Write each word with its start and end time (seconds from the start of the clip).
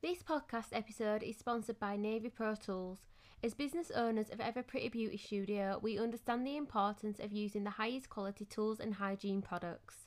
This 0.00 0.22
podcast 0.22 0.68
episode 0.70 1.24
is 1.24 1.38
sponsored 1.38 1.80
by 1.80 1.96
Navy 1.96 2.28
Pro 2.28 2.54
Tools. 2.54 3.08
As 3.42 3.52
business 3.52 3.90
owners 3.90 4.30
of 4.30 4.38
Ever 4.38 4.62
Pretty 4.62 4.88
Beauty 4.88 5.16
Studio, 5.16 5.80
we 5.82 5.98
understand 5.98 6.46
the 6.46 6.56
importance 6.56 7.18
of 7.18 7.32
using 7.32 7.64
the 7.64 7.70
highest 7.70 8.08
quality 8.08 8.44
tools 8.44 8.78
and 8.78 8.94
hygiene 8.94 9.42
products. 9.42 10.06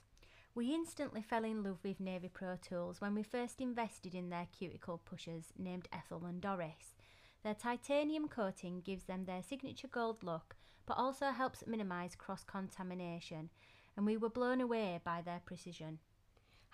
We 0.55 0.73
instantly 0.73 1.21
fell 1.21 1.43
in 1.43 1.61
love 1.61 1.79
with 1.83 1.99
Navy 1.99 2.29
Pro 2.29 2.55
Tools 2.55 3.01
when 3.01 3.13
we 3.13 3.21
first 3.21 3.59
invested 3.59 4.15
in 4.15 4.29
their 4.29 4.47
cuticle 4.57 5.01
pushers 5.03 5.51
named 5.59 5.89
Ethel 5.91 6.23
and 6.25 6.39
Doris. 6.39 6.95
Their 7.43 7.53
titanium 7.53 8.29
coating 8.29 8.79
gives 8.79 9.03
them 9.03 9.25
their 9.25 9.43
signature 9.43 9.89
gold 9.89 10.23
look, 10.23 10.55
but 10.85 10.97
also 10.97 11.31
helps 11.31 11.67
minimise 11.67 12.15
cross 12.15 12.45
contamination, 12.45 13.49
and 13.97 14.05
we 14.05 14.15
were 14.15 14.29
blown 14.29 14.61
away 14.61 15.01
by 15.03 15.21
their 15.21 15.41
precision. 15.43 15.99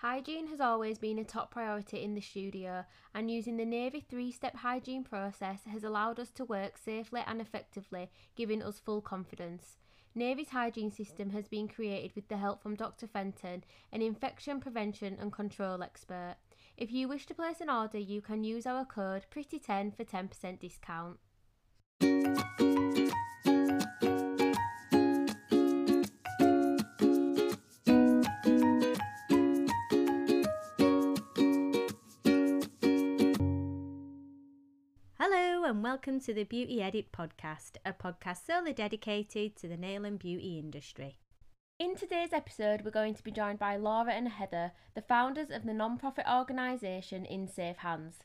Hygiene 0.02 0.46
has 0.46 0.62
always 0.62 1.00
been 1.00 1.18
a 1.18 1.24
top 1.24 1.50
priority 1.50 2.04
in 2.04 2.14
the 2.14 2.22
studio, 2.22 2.86
and 3.16 3.32
using 3.32 3.58
the 3.58 3.66
Navy 3.66 4.00
three 4.00 4.32
step 4.32 4.56
hygiene 4.58 5.04
process 5.04 5.62
has 5.66 5.84
allowed 5.84 6.20
us 6.20 6.30
to 6.30 6.46
work 6.46 6.78
safely 6.78 7.22
and 7.26 7.42
effectively, 7.42 8.12
giving 8.36 8.62
us 8.62 8.80
full 8.80 9.02
confidence. 9.02 9.78
Navy's 10.14 10.50
hygiene 10.50 10.92
system 10.92 11.32
has 11.32 11.48
been 11.48 11.68
created 11.68 12.12
with 12.16 12.28
the 12.28 12.38
help 12.38 12.62
from 12.62 12.76
Dr. 12.76 13.08
Fenton, 13.08 13.64
an 13.92 14.04
infection 14.04 14.60
prevention 14.60 15.18
and 15.20 15.34
control 15.34 15.82
expert. 15.82 16.36
If 16.78 16.92
you 16.92 17.08
wish 17.08 17.26
to 17.26 17.34
place 17.34 17.60
an 17.60 17.70
order, 17.72 17.98
you 17.98 18.22
can 18.22 18.44
use 18.44 18.68
our 18.68 18.86
code 18.86 19.26
PRETTY10 19.34 19.98
for 19.98 20.04
10% 20.04 20.60
discount. 20.60 21.18
And 35.68 35.84
welcome 35.84 36.18
to 36.18 36.34
the 36.34 36.46
Beauty 36.46 36.82
Edit 36.82 37.12
podcast, 37.12 37.72
a 37.86 37.92
podcast 37.92 38.46
solely 38.46 38.72
dedicated 38.72 39.58
to 39.58 39.68
the 39.68 39.76
nail 39.76 40.06
and 40.06 40.18
beauty 40.18 40.58
industry. 40.58 41.18
In 41.78 41.94
today's 41.94 42.32
episode, 42.32 42.84
we're 42.86 42.92
going 42.92 43.16
to 43.16 43.24
be 43.24 43.32
joined 43.32 43.60
by 43.60 43.76
Laura 43.76 44.14
and 44.14 44.30
Heather, 44.30 44.72
the 44.96 45.02
founders 45.02 45.50
of 45.52 45.66
the 45.66 45.74
non-profit 45.74 46.24
organisation 46.26 47.26
In 47.26 47.50
Safe 47.50 47.76
Hands. 47.80 48.16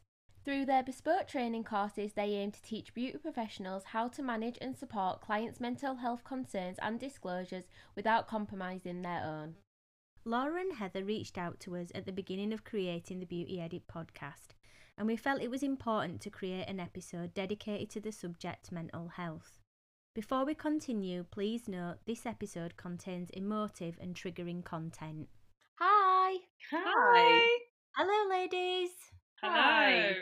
Through 0.45 0.67
their 0.67 0.85
bespoke 0.85 1.27
training 1.27 1.65
courses, 1.65 2.13
they 2.13 2.27
aim 2.27 2.53
to 2.53 2.63
teach 2.63 2.95
beauty 2.95 3.19
professionals 3.19 3.87
how 3.87 4.07
to 4.11 4.23
manage 4.23 4.59
and 4.61 4.77
support 4.77 5.21
clients' 5.21 5.59
mental 5.59 5.97
health 5.97 6.23
concerns 6.23 6.79
and 6.81 7.01
disclosures 7.01 7.65
without 7.97 8.29
compromising 8.29 9.03
their 9.03 9.25
own. 9.25 9.57
Laura 10.25 10.61
and 10.61 10.75
Heather 10.75 11.05
reached 11.05 11.37
out 11.37 11.59
to 11.59 11.75
us 11.75 11.89
at 11.93 12.07
the 12.07 12.13
beginning 12.13 12.53
of 12.53 12.63
creating 12.63 13.19
the 13.19 13.27
Beauty 13.27 13.61
Edit 13.61 13.89
podcast, 13.93 14.52
and 14.99 15.07
we 15.07 15.17
felt 15.17 15.41
it 15.43 15.51
was 15.51 15.63
important 15.63 16.21
to 16.23 16.31
create 16.31 16.69
an 16.69 16.81
episode 16.81 17.35
dedicated 17.35 17.91
to 17.91 18.01
the 18.01 18.13
subject 18.13 18.71
mental 18.73 19.09
health. 19.09 19.59
Before 20.15 20.45
we 20.45 20.55
continue, 20.55 21.25
please 21.31 21.69
note 21.69 21.97
this 22.07 22.27
episode 22.27 22.77
contains 22.77 23.31
emotive 23.31 23.97
and 24.01 24.15
triggering 24.15 24.63
content. 24.65 25.29
Hi! 25.79 26.37
Hi. 26.71 27.49
Hello, 27.97 28.29
ladies! 28.31 28.91
Hello. 29.43 30.13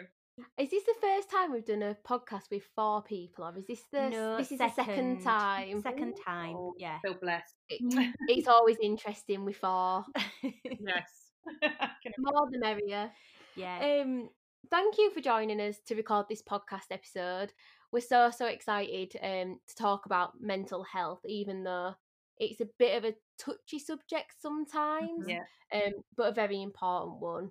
Is 0.59 0.71
this 0.71 0.85
the 0.85 0.95
first 1.01 1.31
time 1.31 1.53
we've 1.53 1.67
done 1.67 1.83
a 1.83 1.97
podcast 2.09 2.51
with 2.51 2.63
four 2.75 3.03
people, 3.03 3.45
or 3.45 3.59
is 3.59 3.67
this 3.67 3.83
the 3.93 4.09
No, 4.09 4.37
this 4.39 4.53
is 4.53 4.59
the 4.59 4.71
second 4.71 5.21
time? 5.23 5.83
Second 5.83 6.15
time, 6.25 6.55
Oh, 6.57 6.73
yeah. 6.79 6.99
Feel 7.01 7.15
blessed. 7.21 7.55
It- 7.69 8.15
it's 8.29 8.49
always 8.49 8.77
interesting 8.83 9.45
with 9.45 9.57
four. 9.57 10.05
Yes. 10.43 11.11
More 12.19 12.49
the 12.51 12.59
merrier. 12.59 13.11
yeah. 13.57 14.01
Um, 14.03 14.31
thank 14.71 14.99
you 14.99 15.11
for 15.11 15.21
joining 15.21 15.61
us 15.61 15.77
to 15.87 15.95
record 15.95 16.27
this 16.29 16.43
podcast 16.43 16.91
episode. 16.91 17.53
We're 17.93 18.01
so 18.01 18.31
so 18.31 18.47
excited 18.47 19.17
um 19.23 19.59
to 19.69 19.75
talk 19.75 20.07
about 20.07 20.41
mental 20.41 20.85
health, 20.85 21.21
even 21.25 21.65
though 21.65 21.95
it's 22.39 22.61
a 22.61 22.69
bit 22.79 22.97
of 22.97 23.05
a 23.05 23.15
touchy 23.39 23.79
subject 23.79 24.35
sometimes, 24.41 25.27
yeah. 25.27 25.43
um, 25.75 25.93
but 26.17 26.29
a 26.29 26.33
very 26.33 26.63
important 26.63 27.21
one. 27.21 27.51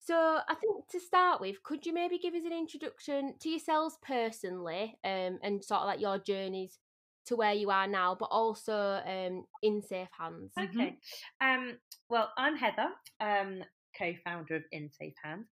So 0.00 0.14
I 0.14 0.54
think 0.54 0.88
to 0.90 1.00
start 1.00 1.40
with, 1.40 1.62
could 1.64 1.84
you 1.84 1.92
maybe 1.92 2.18
give 2.18 2.34
us 2.34 2.44
an 2.44 2.52
introduction 2.52 3.34
to 3.40 3.48
yourselves 3.48 3.98
personally, 4.06 4.98
um, 5.04 5.38
and 5.42 5.64
sort 5.64 5.80
of 5.80 5.86
like 5.86 6.00
your 6.00 6.18
journeys 6.18 6.78
to 7.26 7.36
where 7.36 7.52
you 7.54 7.70
are 7.70 7.88
now, 7.88 8.16
but 8.18 8.26
also 8.26 9.00
um 9.04 9.44
in 9.62 9.82
safe 9.82 10.08
hands. 10.18 10.52
Okay. 10.58 10.96
Um, 11.40 11.78
well, 12.08 12.30
I'm 12.38 12.56
Heather, 12.56 12.88
um, 13.20 13.64
co-founder 13.98 14.56
of 14.56 14.62
In 14.72 14.90
Safe 14.92 15.14
Hands, 15.22 15.46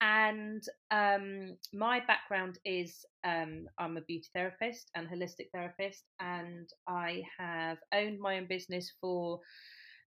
and 0.00 0.62
um, 0.90 1.56
my 1.72 2.00
background 2.06 2.58
is 2.64 3.04
um, 3.24 3.66
I'm 3.78 3.96
a 3.96 4.02
beauty 4.02 4.28
therapist 4.34 4.90
and 4.94 5.08
holistic 5.08 5.50
therapist, 5.52 6.04
and 6.20 6.68
I 6.88 7.22
have 7.38 7.78
owned 7.92 8.20
my 8.20 8.38
own 8.38 8.46
business 8.46 8.92
for 9.00 9.40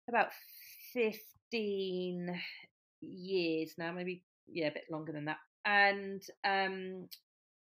about 0.08 0.28
fifteen 0.92 2.40
years 3.00 3.74
now, 3.78 3.92
maybe 3.92 4.22
yeah, 4.46 4.68
a 4.68 4.72
bit 4.72 4.84
longer 4.90 5.12
than 5.12 5.26
that, 5.26 5.38
and 5.64 6.22
um, 6.44 7.08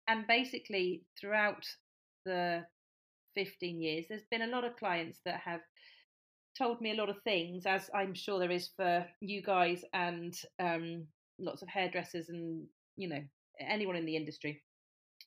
and 0.07 0.25
basically 0.27 1.03
throughout 1.19 1.65
the 2.25 2.63
15 3.35 3.81
years, 3.81 4.05
there's 4.09 4.25
been 4.31 4.41
a 4.41 4.47
lot 4.47 4.63
of 4.63 4.75
clients 4.77 5.19
that 5.25 5.39
have 5.45 5.61
told 6.57 6.81
me 6.81 6.91
a 6.91 6.95
lot 6.95 7.09
of 7.09 7.21
things, 7.23 7.65
as 7.65 7.89
I'm 7.93 8.13
sure 8.15 8.39
there 8.39 8.51
is 8.51 8.69
for 8.75 9.05
you 9.21 9.43
guys 9.43 9.83
and 9.93 10.33
um, 10.59 11.05
lots 11.39 11.61
of 11.61 11.67
hairdressers 11.69 12.29
and 12.29 12.65
you 12.95 13.09
know 13.09 13.21
anyone 13.59 13.95
in 13.95 14.05
the 14.05 14.15
industry, 14.15 14.63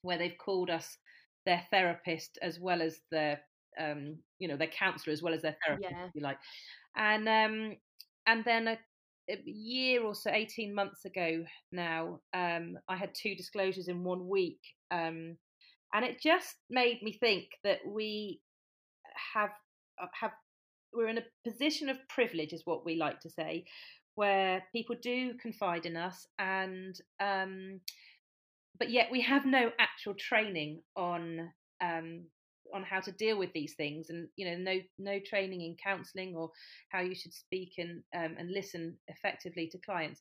where 0.03 0.19
they've 0.19 0.39
called 0.39 0.71
us 0.71 0.99
their 1.47 1.63
therapist 1.71 2.39
as 2.43 2.59
well 2.61 2.83
as 2.83 3.01
their 3.11 3.41
um, 3.81 4.19
you 4.39 4.49
know 4.49 4.57
their 4.57 4.67
counsellor 4.69 5.13
as 5.13 5.23
well 5.23 5.35
as 5.35 5.43
their 5.43 5.57
therapist, 5.67 5.91
Yeah. 5.91 6.07
if 6.07 6.11
you 6.15 6.23
like, 6.23 6.39
and 6.97 7.29
um, 7.29 7.77
and 8.27 8.45
then 8.45 8.69
a, 8.69 8.79
a 9.31 9.43
year 9.45 10.03
or 10.03 10.15
so, 10.15 10.31
18 10.31 10.75
months 10.75 11.05
ago 11.05 11.45
now, 11.73 12.21
um, 12.35 12.79
I 12.89 12.97
had 12.97 13.11
two 13.15 13.35
disclosures 13.35 13.89
in 13.89 14.05
one 14.05 14.29
week. 14.29 14.61
Um, 14.91 15.37
and 15.93 16.05
it 16.05 16.21
just 16.21 16.55
made 16.69 17.03
me 17.03 17.13
think 17.13 17.47
that 17.65 17.79
we 17.87 18.41
have 19.35 19.51
uh, 20.01 20.07
have 20.21 20.33
we're 20.93 21.09
in 21.09 21.19
a 21.19 21.49
position 21.49 21.89
of 21.89 21.97
privilege 22.09 22.53
is 22.53 22.63
what 22.65 22.85
we 22.85 22.97
like 22.97 23.21
to 23.21 23.31
say 23.31 23.65
where 24.21 24.63
people 24.73 24.97
do 25.03 25.35
confide 25.41 25.87
in 25.87 25.97
us 25.97 26.27
and 26.39 26.95
um 27.21 27.81
but 28.79 28.91
yet 28.91 29.09
we 29.11 29.21
have 29.23 29.47
no 29.47 29.71
actual 29.79 30.15
training 30.15 30.83
on 30.97 31.51
um 31.83 32.25
on 32.75 32.83
how 32.85 33.01
to 33.01 33.13
deal 33.13 33.39
with 33.39 33.53
these 33.55 33.75
things 33.77 34.11
and 34.11 34.29
you 34.37 34.47
know 34.49 34.57
no 34.59 34.79
no 34.99 35.19
training 35.25 35.63
in 35.63 35.75
counseling 35.83 36.37
or 36.37 36.51
how 36.91 37.01
you 37.01 37.15
should 37.15 37.33
speak 37.33 37.73
and 37.79 38.03
um, 38.15 38.37
and 38.39 38.51
listen 38.53 38.97
effectively 39.09 39.69
to 39.73 39.79
clients 39.79 40.21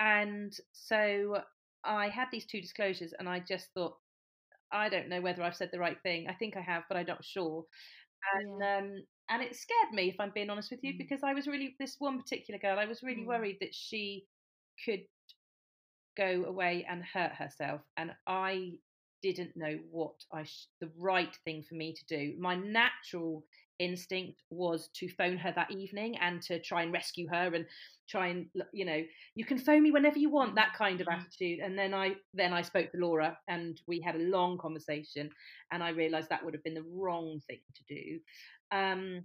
and 0.00 0.52
so 0.72 1.40
i 1.84 2.08
had 2.08 2.26
these 2.32 2.46
two 2.46 2.60
disclosures 2.60 3.14
and 3.18 3.28
i 3.28 3.38
just 3.40 3.68
thought 3.74 3.94
I 4.72 4.88
don't 4.90 5.08
know 5.08 5.20
whether 5.22 5.42
I've 5.42 5.56
said 5.56 5.70
the 5.72 5.78
right 5.78 5.96
thing. 6.02 6.26
I 6.28 6.34
think 6.34 6.56
I 6.56 6.60
have, 6.60 6.82
but 6.88 6.98
I'm 6.98 7.06
not 7.06 7.24
sure. 7.24 7.64
And 8.34 8.62
um, 8.62 9.02
and 9.30 9.42
it 9.42 9.56
scared 9.56 9.92
me, 9.92 10.08
if 10.08 10.20
I'm 10.20 10.32
being 10.34 10.50
honest 10.50 10.70
with 10.70 10.80
you, 10.82 10.94
Mm. 10.94 10.98
because 10.98 11.22
I 11.22 11.34
was 11.34 11.46
really 11.46 11.76
this 11.78 11.96
one 11.98 12.18
particular 12.20 12.58
girl. 12.58 12.78
I 12.78 12.86
was 12.86 13.02
really 13.02 13.22
Mm. 13.22 13.26
worried 13.26 13.58
that 13.60 13.74
she 13.74 14.26
could 14.84 15.04
go 16.16 16.44
away 16.44 16.84
and 16.88 17.04
hurt 17.04 17.32
herself, 17.32 17.82
and 17.96 18.12
I 18.26 18.78
didn't 19.22 19.56
know 19.56 19.78
what 19.90 20.14
I 20.32 20.44
sh- 20.44 20.66
the 20.80 20.90
right 20.96 21.34
thing 21.44 21.62
for 21.64 21.74
me 21.74 21.92
to 21.94 22.04
do. 22.06 22.36
My 22.38 22.54
natural 22.54 23.44
instinct 23.80 24.42
was 24.50 24.88
to 24.90 25.08
phone 25.08 25.36
her 25.38 25.52
that 25.52 25.70
evening 25.70 26.16
and 26.18 26.42
to 26.42 26.60
try 26.60 26.82
and 26.82 26.92
rescue 26.92 27.28
her 27.28 27.54
and 27.54 27.64
try 28.08 28.26
and 28.28 28.50
you 28.72 28.84
know 28.84 29.04
you 29.36 29.44
can 29.44 29.56
phone 29.56 29.82
me 29.84 29.92
whenever 29.92 30.18
you 30.18 30.28
want 30.30 30.56
that 30.56 30.74
kind 30.74 31.00
of 31.00 31.06
Mhm. 31.06 31.08
attitude 31.08 31.60
and 31.60 31.78
then 31.78 31.94
i 31.94 32.16
then 32.34 32.52
i 32.52 32.60
spoke 32.60 32.90
to 32.90 32.98
laura 32.98 33.38
and 33.46 33.80
we 33.86 34.00
had 34.00 34.16
a 34.16 34.18
long 34.18 34.58
conversation 34.58 35.30
and 35.70 35.80
i 35.84 35.90
realized 35.90 36.28
that 36.28 36.44
would 36.44 36.54
have 36.54 36.64
been 36.64 36.74
the 36.74 36.82
wrong 36.82 37.38
thing 37.46 37.60
to 37.76 37.84
do 37.84 38.18
um 38.72 39.22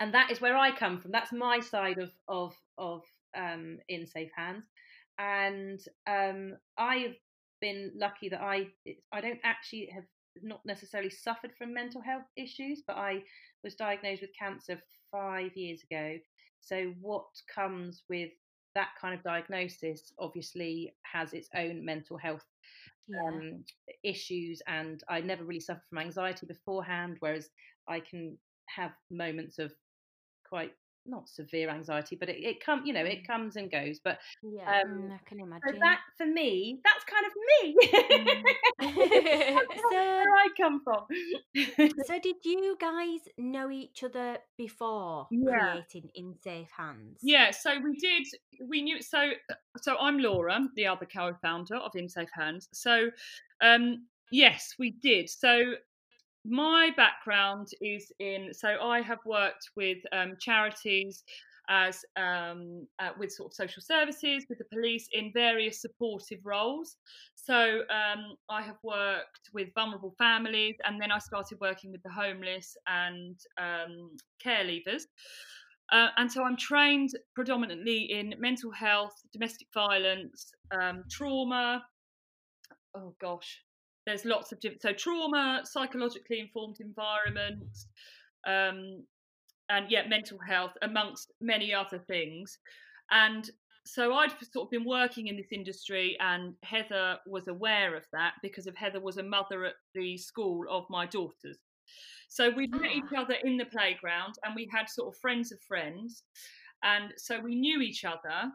and 0.00 0.12
that 0.14 0.30
is 0.30 0.40
where 0.40 0.56
i 0.56 0.74
come 0.76 1.00
from. 1.00 1.12
That's 1.12 1.32
my 1.32 1.60
side 1.60 1.98
of 1.98 2.10
of 2.28 2.54
of 2.78 3.02
um 3.36 3.78
in 3.88 4.06
safe 4.06 4.30
hands. 4.36 4.64
And 5.18 5.80
um 6.06 6.56
i've 6.78 7.16
been 7.60 7.92
lucky 7.96 8.28
that 8.28 8.42
i 8.42 8.66
i 9.12 9.20
don't 9.20 9.40
actually 9.44 9.88
have 9.94 10.04
not 10.42 10.60
necessarily 10.66 11.08
suffered 11.10 11.52
from 11.56 11.72
mental 11.72 12.02
health 12.02 12.24
issues 12.36 12.82
but 12.86 12.96
i 12.96 13.22
was 13.64 13.74
diagnosed 13.74 14.20
with 14.20 14.30
cancer 14.38 14.78
five 15.10 15.56
years 15.56 15.82
ago. 15.90 16.16
So 16.60 16.92
what 17.00 17.26
comes 17.54 18.02
with 18.08 18.30
that 18.74 18.90
kind 19.00 19.14
of 19.14 19.22
diagnosis 19.22 20.12
obviously 20.18 20.94
has 21.10 21.32
its 21.32 21.48
own 21.54 21.84
mental 21.84 22.18
health 22.18 22.44
Yeah. 23.08 23.18
um, 23.28 23.64
issues 24.02 24.62
and 24.66 25.02
I 25.08 25.20
never 25.20 25.44
really 25.44 25.60
suffered 25.60 25.82
from 25.88 25.98
anxiety 25.98 26.46
beforehand, 26.46 27.16
whereas 27.20 27.48
I 27.88 28.00
can 28.00 28.38
have 28.74 28.92
moments 29.10 29.58
of 29.58 29.72
quite 30.48 30.72
not 31.08 31.28
severe 31.28 31.68
anxiety, 31.70 32.16
but 32.16 32.28
it, 32.28 32.38
it 32.42 32.64
come 32.64 32.82
you 32.84 32.92
know 32.92 33.04
it 33.04 33.22
Mm. 33.22 33.26
comes 33.26 33.56
and 33.56 33.70
goes. 33.70 34.00
But 34.02 34.18
Yeah, 34.42 34.82
um, 34.82 34.90
mm, 34.90 35.12
I 35.14 35.18
can 35.28 35.38
so 35.38 35.44
imagine. 35.44 35.78
that 35.80 36.00
for 36.16 36.26
me, 36.26 36.80
that's 36.84 37.04
kind 37.04 37.26
of 37.26 37.32
me. 37.50 37.76
That's 38.78 39.80
So- 39.90 39.90
where 39.90 40.22
I 40.22 40.48
come 40.56 40.80
from. 40.84 41.06
so 42.06 42.18
did 42.20 42.36
you 42.44 42.76
guys 42.80 43.20
know 43.38 43.70
each 43.70 44.02
other 44.02 44.38
before 44.58 45.28
Yeah. 45.30 45.70
creating 45.72 46.10
In 46.14 46.34
Safe 46.42 46.70
Hands? 46.76 47.18
Yeah, 47.22 47.50
so 47.52 47.78
we 47.80 47.96
did. 47.96 48.26
We 48.68 48.82
knew. 48.82 49.00
So, 49.00 49.30
so 49.80 49.96
I'm 49.98 50.18
Laura, 50.18 50.58
the 50.74 50.86
other 50.88 51.06
co-founder 51.06 51.76
of 51.76 51.92
In 51.94 52.08
Safe 52.08 52.28
Hands. 52.34 52.68
So, 52.72 53.10
um, 53.60 54.06
yes, 54.30 54.74
we 54.78 54.90
did. 55.02 55.30
So, 55.30 55.74
my 56.48 56.90
background 56.96 57.68
is 57.80 58.12
in. 58.18 58.52
So, 58.52 58.76
I 58.82 59.00
have 59.00 59.18
worked 59.24 59.70
with 59.76 59.98
um, 60.12 60.36
charities 60.40 61.24
as 61.68 62.04
um, 62.16 62.86
uh, 63.00 63.10
with 63.18 63.32
sort 63.32 63.50
of 63.50 63.54
social 63.54 63.82
services, 63.82 64.46
with 64.48 64.58
the 64.58 64.64
police 64.72 65.08
in 65.12 65.32
various 65.32 65.80
supportive 65.80 66.38
roles. 66.44 66.96
So, 67.34 67.80
um, 67.90 68.36
I 68.48 68.62
have 68.62 68.76
worked 68.82 69.50
with 69.52 69.68
vulnerable 69.74 70.14
families, 70.18 70.76
and 70.84 71.00
then 71.00 71.10
I 71.10 71.18
started 71.18 71.58
working 71.60 71.92
with 71.92 72.02
the 72.02 72.10
homeless 72.10 72.76
and 72.86 73.36
um, 73.58 74.16
care 74.40 74.64
leavers. 74.64 75.02
Uh, 75.92 76.08
and 76.16 76.30
so 76.30 76.42
I'm 76.42 76.56
trained 76.56 77.10
predominantly 77.34 78.10
in 78.10 78.34
mental 78.38 78.72
health, 78.72 79.14
domestic 79.32 79.68
violence, 79.72 80.52
um, 80.72 81.04
trauma. 81.10 81.84
Oh 82.96 83.14
gosh, 83.20 83.62
there's 84.06 84.24
lots 84.24 84.52
of 84.52 84.60
different. 84.60 84.82
So 84.82 84.92
trauma, 84.92 85.62
psychologically 85.64 86.40
informed 86.40 86.76
environments, 86.80 87.88
um, 88.46 89.04
and 89.68 89.90
yeah, 89.90 90.06
mental 90.08 90.38
health, 90.38 90.72
amongst 90.82 91.32
many 91.40 91.74
other 91.74 91.98
things. 91.98 92.58
And 93.10 93.50
so 93.84 94.14
I'd 94.14 94.30
sort 94.52 94.66
of 94.66 94.70
been 94.70 94.84
working 94.84 95.26
in 95.26 95.36
this 95.36 95.52
industry, 95.52 96.16
and 96.20 96.54
Heather 96.62 97.18
was 97.26 97.48
aware 97.48 97.96
of 97.96 98.04
that 98.12 98.34
because 98.42 98.66
of 98.66 98.76
Heather 98.76 99.00
was 99.00 99.16
a 99.18 99.22
mother 99.22 99.64
at 99.64 99.74
the 99.94 100.16
school 100.16 100.64
of 100.70 100.84
my 100.88 101.06
daughters. 101.06 101.58
So 102.28 102.50
we 102.50 102.66
met 102.66 102.90
Ah. 102.90 102.94
each 102.94 103.12
other 103.16 103.34
in 103.34 103.56
the 103.56 103.66
playground, 103.66 104.34
and 104.44 104.54
we 104.54 104.68
had 104.72 104.88
sort 104.88 105.14
of 105.14 105.20
friends 105.20 105.52
of 105.52 105.60
friends, 105.62 106.24
and 106.82 107.12
so 107.16 107.40
we 107.40 107.54
knew 107.54 107.80
each 107.80 108.04
other. 108.04 108.52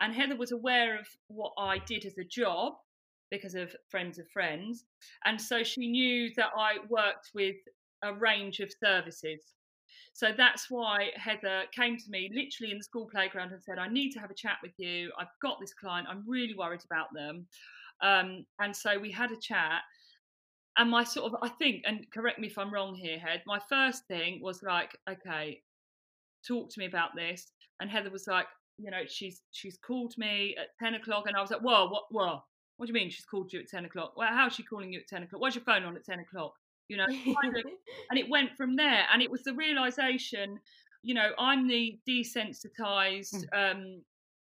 And 0.00 0.14
Heather 0.14 0.36
was 0.36 0.52
aware 0.52 0.98
of 0.98 1.06
what 1.28 1.52
I 1.58 1.78
did 1.78 2.06
as 2.06 2.16
a 2.16 2.24
job 2.24 2.74
because 3.30 3.54
of 3.54 3.74
friends 3.88 4.18
of 4.18 4.28
friends, 4.28 4.84
and 5.24 5.40
so 5.40 5.62
she 5.62 5.88
knew 5.88 6.30
that 6.36 6.50
I 6.56 6.78
worked 6.88 7.30
with 7.34 7.56
a 8.02 8.14
range 8.14 8.60
of 8.60 8.72
services. 8.82 9.40
So 10.12 10.32
that's 10.36 10.70
why 10.70 11.10
Heather 11.16 11.62
came 11.72 11.96
to 11.96 12.10
me 12.10 12.30
literally 12.34 12.72
in 12.72 12.78
the 12.78 12.84
school 12.84 13.08
playground 13.10 13.52
and 13.52 13.62
said, 13.62 13.78
I 13.78 13.88
need 13.88 14.10
to 14.12 14.20
have 14.20 14.30
a 14.30 14.34
chat 14.34 14.56
with 14.62 14.72
you. 14.76 15.10
I've 15.18 15.28
got 15.40 15.60
this 15.60 15.74
client. 15.74 16.08
I'm 16.10 16.24
really 16.26 16.54
worried 16.54 16.82
about 16.84 17.08
them. 17.14 17.46
Um, 18.02 18.44
and 18.58 18.74
so 18.74 18.98
we 18.98 19.10
had 19.10 19.30
a 19.30 19.36
chat. 19.36 19.82
And 20.76 20.90
my 20.90 21.04
sort 21.04 21.32
of, 21.32 21.38
I 21.42 21.48
think, 21.48 21.82
and 21.86 22.06
correct 22.12 22.38
me 22.38 22.48
if 22.48 22.58
I'm 22.58 22.72
wrong 22.72 22.94
here, 22.94 23.18
Head, 23.18 23.42
my 23.46 23.60
first 23.68 24.06
thing 24.06 24.40
was 24.42 24.62
like, 24.62 24.96
okay, 25.08 25.62
talk 26.46 26.70
to 26.70 26.78
me 26.78 26.86
about 26.86 27.10
this. 27.14 27.52
And 27.80 27.90
Heather 27.90 28.10
was 28.10 28.26
like, 28.26 28.46
you 28.78 28.90
know, 28.90 29.02
she's 29.06 29.42
she's 29.50 29.78
called 29.78 30.14
me 30.16 30.56
at 30.58 30.68
10 30.82 30.94
o'clock. 30.94 31.24
And 31.26 31.36
I 31.36 31.40
was 31.40 31.50
like, 31.50 31.60
whoa, 31.60 31.88
what, 31.88 32.04
whoa, 32.10 32.42
what 32.80 32.86
do 32.86 32.92
you 32.92 32.94
mean 32.94 33.10
she's 33.10 33.26
called 33.26 33.52
you 33.52 33.60
at 33.60 33.68
10 33.68 33.84
o'clock? 33.84 34.14
Well, 34.16 34.28
how's 34.30 34.54
she 34.54 34.62
calling 34.62 34.90
you 34.90 35.00
at 35.00 35.06
10 35.06 35.24
o'clock? 35.24 35.42
Why's 35.42 35.54
your 35.54 35.64
phone 35.64 35.84
on 35.84 35.96
at 35.96 36.04
10 36.04 36.20
o'clock? 36.20 36.54
You 36.88 36.96
know, 36.96 37.06
kind 37.06 37.56
of 37.56 37.64
and 38.10 38.18
it 38.18 38.28
went 38.28 38.56
from 38.56 38.74
there 38.74 39.04
and 39.12 39.22
it 39.22 39.30
was 39.30 39.42
the 39.42 39.54
realization 39.54 40.58
you 41.02 41.14
know 41.14 41.30
i'm 41.38 41.66
the 41.66 41.98
desensitized 42.08 43.44
um 43.52 44.02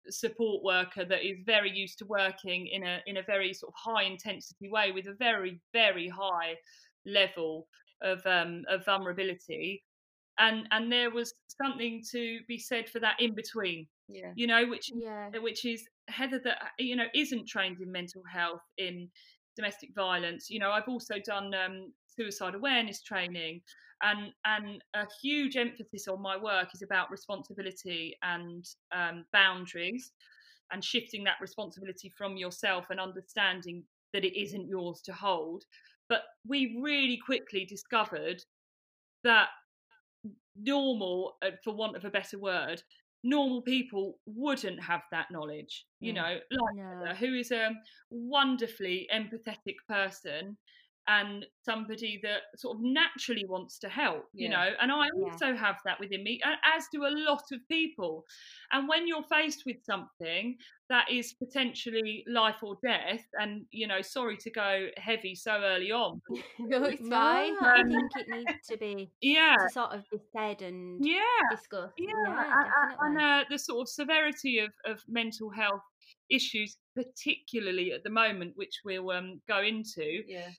support 0.08 0.64
worker 0.64 1.04
that 1.04 1.26
is 1.26 1.38
very 1.46 1.72
used 1.72 1.98
to 1.98 2.06
working 2.06 2.68
in 2.68 2.84
a 2.84 3.00
in 3.08 3.18
a 3.18 3.24
very 3.24 3.54
sort 3.54 3.74
of 3.74 3.76
high 3.76 4.04
intensity 4.04 4.70
way 4.70 4.92
with 4.92 5.08
a 5.08 5.14
very 5.14 5.60
very 5.74 6.08
high 6.08 6.56
level 7.06 7.68
of 8.02 8.26
um 8.26 8.64
of 8.70 8.86
vulnerability 8.86 9.84
and 10.38 10.68
and 10.72 10.92
there 10.92 11.10
was 11.10 11.34
something 11.62 12.04
to 12.12 12.40
be 12.48 12.58
said 12.58 12.88
for 12.88 13.00
that 13.00 13.16
in 13.20 13.34
between 13.34 13.88
yeah. 14.07 14.31
you 14.36 14.48
know 14.48 14.66
which 14.68 14.92
Yeah. 14.94 15.30
which 15.40 15.66
is 15.66 15.88
Heather 16.07 16.40
that 16.44 16.57
you 16.78 16.96
know 16.96 17.07
isn't 17.13 17.48
trained 17.48 17.81
in 17.81 17.92
mental 17.92 18.24
health 18.31 18.62
in 18.78 19.10
domestic 19.56 19.90
violence. 19.96 20.50
You 20.50 20.60
know, 20.60 20.72
I've 20.72 20.88
also 20.88 21.16
done 21.25 21.54
um, 21.54 21.94
suicide 22.07 22.56
awareness 22.56 23.02
training, 23.02 23.62
and 24.02 24.31
and 24.46 24.81
a 24.94 25.06
huge 25.22 25.57
emphasis 25.57 26.07
on 26.07 26.22
my 26.22 26.38
work 26.38 26.69
is 26.74 26.81
about 26.81 27.12
responsibility 27.12 28.16
and 28.22 28.66
um, 28.94 29.25
boundaries, 29.31 30.12
and 30.72 30.84
shifting 30.84 31.24
that 31.24 31.38
responsibility 31.42 32.12
from 32.18 32.38
yourself 32.38 32.86
and 32.90 33.00
understanding 33.00 33.84
that 34.13 34.25
it 34.25 34.40
isn't 34.40 34.68
yours 34.68 35.01
to 35.06 35.13
hold. 35.13 35.63
But 36.08 36.22
we 36.48 36.80
really 36.81 37.19
quickly 37.25 37.66
discovered 37.66 38.44
that 39.24 39.48
normal, 40.56 41.38
uh, 41.44 41.51
for 41.63 41.74
want 41.74 41.96
of 41.96 42.06
a 42.06 42.10
better 42.10 42.40
word, 42.40 42.81
normal 43.25 43.62
people 43.62 44.19
wouldn't 44.25 44.81
have 44.81 45.01
that 45.12 45.31
knowledge. 45.31 45.86
You 46.00 46.13
know, 46.13 46.38
like. 46.51 46.77
Heather, 46.77 47.16
who 47.16 47.33
is 47.33 47.51
a 47.51 47.72
wonderfully 48.10 49.10
empathetic 49.13 49.75
person 49.89 50.57
and 51.07 51.46
somebody 51.63 52.19
that 52.24 52.44
sort 52.57 52.78
of 52.78 52.84
naturally 52.84 53.46
wants 53.48 53.78
to 53.80 53.90
help, 53.90 54.25
you 54.38 54.48
Yeah. 54.48 54.50
know. 54.50 54.72
And 54.81 54.92
I 54.92 55.07
Yeah. 55.13 55.40
also 55.40 55.56
have 55.56 55.78
that 55.86 56.00
within 56.00 56.24
me, 56.24 56.42
as 56.63 56.86
do 56.92 57.06
a 57.06 57.10
lot 57.10 57.44
of 57.52 57.60
people. 57.69 58.24
And 58.72 58.88
when 58.88 59.07
you're 59.07 59.24
faced 59.24 59.63
with 59.66 59.78
something 59.84 60.57
that 60.90 61.10
is 61.12 61.34
potentially 61.34 62.24
life 62.28 62.63
or 62.63 62.78
death, 62.84 63.25
and 63.40 63.66
you 63.72 63.88
know, 63.88 64.02
sorry 64.02 64.38
to 64.38 64.52
go 64.52 64.88
heavy 64.98 65.36
so 65.36 65.52
early 65.63 65.92
on, 65.92 66.22
no, 66.60 66.84
it's 66.86 67.08
fine. 67.10 67.56
I 67.62 67.80
Um, 67.80 67.88
think 67.88 68.12
it 68.16 68.28
needs 68.28 68.54
to 68.68 68.78
be 68.78 69.12
yeah, 69.22 69.56
to 69.60 69.69
sort 69.69 69.92
of 69.92 70.04
be 70.10 70.18
said 70.36 70.62
and 70.62 71.04
yeah, 71.04 71.42
Discuss. 71.50 71.92
yeah, 71.98 72.46
Yeah, 72.63 72.96
and 73.01 73.19
uh, 73.22 73.46
the 73.50 73.60
sort 73.60 73.81
of 73.81 73.90
severity 73.90 74.60
of, 74.60 74.72
of 74.86 75.01
mental 75.08 75.50
health 75.51 75.81
issues, 76.30 76.78
particularly 76.96 77.92
at 77.92 78.04
the 78.04 78.10
moment, 78.10 78.54
which 78.56 78.81
we'll 78.86 79.12
um, 79.12 79.42
go 79.48 79.62
into, 79.62 80.24
Yeah. 80.25 80.51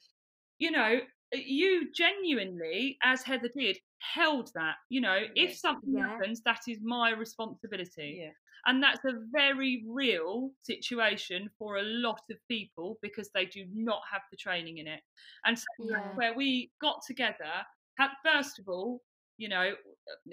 You 0.58 0.70
know, 0.70 1.00
you 1.32 1.92
genuinely, 1.92 2.98
as 3.02 3.22
Heather 3.22 3.50
did, 3.56 3.78
held 3.98 4.50
that. 4.54 4.76
You 4.88 5.00
know, 5.00 5.16
Yeah. 5.16 5.30
if 5.34 5.56
something 5.56 5.94
Yeah. 5.94 6.08
happens, 6.08 6.42
that 6.42 6.62
is 6.68 6.80
my 6.82 7.10
responsibility. 7.10 8.18
Yeah. 8.20 8.32
And 8.66 8.82
that's 8.82 9.04
a 9.04 9.12
very 9.30 9.84
real 9.86 10.50
situation 10.62 11.48
for 11.58 11.76
a 11.76 11.82
lot 11.82 12.20
of 12.30 12.38
people 12.48 12.98
because 13.00 13.30
they 13.32 13.46
do 13.46 13.64
not 13.72 14.02
have 14.10 14.22
the 14.30 14.36
training 14.36 14.78
in 14.78 14.88
it. 14.88 15.02
And 15.44 15.56
so 15.56 15.66
where 16.14 16.34
we 16.34 16.72
got 16.80 17.00
together, 17.06 17.64
had, 17.98 18.10
first 18.25 18.58
of 18.58 18.68
all, 18.68 19.02
you 19.38 19.48
know, 19.48 19.76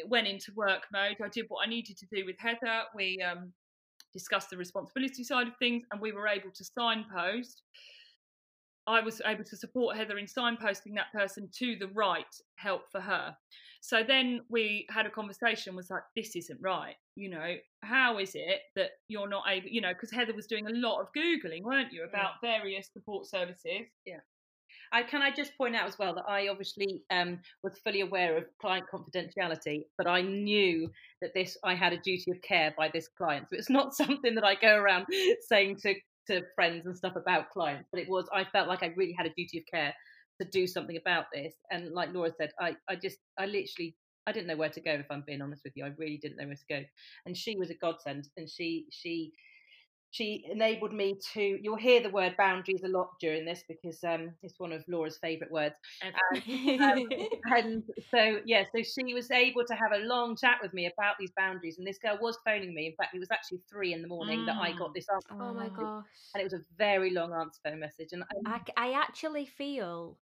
went 0.06 0.28
into 0.28 0.52
work 0.56 0.88
mode. 0.92 1.18
I 1.24 1.28
did 1.30 1.46
what 1.50 1.68
I 1.68 1.70
needed 1.70 1.98
to 1.98 2.08
do 2.08 2.26
with 2.26 2.40
Heather. 2.40 2.86
We 2.96 3.22
um, 3.22 3.54
discussed 4.14 4.50
the 4.50 4.58
responsibility 4.58 5.24
side 5.24 5.48
of 5.48 5.58
things, 5.58 5.84
and 5.92 6.02
we 6.02 6.12
were 6.12 6.28
able 6.28 6.52
to 6.52 6.64
signpost. 6.64 7.62
I 8.88 9.02
was 9.02 9.22
able 9.26 9.44
to 9.46 9.56
support 9.56 9.96
Heather 9.96 10.18
in 10.18 10.26
signposting 10.26 10.96
that 10.96 11.12
person 11.14 11.50
to 11.60 11.76
the 11.80 11.88
right 11.88 12.26
help 12.56 12.84
for 12.92 13.00
her. 13.02 13.36
So 13.82 14.02
then 14.06 14.42
we 14.50 14.88
had 14.90 15.06
a 15.06 15.10
conversation. 15.10 15.76
Was 15.76 15.90
like, 15.90 16.04
this 16.16 16.36
isn't 16.36 16.60
right. 16.62 16.96
You 17.16 17.30
know, 17.30 17.56
how 17.82 18.18
is 18.18 18.32
it 18.34 18.62
that 18.76 18.92
you're 19.08 19.30
not 19.30 19.44
able? 19.50 19.68
You 19.68 19.82
know, 19.82 19.94
because 19.94 20.12
Heather 20.12 20.34
was 20.34 20.48
doing 20.48 20.68
a 20.68 20.74
lot 20.74 21.02
of 21.02 21.08
googling, 21.16 21.64
weren't 21.64 21.92
you, 21.92 22.04
about 22.04 22.34
various 22.42 22.90
support 22.94 23.28
services? 23.28 23.88
Yeah. 24.06 24.20
I, 24.94 25.02
can 25.02 25.22
I 25.24 25.32
just 25.32 25.58
point 25.58 25.76
out 25.76 25.88
as 25.88 25.98
well 25.98 26.14
that 26.16 26.26
I 26.28 26.50
obviously 26.50 27.02
um, 27.10 27.40
was 27.64 27.80
fully 27.84 28.02
aware 28.02 28.38
of 28.38 28.46
client 28.62 28.86
confidentiality, 28.94 29.86
but 29.98 30.08
I 30.08 30.22
knew 30.22 30.90
that 31.22 31.34
this 31.34 31.58
I 31.64 31.74
had 31.74 31.94
a 31.94 31.98
duty 31.98 32.30
of 32.30 32.42
care 32.42 32.74
by 32.78 32.90
this 32.94 33.08
client. 33.08 33.48
So 33.50 33.58
it's 33.58 33.72
not 33.72 33.96
something 33.96 34.36
that 34.36 34.44
I 34.44 34.56
go 34.56 34.76
around 34.76 35.08
saying 35.48 35.78
to 35.78 35.96
to 36.28 36.42
friends 36.56 36.86
and 36.86 36.96
stuff 36.96 37.16
about 37.16 37.50
clients, 37.50 37.90
but 37.92 38.02
it 38.02 38.10
was 38.10 38.28
I 38.34 38.46
felt 38.46 38.68
like 38.68 38.84
I 38.84 38.94
really 38.96 39.16
had 39.18 39.28
a 39.28 39.34
duty 39.36 39.60
of 39.60 39.66
care 39.72 39.94
to 40.42 40.48
do 40.50 40.68
something 40.68 40.98
about 40.98 41.26
this. 41.34 41.54
And 41.72 41.92
like 41.92 42.14
Laura 42.14 42.32
said, 42.38 42.52
I 42.60 42.76
I 42.90 42.96
just 42.96 43.18
I 43.38 43.46
literally 43.46 43.96
I 44.26 44.32
didn't 44.32 44.48
know 44.48 44.56
where 44.56 44.70
to 44.70 44.82
go 44.82 44.92
if 44.92 45.06
I'm 45.10 45.24
being 45.26 45.42
honest 45.42 45.64
with 45.64 45.74
you. 45.76 45.86
I 45.86 45.92
really 45.98 46.18
didn't 46.18 46.38
know 46.38 46.46
where 46.46 46.56
to 46.56 46.66
go. 46.70 46.82
And 47.26 47.36
she 47.36 47.58
was 47.58 47.70
a 47.70 47.76
godsend, 47.76 48.30
and 48.38 48.50
she 48.50 48.86
she 48.92 49.34
she 50.14 50.46
enabled 50.50 50.94
me 50.94 51.16
to 51.34 51.60
you'll 51.62 51.76
hear 51.78 52.02
the 52.02 52.10
word 52.10 52.36
boundaries 52.38 52.82
a 52.86 52.88
lot 52.88 53.10
during 53.20 53.46
this 53.46 53.64
because 53.68 54.04
um, 54.04 54.32
it's 54.44 54.60
one 54.60 54.72
of 54.72 54.84
laura's 54.88 55.18
favourite 55.18 55.52
words 55.52 55.76
And 56.02 56.14
and 57.46 57.84
so 58.12 58.40
yeah 58.46 58.64
so 58.76 58.82
she 58.84 59.14
was 59.14 59.30
able 59.32 59.66
to 59.66 59.74
have 59.74 59.92
a 59.94 60.06
long 60.06 60.36
chat 60.36 60.60
with 60.62 60.74
me 60.74 60.86
about 60.88 61.16
these 61.20 61.32
boundaries 61.38 61.78
and 61.78 61.88
this 61.88 62.00
girl 62.00 62.18
was 62.22 62.38
phoning 62.46 62.74
me 62.74 62.88
in 62.88 62.96
fact 62.96 63.16
it 63.16 63.20
was 63.20 63.32
actually 63.32 63.62
three 63.70 63.94
in 63.94 64.02
the 64.02 64.08
morning 64.08 64.46
that 64.46 64.56
i 64.62 64.72
got 64.72 64.90
Mm. 64.92 64.96
this 64.96 65.08
answer 65.14 65.28
Oh 65.40 65.54
my 65.54 65.70
gosh. 65.70 66.04
and 66.34 66.42
it 66.42 66.44
was 66.44 66.54
a 66.54 66.62
very 66.78 67.12
long 67.12 67.34
answer 67.34 67.60
phone 67.64 67.80
message 67.80 68.10
and 68.14 68.24
I, 68.46 68.62
I 68.78 68.94
actually 68.94 69.46
feel 69.46 70.18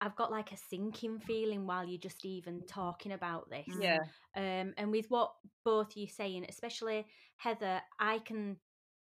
I've 0.00 0.16
got 0.16 0.30
like 0.30 0.52
a 0.52 0.56
sinking 0.56 1.20
feeling 1.20 1.66
while 1.66 1.84
you're 1.84 1.98
just 1.98 2.24
even 2.24 2.62
talking 2.66 3.12
about 3.12 3.50
this. 3.50 3.68
Yeah. 3.78 3.98
Um, 4.34 4.72
and 4.78 4.90
with 4.90 5.06
what 5.10 5.32
both 5.64 5.96
you 5.96 6.06
saying, 6.08 6.46
especially 6.48 7.06
Heather, 7.36 7.82
I 7.98 8.18
can 8.20 8.56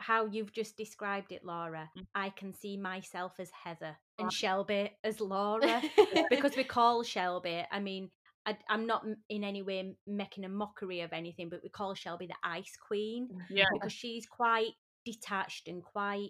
how 0.02 0.26
you've 0.26 0.52
just 0.52 0.76
described 0.78 1.32
it, 1.32 1.46
Laura. 1.46 1.90
Mm. 1.98 2.06
I 2.16 2.30
can 2.30 2.54
see 2.54 2.76
myself 2.78 3.34
as 3.40 3.50
Heather 3.64 3.96
and 4.20 4.32
Shelby 4.34 4.92
as 5.04 5.22
Laura 5.22 5.82
because 6.30 6.56
we 6.58 6.64
call 6.64 7.04
Shelby. 7.04 7.64
I 7.72 7.80
mean, 7.80 8.10
I, 8.46 8.58
I'm 8.70 8.88
not 8.88 9.06
in 9.30 9.44
any 9.44 9.62
way 9.62 9.96
making 10.08 10.46
a 10.46 10.50
mockery 10.50 11.02
of 11.02 11.14
anything, 11.14 11.50
but 11.50 11.62
we 11.64 11.70
call 11.70 11.94
Shelby 11.94 12.28
the 12.28 12.36
Ice 12.44 12.76
Queen 12.88 13.30
Yeah. 13.50 13.66
because 13.74 13.94
she's 13.94 14.26
quite 14.26 14.72
detached 15.06 15.68
and 15.68 15.84
quite. 15.84 16.30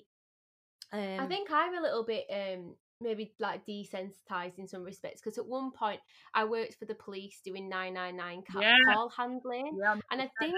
Um, 0.93 1.19
I 1.21 1.25
think 1.27 1.49
I'm 1.51 1.77
a 1.77 1.81
little 1.81 2.03
bit 2.05 2.25
um 2.29 2.75
maybe 2.99 3.33
like 3.39 3.65
desensitized 3.65 4.59
in 4.59 4.67
some 4.67 4.83
respects 4.83 5.21
because 5.23 5.37
at 5.39 5.45
one 5.47 5.71
point 5.71 5.99
I 6.35 6.43
worked 6.43 6.75
for 6.75 6.85
the 6.85 6.93
police 6.95 7.39
doing 7.43 7.67
999 7.69 8.43
ca- 8.51 8.59
Yeah. 8.61 8.93
call 8.93 9.09
handling 9.09 9.77
Yeah, 9.81 9.95
and 10.11 10.21
I 10.21 10.29
think. 10.39 10.55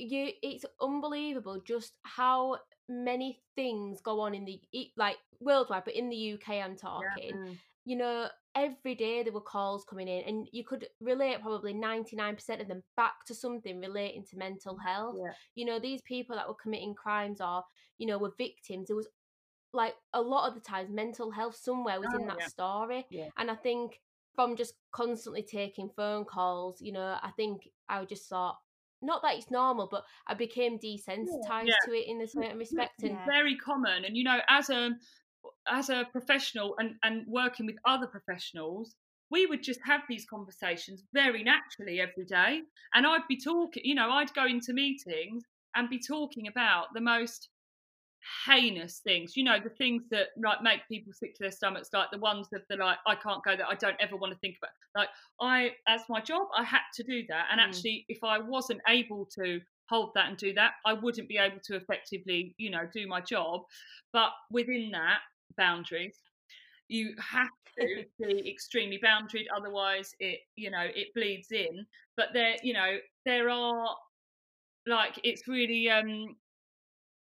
You 0.00 0.30
it's 0.42 0.64
unbelievable 0.80 1.60
just 1.66 1.92
how 2.02 2.56
many 2.88 3.40
things 3.54 4.00
go 4.00 4.20
on 4.20 4.34
in 4.34 4.44
the 4.44 4.60
like 4.96 5.16
worldwide 5.40 5.84
but 5.84 5.94
in 5.94 6.08
the 6.08 6.16
UK 6.16 6.60
I'm 6.60 6.76
talking 6.76 7.34
Mm. 7.36 7.56
you 7.84 7.96
know 7.96 8.28
every 8.56 8.94
day 8.96 9.22
there 9.22 9.32
were 9.32 9.40
calls 9.40 9.84
coming 9.84 10.08
in 10.08 10.24
and 10.26 10.48
you 10.52 10.64
could 10.64 10.88
relate 11.00 11.40
probably 11.40 11.72
99% 11.72 12.60
of 12.60 12.66
them 12.68 12.82
back 12.96 13.24
to 13.26 13.34
something 13.34 13.78
relating 13.78 14.24
to 14.24 14.36
mental 14.36 14.76
health 14.76 15.16
Yeah. 15.18 15.32
you 15.54 15.64
know 15.64 15.78
these 15.78 16.02
people 16.02 16.34
that 16.36 16.48
were 16.48 16.54
committing 16.62 16.94
crimes 16.94 17.40
or 17.40 17.62
you 17.98 18.06
know 18.08 18.18
were 18.18 18.32
victims 18.36 18.88
there 18.88 18.96
was 18.96 19.06
like 19.72 19.94
a 20.14 20.20
lot 20.20 20.48
of 20.48 20.54
the 20.54 20.60
times 20.60 20.90
mental 20.90 21.30
health 21.30 21.54
somewhere 21.54 22.00
was 22.00 22.12
in 22.12 22.22
Oh, 22.22 22.26
that 22.26 22.40
yeah. 22.40 22.46
story 22.48 23.06
Yeah. 23.10 23.28
and 23.38 23.50
i 23.50 23.54
think 23.54 24.00
from 24.34 24.56
just 24.56 24.74
constantly 24.92 25.42
taking 25.44 25.88
phone 25.96 26.24
calls 26.24 26.80
you 26.82 26.90
know 26.92 27.16
i 27.22 27.30
think 27.36 27.68
i 27.88 28.04
just 28.04 28.28
thought 28.28 28.58
not 29.02 29.22
that 29.22 29.36
it's 29.36 29.50
normal 29.50 29.88
but 29.90 30.04
i 30.26 30.34
became 30.34 30.78
desensitized 30.78 31.66
Yeah. 31.66 31.74
to 31.84 31.92
it 31.92 32.06
in 32.06 32.20
a 32.20 32.26
certain 32.28 32.58
respect 32.58 33.02
and 33.02 33.12
Yeah. 33.12 33.26
very 33.26 33.56
common 33.56 34.04
and 34.04 34.16
you 34.16 34.24
know 34.24 34.40
as 34.48 34.70
a 34.70 34.90
as 35.68 35.88
a 35.88 36.06
professional 36.12 36.74
and 36.78 36.96
and 37.02 37.26
working 37.26 37.66
with 37.66 37.76
other 37.86 38.06
professionals 38.06 38.94
we 39.30 39.46
would 39.46 39.62
just 39.62 39.80
have 39.84 40.02
these 40.08 40.26
conversations 40.26 41.04
very 41.14 41.42
naturally 41.42 42.00
every 42.00 42.24
day 42.24 42.60
and 42.94 43.06
i'd 43.06 43.26
be 43.28 43.36
talking 43.38 43.82
you 43.84 43.94
know 43.94 44.10
i'd 44.10 44.34
go 44.34 44.46
into 44.46 44.72
meetings 44.72 45.44
and 45.76 45.88
be 45.88 45.98
talking 45.98 46.46
about 46.48 46.86
the 46.94 47.00
most 47.00 47.48
heinous 48.46 48.98
things 48.98 49.36
you 49.36 49.44
know 49.44 49.58
the 49.62 49.70
things 49.70 50.02
that 50.10 50.28
like 50.42 50.62
make 50.62 50.80
people 50.88 51.12
sick 51.12 51.34
to 51.34 51.42
their 51.42 51.50
stomachs 51.50 51.88
like 51.92 52.10
the 52.12 52.18
ones 52.18 52.48
that 52.52 52.62
they're 52.68 52.78
like 52.78 52.98
i 53.06 53.14
can't 53.14 53.42
go 53.44 53.56
there 53.56 53.66
i 53.66 53.74
don't 53.74 53.96
ever 54.00 54.16
want 54.16 54.32
to 54.32 54.38
think 54.40 54.56
about 54.62 54.70
like 54.94 55.08
i 55.40 55.70
as 55.88 56.02
my 56.08 56.20
job 56.20 56.46
i 56.56 56.62
had 56.62 56.80
to 56.94 57.02
do 57.02 57.22
that 57.28 57.46
and 57.50 57.60
Mm. 57.60 57.64
actually 57.64 58.04
if 58.08 58.22
i 58.24 58.38
wasn't 58.38 58.80
able 58.88 59.26
to 59.26 59.60
hold 59.88 60.10
that 60.14 60.28
and 60.28 60.36
do 60.36 60.52
that 60.52 60.72
i 60.86 60.92
wouldn't 60.92 61.28
be 61.28 61.38
able 61.38 61.58
to 61.64 61.76
effectively 61.76 62.54
you 62.58 62.70
know 62.70 62.88
do 62.92 63.06
my 63.06 63.20
job 63.20 63.62
but 64.12 64.30
within 64.50 64.90
that 64.92 65.20
boundaries 65.56 66.18
you 66.88 67.14
have 67.18 67.48
to 67.78 68.04
be 68.18 68.50
extremely 68.50 68.98
boundaried 69.02 69.46
otherwise 69.56 70.12
it 70.20 70.40
you 70.56 70.70
know 70.70 70.86
it 70.94 71.08
bleeds 71.14 71.50
in 71.52 71.86
but 72.16 72.28
there 72.34 72.56
you 72.62 72.72
know 72.72 72.98
there 73.24 73.48
are 73.50 73.96
like 74.86 75.18
it's 75.24 75.46
really 75.48 75.90
um 75.90 76.36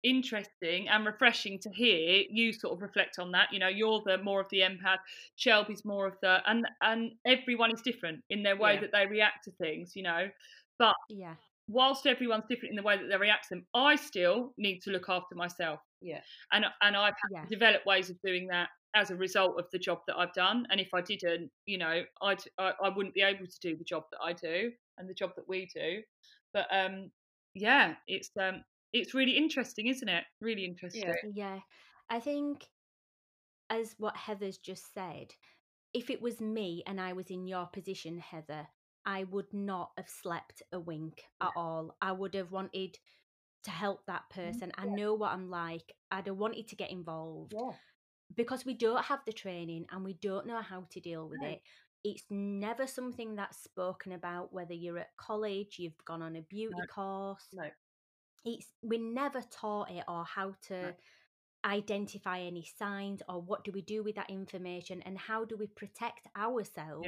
interesting 0.04 0.88
and 0.90 1.06
refreshing 1.06 1.60
to 1.60 1.70
hear 1.72 2.24
you 2.30 2.54
sort 2.54 2.74
of 2.74 2.82
reflect 2.82 3.20
on 3.20 3.32
that. 3.32 3.50
You 3.52 3.60
know 3.60 3.68
you're 3.68 4.02
the 4.06 4.18
more 4.18 4.40
of 4.42 4.48
the 4.50 4.62
empath 4.62 5.00
shelby's 5.36 5.84
more 5.86 6.08
of 6.08 6.18
the 6.22 6.42
and 6.50 6.68
and 6.82 7.14
everyone 7.26 7.72
is 7.74 7.82
different 7.82 8.24
in 8.30 8.44
their 8.44 8.56
way 8.58 8.76
Yeah. 8.76 8.82
that 8.82 8.92
they 8.94 9.06
react 9.08 9.44
to 9.46 9.52
things 9.52 9.96
you 9.96 10.04
know 10.04 10.30
but 10.78 10.96
yeah, 11.10 11.36
whilst 11.68 12.08
everyone's 12.08 12.46
different 12.50 12.72
in 12.72 12.76
the 12.76 12.84
way 12.84 12.98
that 12.98 13.08
they 13.10 13.18
react 13.18 13.48
to 13.50 13.56
them 13.56 13.66
i 13.76 13.96
still 13.96 14.54
need 14.58 14.82
to 14.82 14.92
look 14.92 15.10
after 15.10 15.36
myself. 15.36 15.82
Yeah. 16.02 16.22
and 16.52 16.66
and 16.82 16.96
i've 16.98 17.14
had 17.14 17.30
yeah, 17.30 17.46
to 17.50 17.56
develop 17.56 17.86
ways 17.86 18.10
of 18.10 18.18
doing 18.26 18.48
that 18.48 18.70
as 18.96 19.12
a 19.12 19.16
result 19.16 19.60
of 19.60 19.68
the 19.72 19.80
job 19.80 20.00
that 20.08 20.18
i've 20.18 20.34
done 20.34 20.66
and 20.72 20.80
if 20.82 20.94
i 20.94 21.02
didn't 21.02 21.52
you 21.66 21.78
know 21.78 22.04
i'd 22.24 22.44
I, 22.58 22.74
I 22.84 22.90
wouldn't 22.90 23.14
be 23.16 23.22
able 23.22 23.46
to 23.46 23.60
do 23.62 23.78
the 23.78 23.84
job 23.84 24.04
that 24.12 24.20
i 24.24 24.34
do 24.34 24.72
and 24.98 25.10
the 25.10 25.14
job 25.14 25.32
that 25.36 25.48
we 25.48 25.68
do. 25.74 26.04
But 26.54 26.68
um 26.72 27.12
yeah 27.54 27.96
it's 28.08 28.32
um 28.40 28.64
it's 28.94 29.14
really 29.14 29.38
interesting 29.38 29.88
isn't 29.88 30.10
it 30.10 30.24
really 30.42 30.66
interesting 30.66 31.04
yeah. 31.34 31.54
yeah. 31.54 31.60
I 32.10 32.20
think, 32.20 32.66
as 33.70 33.96
what 34.00 34.18
Heather's 34.18 34.58
just 34.58 34.94
said, 34.94 35.34
if 35.94 36.10
it 36.10 36.22
was 36.22 36.42
me 36.42 36.84
and 36.88 37.00
I 37.00 37.14
was 37.14 37.30
in 37.30 37.46
your 37.46 37.68
position, 37.68 38.18
Heather, 38.18 38.68
I 39.06 39.26
would 39.26 39.54
not 39.54 39.92
have 39.98 40.10
slept 40.10 40.64
a 40.72 40.80
wink 40.80 41.22
at 41.42 41.52
all. 41.56 41.96
I 42.02 42.12
would 42.12 42.34
have 42.34 42.52
wanted 42.52 42.98
to 43.64 43.72
help 43.72 44.06
that 44.08 44.24
mm, 44.36 44.44
person. 44.44 44.72
I 44.78 44.86
know 44.86 45.14
what 45.14 45.32
I'm 45.32 45.50
like. 45.50 45.94
I'd 46.12 46.28
have 46.28 46.38
wanted 46.38 46.68
to 46.70 46.76
get 46.76 46.92
involved. 46.92 47.54
Yeah. 47.56 47.72
because 48.36 48.66
we 48.66 48.74
don't 48.76 49.04
have 49.06 49.20
the 49.26 49.34
training 49.34 49.86
and 49.92 50.04
we 50.04 50.14
don't 50.14 50.46
know 50.48 50.62
how 50.62 50.86
to 50.92 51.00
deal 51.00 51.28
with 51.28 51.42
No. 51.42 51.48
it. 51.50 51.62
It's 52.04 52.26
never 52.30 52.88
something 52.88 53.36
that's 53.36 53.62
spoken 53.64 54.14
about, 54.14 54.54
whether 54.54 54.74
you're 54.74 55.00
at 55.00 55.16
college, 55.18 55.78
you've 55.80 55.98
gone 56.06 56.22
on 56.22 56.36
a 56.36 56.42
beauty 56.42 56.74
No. 56.78 56.86
course. 56.88 57.48
No. 57.54 57.70
It's 58.46 58.68
we're 58.82 59.00
never 59.00 59.42
taught 59.42 59.92
it 59.92 60.04
or 60.08 60.24
how 60.24 60.56
to 60.68 60.96
identify 61.66 62.40
any 62.40 62.66
signs 62.78 63.22
or 63.28 63.42
what 63.42 63.64
do 63.64 63.72
we 63.72 63.82
do 63.82 64.02
with 64.02 64.16
that 64.16 64.30
information 64.30 65.02
and 65.02 65.18
how 65.18 65.44
do 65.44 65.58
we 65.58 65.68
protect 65.68 66.28
ourselves 66.38 67.06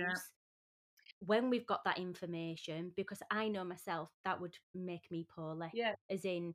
when 1.19 1.49
we've 1.49 1.67
got 1.67 1.83
that 1.85 1.97
information 1.99 2.91
because 2.97 3.21
I 3.31 3.47
know 3.47 3.63
myself 3.63 4.09
that 4.25 4.41
would 4.41 4.57
make 4.73 5.09
me 5.09 5.25
poorly 5.33 5.69
Yeah. 5.73 5.93
as 6.09 6.25
in 6.25 6.53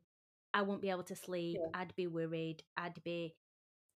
I 0.53 0.61
won't 0.61 0.81
be 0.81 0.89
able 0.89 1.03
to 1.03 1.15
sleep. 1.15 1.57
Yeah. 1.59 1.79
I'd 1.79 1.95
be 1.95 2.07
worried. 2.07 2.63
I'd 2.75 3.01
be, 3.03 3.35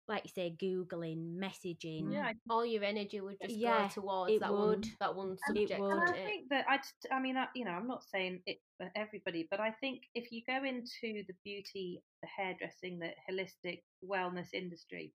like 0.07 0.23
you 0.23 0.29
say, 0.33 0.55
googling, 0.61 1.35
messaging. 1.37 2.11
Yeah. 2.13 2.31
all 2.49 2.65
your 2.65 2.83
energy 2.83 3.19
would 3.19 3.37
just 3.41 3.55
Yeah, 3.55 3.89
go 3.95 4.01
towards 4.01 4.33
it 4.33 4.39
that 4.39 4.51
would. 4.51 4.59
one 4.59 4.83
that 4.99 5.15
one 5.15 5.31
It 5.33 5.39
subject 5.47 5.79
would. 5.81 5.89
And 5.91 5.99
wouldn't 5.99 6.15
I 6.17 6.19
it? 6.21 6.25
think 6.25 6.49
that 6.49 6.65
I, 6.69 6.77
just- 6.77 7.07
I 7.11 7.19
mean, 7.19 7.35
I, 7.37 7.47
you 7.55 7.65
know, 7.65 7.71
I'm 7.71 7.87
not 7.87 8.03
saying 8.03 8.41
it 8.45 8.59
for 8.77 8.89
everybody, 8.95 9.47
but 9.51 9.59
I 9.59 9.71
think 9.71 10.03
if 10.15 10.31
you 10.31 10.41
go 10.47 10.63
into 10.63 11.23
the 11.27 11.33
beauty, 11.43 12.01
the 12.21 12.27
hairdressing, 12.37 12.99
the 12.99 13.11
holistic 13.29 13.81
wellness 14.03 14.53
industry, 14.53 15.13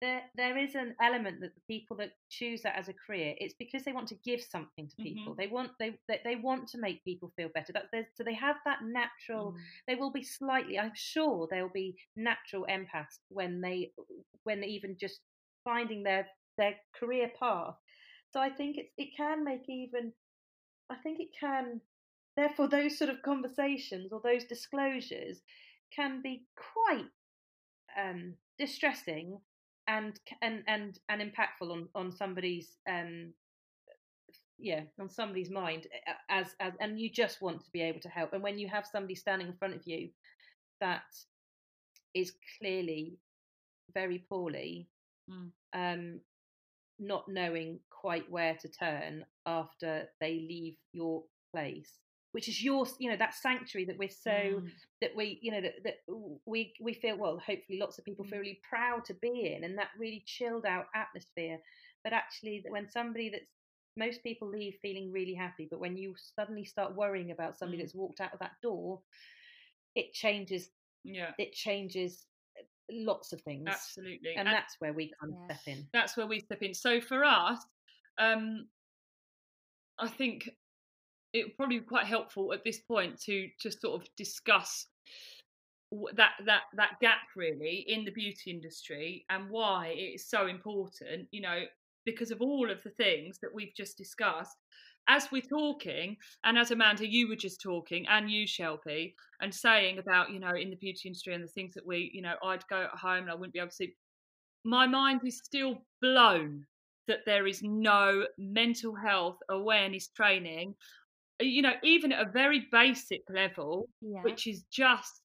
there 0.00 0.22
there 0.36 0.58
is 0.58 0.74
an 0.74 0.94
element 1.00 1.40
that 1.40 1.54
the 1.54 1.74
people 1.74 1.96
that 1.96 2.12
choose 2.28 2.62
that 2.62 2.76
as 2.76 2.88
a 2.88 2.92
career, 2.92 3.34
it's 3.38 3.54
because 3.58 3.84
they 3.84 3.92
want 3.92 4.08
to 4.08 4.14
give 4.24 4.40
something 4.42 4.88
to 4.88 5.02
people. 5.02 5.34
They 5.34 5.46
want 5.46 5.70
they, 5.78 5.98
they 6.08 6.20
they 6.24 6.36
want 6.36 6.68
to 6.68 6.78
make 6.78 7.04
people 7.04 7.32
feel 7.36 7.48
better. 7.54 7.72
That 7.72 7.86
so 8.14 8.22
they 8.22 8.34
have 8.34 8.56
that 8.64 8.80
natural. 8.82 9.52
Mm. 9.52 9.56
They 9.88 9.94
will 9.94 10.12
be 10.12 10.22
slightly. 10.22 10.78
I'm 10.78 10.92
sure 10.94 11.48
they'll 11.50 11.68
be 11.68 11.96
natural 12.14 12.66
empaths 12.70 13.18
when 13.28 13.60
they 13.60 13.92
when 14.44 14.62
even 14.64 14.96
just 15.00 15.20
finding 15.64 16.02
their 16.02 16.26
their 16.58 16.74
career 16.98 17.30
path. 17.38 17.76
So 18.32 18.40
I 18.40 18.50
think 18.50 18.76
it's 18.76 18.92
it 18.98 19.16
can 19.16 19.44
make 19.44 19.68
even 19.68 20.12
I 20.90 20.96
think 20.96 21.20
it 21.20 21.30
can 21.38 21.80
therefore 22.36 22.68
those 22.68 22.98
sort 22.98 23.10
of 23.10 23.22
conversations 23.22 24.12
or 24.12 24.20
those 24.22 24.44
disclosures 24.44 25.40
can 25.94 26.20
be 26.20 26.44
quite 26.74 27.06
um, 27.98 28.34
distressing 28.58 29.38
and 29.88 30.20
and 30.42 30.62
and 30.68 30.98
and 31.08 31.22
impactful 31.22 31.70
on 31.70 31.88
on 31.94 32.12
somebody's 32.12 32.78
um 32.90 33.32
yeah 34.58 34.82
on 35.00 35.08
somebody's 35.10 35.50
mind 35.50 35.86
uh, 36.08 36.12
as 36.30 36.54
as 36.60 36.72
and 36.80 36.98
you 37.00 37.10
just 37.10 37.42
want 37.42 37.62
to 37.64 37.70
be 37.72 37.82
able 37.82 38.00
to 38.00 38.08
help 38.08 38.32
and 38.32 38.42
when 38.42 38.58
you 38.58 38.68
have 38.68 38.86
somebody 38.86 39.14
standing 39.14 39.48
in 39.48 39.56
front 39.56 39.74
of 39.74 39.82
you 39.86 40.08
that 40.80 41.04
is 42.14 42.32
clearly 42.58 43.18
very 43.94 44.24
poorly 44.28 44.88
Mm. 45.30 45.50
um 45.74 46.20
not 46.98 47.28
knowing 47.28 47.80
quite 47.90 48.30
where 48.30 48.54
to 48.56 48.68
turn 48.68 49.24
after 49.46 50.08
they 50.20 50.34
leave 50.34 50.76
your 50.92 51.24
place 51.54 51.92
which 52.36 52.48
is 52.48 52.62
your 52.62 52.86
you 52.98 53.10
know 53.10 53.16
that 53.16 53.34
sanctuary 53.34 53.86
that 53.86 53.96
we're 53.96 54.10
so 54.10 54.30
Mm. 54.30 54.70
that 55.00 55.12
we 55.16 55.38
you 55.40 55.50
know 55.52 55.62
that, 55.62 55.76
that 55.84 55.96
we 56.44 56.74
we 56.86 56.92
feel 56.92 57.16
well 57.16 57.38
hopefully 57.50 57.78
lots 57.78 57.98
of 57.98 58.04
people 58.04 58.24
feel 58.26 58.38
really 58.40 58.60
proud 58.72 59.06
to 59.06 59.14
be 59.14 59.54
in 59.54 59.64
and 59.64 59.78
that 59.78 59.88
really 59.98 60.22
chilled 60.26 60.66
out 60.66 60.86
atmosphere. 60.94 61.58
But 62.04 62.12
actually 62.12 62.62
when 62.68 62.86
somebody 62.90 63.30
that's 63.30 63.50
most 63.96 64.22
people 64.22 64.46
leave 64.48 64.74
feeling 64.82 65.10
really 65.10 65.32
happy 65.34 65.66
but 65.70 65.80
when 65.80 65.96
you 65.96 66.14
suddenly 66.38 66.66
start 66.66 66.94
worrying 66.94 67.30
about 67.30 67.56
somebody 67.56 67.78
Mm. 67.78 67.84
that's 67.86 67.94
walked 67.94 68.20
out 68.20 68.34
of 68.34 68.40
that 68.40 68.56
door 68.62 69.00
it 69.94 70.12
changes 70.12 70.68
yeah. 71.04 71.30
it 71.38 71.52
changes 71.54 72.26
uh, 72.58 72.64
lots 72.90 73.32
of 73.32 73.40
things. 73.40 73.64
Absolutely. 73.66 74.32
And 74.36 74.46
And- 74.46 74.54
that's 74.54 74.74
where 74.80 74.92
we 74.92 75.04
kind 75.18 75.32
of 75.32 75.38
step 75.46 75.64
in. 75.74 75.88
That's 75.94 76.14
where 76.18 76.26
we 76.26 76.40
step 76.40 76.62
in. 76.62 76.74
So 76.74 77.00
for 77.00 77.24
us, 77.24 77.64
um, 78.18 78.68
I 79.98 80.08
think 80.08 80.50
it 81.32 81.44
would 81.44 81.56
probably 81.56 81.78
be 81.80 81.84
quite 81.84 82.06
helpful 82.06 82.52
at 82.52 82.64
this 82.64 82.80
point 82.80 83.20
to 83.22 83.48
just 83.60 83.80
sort 83.80 84.00
of 84.00 84.08
discuss 84.16 84.86
that 86.14 86.32
that 86.44 86.62
that 86.74 86.98
gap 87.00 87.20
really 87.36 87.84
in 87.88 88.04
the 88.04 88.10
beauty 88.10 88.50
industry 88.50 89.24
and 89.30 89.48
why 89.48 89.88
it 89.88 90.14
is 90.14 90.28
so 90.28 90.46
important. 90.46 91.28
You 91.30 91.42
know, 91.42 91.62
because 92.04 92.30
of 92.30 92.40
all 92.40 92.70
of 92.70 92.82
the 92.82 92.90
things 92.90 93.38
that 93.42 93.54
we've 93.54 93.74
just 93.76 93.96
discussed, 93.96 94.56
as 95.08 95.28
we're 95.30 95.42
talking, 95.42 96.16
and 96.44 96.58
as 96.58 96.70
Amanda, 96.70 97.06
you 97.06 97.28
were 97.28 97.36
just 97.36 97.60
talking, 97.60 98.06
and 98.08 98.30
you, 98.30 98.46
Shelby, 98.46 99.14
and 99.40 99.54
saying 99.54 99.98
about, 99.98 100.30
you 100.30 100.40
know, 100.40 100.54
in 100.54 100.70
the 100.70 100.76
beauty 100.76 101.08
industry 101.08 101.34
and 101.34 101.44
the 101.44 101.48
things 101.48 101.74
that 101.74 101.86
we, 101.86 102.10
you 102.12 102.22
know, 102.22 102.34
I'd 102.42 102.66
go 102.68 102.82
at 102.82 102.98
home 102.98 103.22
and 103.22 103.30
I 103.30 103.34
wouldn't 103.34 103.52
be 103.52 103.60
able 103.60 103.70
to 103.70 103.74
see. 103.74 103.94
My 104.64 104.86
mind 104.86 105.20
is 105.24 105.38
still 105.44 105.78
blown 106.02 106.66
that 107.06 107.20
there 107.24 107.46
is 107.46 107.62
no 107.62 108.26
mental 108.36 108.96
health 108.96 109.38
awareness 109.48 110.08
training, 110.08 110.74
you 111.40 111.62
know, 111.62 111.74
even 111.82 112.12
at 112.12 112.26
a 112.26 112.30
very 112.30 112.66
basic 112.72 113.22
level, 113.28 113.88
Yeah. 114.00 114.22
which 114.22 114.46
is 114.46 114.64
just 114.72 115.22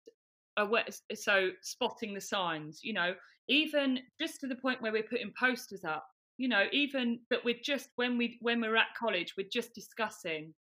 aware, 0.56 0.84
so 1.14 1.50
spotting 1.62 2.14
the 2.14 2.20
signs, 2.20 2.80
you 2.82 2.92
know, 2.92 3.14
even 3.48 4.00
just 4.20 4.40
to 4.40 4.46
the 4.46 4.56
point 4.56 4.80
where 4.82 4.92
we're 4.92 5.02
putting 5.02 5.32
posters 5.38 5.84
up 5.84 6.06
you 6.40 6.48
know 6.48 6.64
even 6.72 7.20
that 7.28 7.44
we're 7.44 7.60
just 7.62 7.90
when 7.96 8.16
we 8.16 8.38
when 8.40 8.60
we're 8.62 8.74
at 8.76 8.86
college 8.98 9.34
we're 9.36 9.46
just 9.52 9.74
discussing 9.74 10.54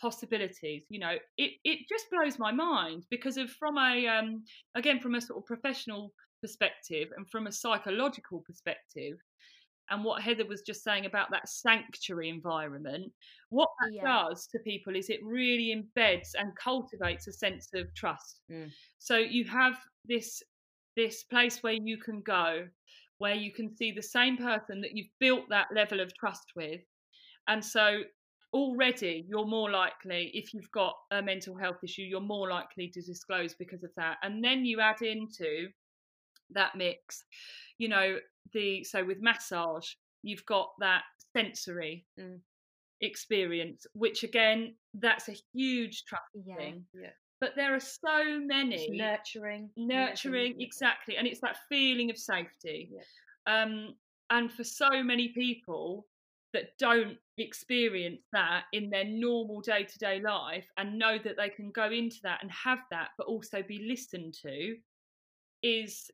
possibilities 0.00 0.84
you 0.88 0.98
know 0.98 1.16
it 1.36 1.52
it 1.64 1.80
just 1.88 2.06
blows 2.10 2.38
my 2.38 2.50
mind 2.50 3.04
because 3.10 3.36
of 3.36 3.50
from 3.50 3.76
a 3.76 4.06
um 4.06 4.42
again 4.74 4.98
from 4.98 5.14
a 5.14 5.20
sort 5.20 5.38
of 5.38 5.44
professional 5.44 6.10
perspective 6.40 7.08
and 7.16 7.28
from 7.28 7.46
a 7.46 7.52
psychological 7.52 8.42
perspective 8.46 9.18
and 9.90 10.04
what 10.04 10.22
Heather 10.22 10.46
was 10.46 10.62
just 10.62 10.82
saying 10.84 11.06
about 11.06 11.30
that 11.30 11.48
sanctuary 11.48 12.28
environment, 12.28 13.12
what 13.50 13.68
that 13.80 13.90
Yeah. 13.90 14.06
does 14.08 14.46
to 14.48 14.58
people 14.60 14.96
is 14.96 15.10
it 15.10 15.22
really 15.24 15.74
embeds 15.74 16.30
and 16.38 16.56
cultivates 16.56 17.26
a 17.26 17.32
sense 17.32 17.68
of 17.74 17.92
trust. 17.94 18.42
Mm. 18.50 18.74
So 18.98 19.16
you 19.18 19.44
have 19.46 19.78
this 20.04 20.42
this 20.96 21.24
place 21.24 21.62
where 21.62 21.74
you 21.74 21.98
can 21.98 22.20
go, 22.22 22.68
where 23.18 23.34
you 23.34 23.52
can 23.52 23.74
see 23.76 23.92
the 23.92 24.02
same 24.02 24.36
person 24.36 24.80
that 24.82 24.96
you've 24.96 25.12
built 25.20 25.48
that 25.50 25.68
level 25.74 26.00
of 26.00 26.12
trust 26.16 26.52
with, 26.56 26.82
and 27.48 27.64
so 27.64 28.04
already 28.52 29.24
you're 29.28 29.46
more 29.46 29.70
likely 29.70 30.28
if 30.34 30.52
you've 30.52 30.70
got 30.72 30.96
a 31.12 31.22
mental 31.22 31.56
health 31.56 31.78
issue 31.84 32.02
you're 32.02 32.20
more 32.20 32.48
likely 32.50 32.88
to 32.88 33.00
disclose 33.00 33.54
because 33.54 33.84
of 33.84 33.94
that 33.96 34.18
and 34.22 34.42
then 34.44 34.64
you 34.64 34.80
add 34.80 35.00
into 35.02 35.68
that 36.54 36.74
mix 36.76 37.24
you 37.78 37.88
know 37.88 38.18
the 38.52 38.82
so 38.84 39.04
with 39.04 39.20
massage 39.20 39.88
you've 40.22 40.44
got 40.46 40.70
that 40.80 41.02
sensory 41.36 42.06
Mm. 42.18 42.40
experience 43.00 43.86
which 43.94 44.24
again 44.24 44.74
that's 44.94 45.28
a 45.28 45.36
huge 45.54 46.04
trust 46.04 46.24
Yeah. 46.34 46.56
thing 46.56 46.86
Yeah. 46.92 47.12
but 47.40 47.56
there 47.56 47.74
are 47.74 47.80
so 47.80 48.40
many 48.40 48.74
It's 48.76 48.90
nurturing. 48.90 49.70
nurturing 49.76 50.60
Yeah. 50.60 50.66
exactly 50.66 51.16
and 51.16 51.26
it's 51.26 51.40
that 51.40 51.56
feeling 51.68 52.10
of 52.10 52.18
safety 52.18 52.90
Yeah. 52.92 53.02
um 53.46 53.94
and 54.30 54.52
for 54.52 54.64
so 54.64 55.02
many 55.02 55.28
people 55.28 56.06
that 56.52 56.76
don't 56.78 57.16
experience 57.38 58.22
that 58.32 58.64
in 58.72 58.90
their 58.90 59.04
normal 59.04 59.60
day-to-day 59.60 60.20
life 60.20 60.66
and 60.76 60.98
know 60.98 61.16
that 61.18 61.36
they 61.36 61.48
can 61.48 61.70
go 61.70 61.90
into 61.90 62.16
that 62.22 62.42
and 62.42 62.50
have 62.50 62.80
that 62.90 63.10
but 63.16 63.26
also 63.28 63.62
be 63.62 63.78
listened 63.88 64.34
to 64.34 64.76
is 65.62 66.10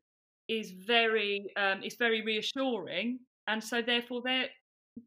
is 0.49 0.71
very 0.71 1.45
um 1.57 1.83
is 1.83 1.97
very 1.97 2.23
reassuring 2.23 3.19
and 3.49 3.63
so 3.63 3.83
therefore 3.83 4.23
they're 4.25 4.49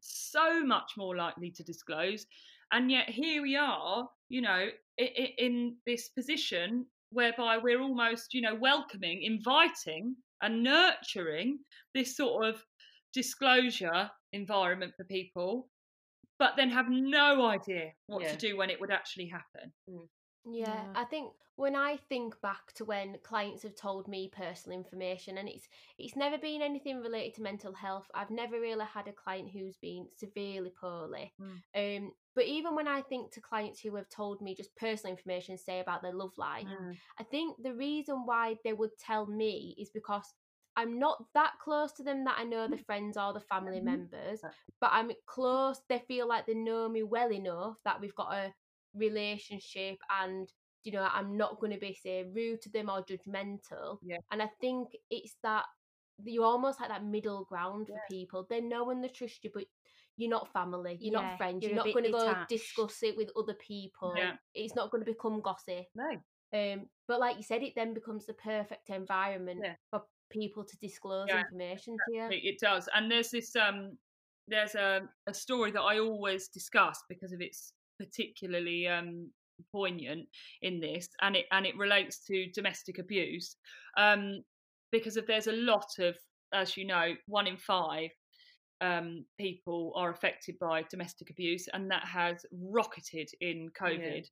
so 0.00 0.64
much 0.64 0.92
more 0.96 1.16
likely 1.16 1.50
to 1.50 1.62
disclose 1.64 2.26
and 2.72 2.90
yet 2.90 3.08
here 3.08 3.42
we 3.42 3.56
are 3.56 4.08
you 4.28 4.40
know 4.40 4.68
in 4.98 5.76
this 5.86 6.10
position 6.10 6.86
whereby 7.10 7.58
we're 7.58 7.80
almost 7.80 8.34
you 8.34 8.40
know 8.40 8.54
welcoming 8.54 9.22
inviting 9.22 10.14
and 10.42 10.62
nurturing 10.62 11.58
this 11.94 12.16
sort 12.16 12.46
of 12.46 12.64
disclosure 13.12 14.08
environment 14.32 14.92
for 14.96 15.04
people 15.04 15.68
but 16.38 16.52
then 16.56 16.70
have 16.70 16.86
no 16.88 17.46
idea 17.46 17.90
what 18.06 18.22
Yeah. 18.22 18.32
to 18.32 18.36
do 18.36 18.56
when 18.56 18.70
it 18.70 18.80
would 18.80 18.90
actually 18.90 19.26
happen 19.26 19.72
Yeah, 20.44 20.84
Yeah. 20.84 20.92
I 20.94 21.04
think 21.04 21.32
when 21.56 21.76
I 21.76 21.96
think 22.08 22.40
back 22.40 22.72
to 22.74 22.84
when 22.84 23.18
clients 23.22 23.62
have 23.62 23.76
told 23.76 24.08
me 24.08 24.30
personal 24.34 24.78
information 24.78 25.36
and 25.38 25.48
it's 25.48 25.68
it's 25.98 26.16
never 26.16 26.38
been 26.38 26.62
anything 26.62 27.00
related 27.00 27.34
to 27.36 27.42
mental 27.42 27.74
health. 27.74 28.06
I've 28.14 28.30
never 28.30 28.58
really 28.60 28.86
had 28.86 29.08
a 29.08 29.12
client 29.12 29.50
who's 29.50 29.76
been 29.76 30.08
severely 30.16 30.70
poorly. 30.80 31.34
Um 31.74 32.12
but 32.34 32.46
even 32.46 32.74
when 32.74 32.88
I 32.88 33.02
think 33.02 33.32
to 33.32 33.40
clients 33.40 33.80
who 33.80 33.94
have 33.96 34.08
told 34.08 34.40
me 34.40 34.54
just 34.54 34.74
personal 34.76 35.12
information 35.12 35.58
say 35.58 35.80
about 35.80 36.02
their 36.02 36.14
love 36.14 36.32
life, 36.38 36.68
Mm. 36.68 37.00
I 37.18 37.24
think 37.24 37.62
the 37.62 37.74
reason 37.74 38.24
why 38.24 38.56
they 38.64 38.72
would 38.72 38.96
tell 38.98 39.26
me 39.26 39.74
is 39.78 39.90
because 39.90 40.32
I'm 40.76 40.98
not 40.98 41.24
that 41.34 41.54
close 41.62 41.92
to 41.94 42.02
them 42.02 42.24
that 42.24 42.38
I 42.38 42.44
know 42.44 42.66
the 42.68 42.78
friends 42.86 43.16
or 43.18 43.32
the 43.34 43.40
family 43.40 43.80
Mhm. 43.80 43.80
members, 43.80 44.40
but 44.80 44.90
I'm 44.92 45.10
close. 45.26 45.80
They 45.88 45.98
feel 45.98 46.26
like 46.28 46.46
they 46.46 46.54
know 46.54 46.88
me 46.88 47.02
well 47.02 47.30
enough 47.32 47.76
that 47.84 48.00
we've 48.00 48.14
got 48.14 48.32
a 48.32 48.54
relationship 48.94 49.98
and 50.22 50.48
you 50.82 50.92
know 50.92 51.06
I'm 51.12 51.36
not 51.36 51.60
going 51.60 51.72
to 51.72 51.78
be 51.78 51.94
say 51.94 52.24
rude 52.24 52.62
to 52.62 52.70
them 52.70 52.88
or 52.90 53.04
judgmental. 53.04 53.98
Yeah. 54.02 54.18
And 54.30 54.42
I 54.42 54.50
think 54.60 54.88
it's 55.10 55.36
that 55.42 55.64
you're 56.24 56.44
almost 56.44 56.80
like 56.80 56.90
that 56.90 57.04
middle 57.04 57.44
ground 57.44 57.88
for 57.88 58.00
people. 58.10 58.46
They 58.48 58.60
know 58.60 58.90
and 58.90 59.02
they 59.02 59.08
trust 59.08 59.42
you, 59.44 59.50
but 59.52 59.64
you're 60.16 60.30
not 60.30 60.52
family. 60.52 60.98
You're 61.00 61.18
Yeah, 61.18 61.28
not 61.28 61.38
friends. 61.38 61.62
you're 61.62 61.70
You're, 61.70 61.84
not 61.84 61.92
going 61.92 62.04
to 62.04 62.10
go 62.10 62.34
discuss 62.48 63.02
it 63.02 63.16
with 63.16 63.30
other 63.36 63.54
people. 63.54 64.14
Yeah. 64.16 64.32
It's 64.54 64.74
not 64.74 64.90
going 64.90 65.04
to 65.04 65.10
become 65.10 65.40
gossip. 65.40 65.86
No. 65.94 66.20
Um, 66.52 66.86
but 67.06 67.20
like 67.20 67.36
you 67.36 67.42
said, 67.42 67.62
it 67.62 67.74
then 67.76 67.94
becomes 67.94 68.26
the 68.26 68.34
perfect 68.34 68.90
environment 68.90 69.60
Yeah. 69.64 69.74
for 69.90 70.02
people 70.30 70.64
to 70.64 70.76
disclose 70.78 71.28
Yeah, 71.28 71.40
information 71.40 71.96
to 71.96 72.14
you. 72.14 72.24
It, 72.24 72.44
it 72.44 72.58
does. 72.60 72.88
And 72.94 73.10
there's 73.10 73.30
this 73.30 73.54
um 73.56 73.96
there's 74.48 74.74
a, 74.74 75.02
a 75.26 75.34
story 75.34 75.70
that 75.70 75.80
I 75.80 76.00
always 76.00 76.48
discuss 76.48 77.02
because 77.08 77.32
of 77.32 77.40
its 77.40 77.72
particularly 78.00 78.88
um 78.88 79.30
poignant 79.70 80.26
in 80.62 80.80
this 80.80 81.08
and 81.20 81.36
it 81.36 81.46
and 81.52 81.66
it 81.66 81.76
relates 81.76 82.24
to 82.24 82.50
domestic 82.52 82.98
abuse. 82.98 83.56
Um 83.96 84.42
because 84.90 85.16
of 85.16 85.26
there's 85.26 85.46
a 85.48 85.52
lot 85.52 85.86
of 85.98 86.16
as 86.52 86.76
you 86.76 86.84
know, 86.84 87.14
one 87.26 87.46
in 87.46 87.56
five 87.56 88.10
um, 88.80 89.24
people 89.38 89.92
are 89.94 90.10
affected 90.10 90.58
by 90.58 90.82
domestic 90.90 91.30
abuse, 91.30 91.68
and 91.72 91.90
that 91.90 92.04
has 92.04 92.44
rocketed 92.52 93.28
in 93.40 93.70
COVID. 93.78 94.26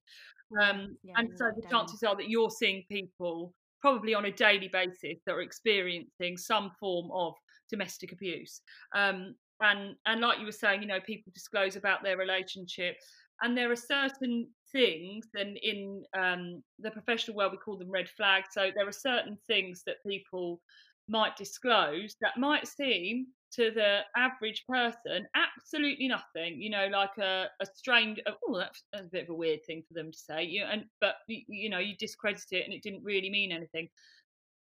Um, 0.61 0.97
Yeah, 1.03 1.15
and 1.17 1.31
so 1.37 1.51
the 1.55 1.69
chances 1.69 2.03
are 2.03 2.17
that 2.17 2.31
you're 2.31 2.51
seeing 2.51 2.85
people 2.91 3.55
probably 3.81 4.15
on 4.15 4.25
a 4.25 4.33
daily 4.33 4.69
basis 4.69 5.21
that 5.27 5.35
are 5.35 5.43
experiencing 5.43 6.37
some 6.37 6.71
form 6.81 7.11
of 7.13 7.35
domestic 7.71 8.13
abuse. 8.13 8.63
Um, 8.95 9.35
and 9.61 9.97
and 10.07 10.21
like 10.21 10.39
you 10.39 10.47
were 10.47 10.53
saying, 10.53 10.83
you 10.83 10.89
know, 10.89 11.01
people 11.01 11.33
disclose 11.35 11.77
about 11.77 12.03
their 12.03 12.17
relationship, 12.17 12.97
and 13.43 13.57
there 13.57 13.71
are 13.71 13.77
certain 13.77 14.49
things, 14.73 15.27
and 15.35 15.57
in 15.59 16.05
um, 16.19 16.63
the 16.79 16.91
professional 16.91 17.37
world 17.37 17.53
we 17.53 17.59
call 17.59 17.77
them 17.77 17.91
red 17.91 18.09
flags. 18.09 18.49
So 18.53 18.71
there 18.75 18.89
are 18.89 18.93
certain 18.93 19.39
things 19.47 19.83
that 19.87 19.97
people 20.07 20.61
might 21.09 21.37
disclose 21.37 22.17
that 22.21 22.37
might 22.37 22.67
seem 22.67 23.27
to 23.51 23.71
the 23.71 24.01
average 24.15 24.65
person 24.69 25.27
absolutely 25.35 26.07
nothing 26.07 26.61
you 26.61 26.69
know 26.69 26.87
like 26.93 27.17
a, 27.19 27.47
a 27.61 27.67
strained 27.67 28.21
oh 28.27 28.59
that's, 28.59 28.85
that's 28.93 29.07
a 29.07 29.11
bit 29.11 29.25
of 29.25 29.31
a 29.31 29.35
weird 29.35 29.61
thing 29.67 29.83
for 29.89 29.95
them 29.95 30.13
to 30.13 30.19
say 30.19 30.45
you 30.45 30.63
and 30.71 30.85
but 31.01 31.15
you 31.27 31.71
know 31.71 31.79
you 31.79 31.97
discredit 31.99 32.45
it 32.51 32.65
and 32.65 32.75
it 32.75 32.83
didn't 32.83 33.03
really 33.03 33.31
mean 33.31 33.51
anything 33.51 33.89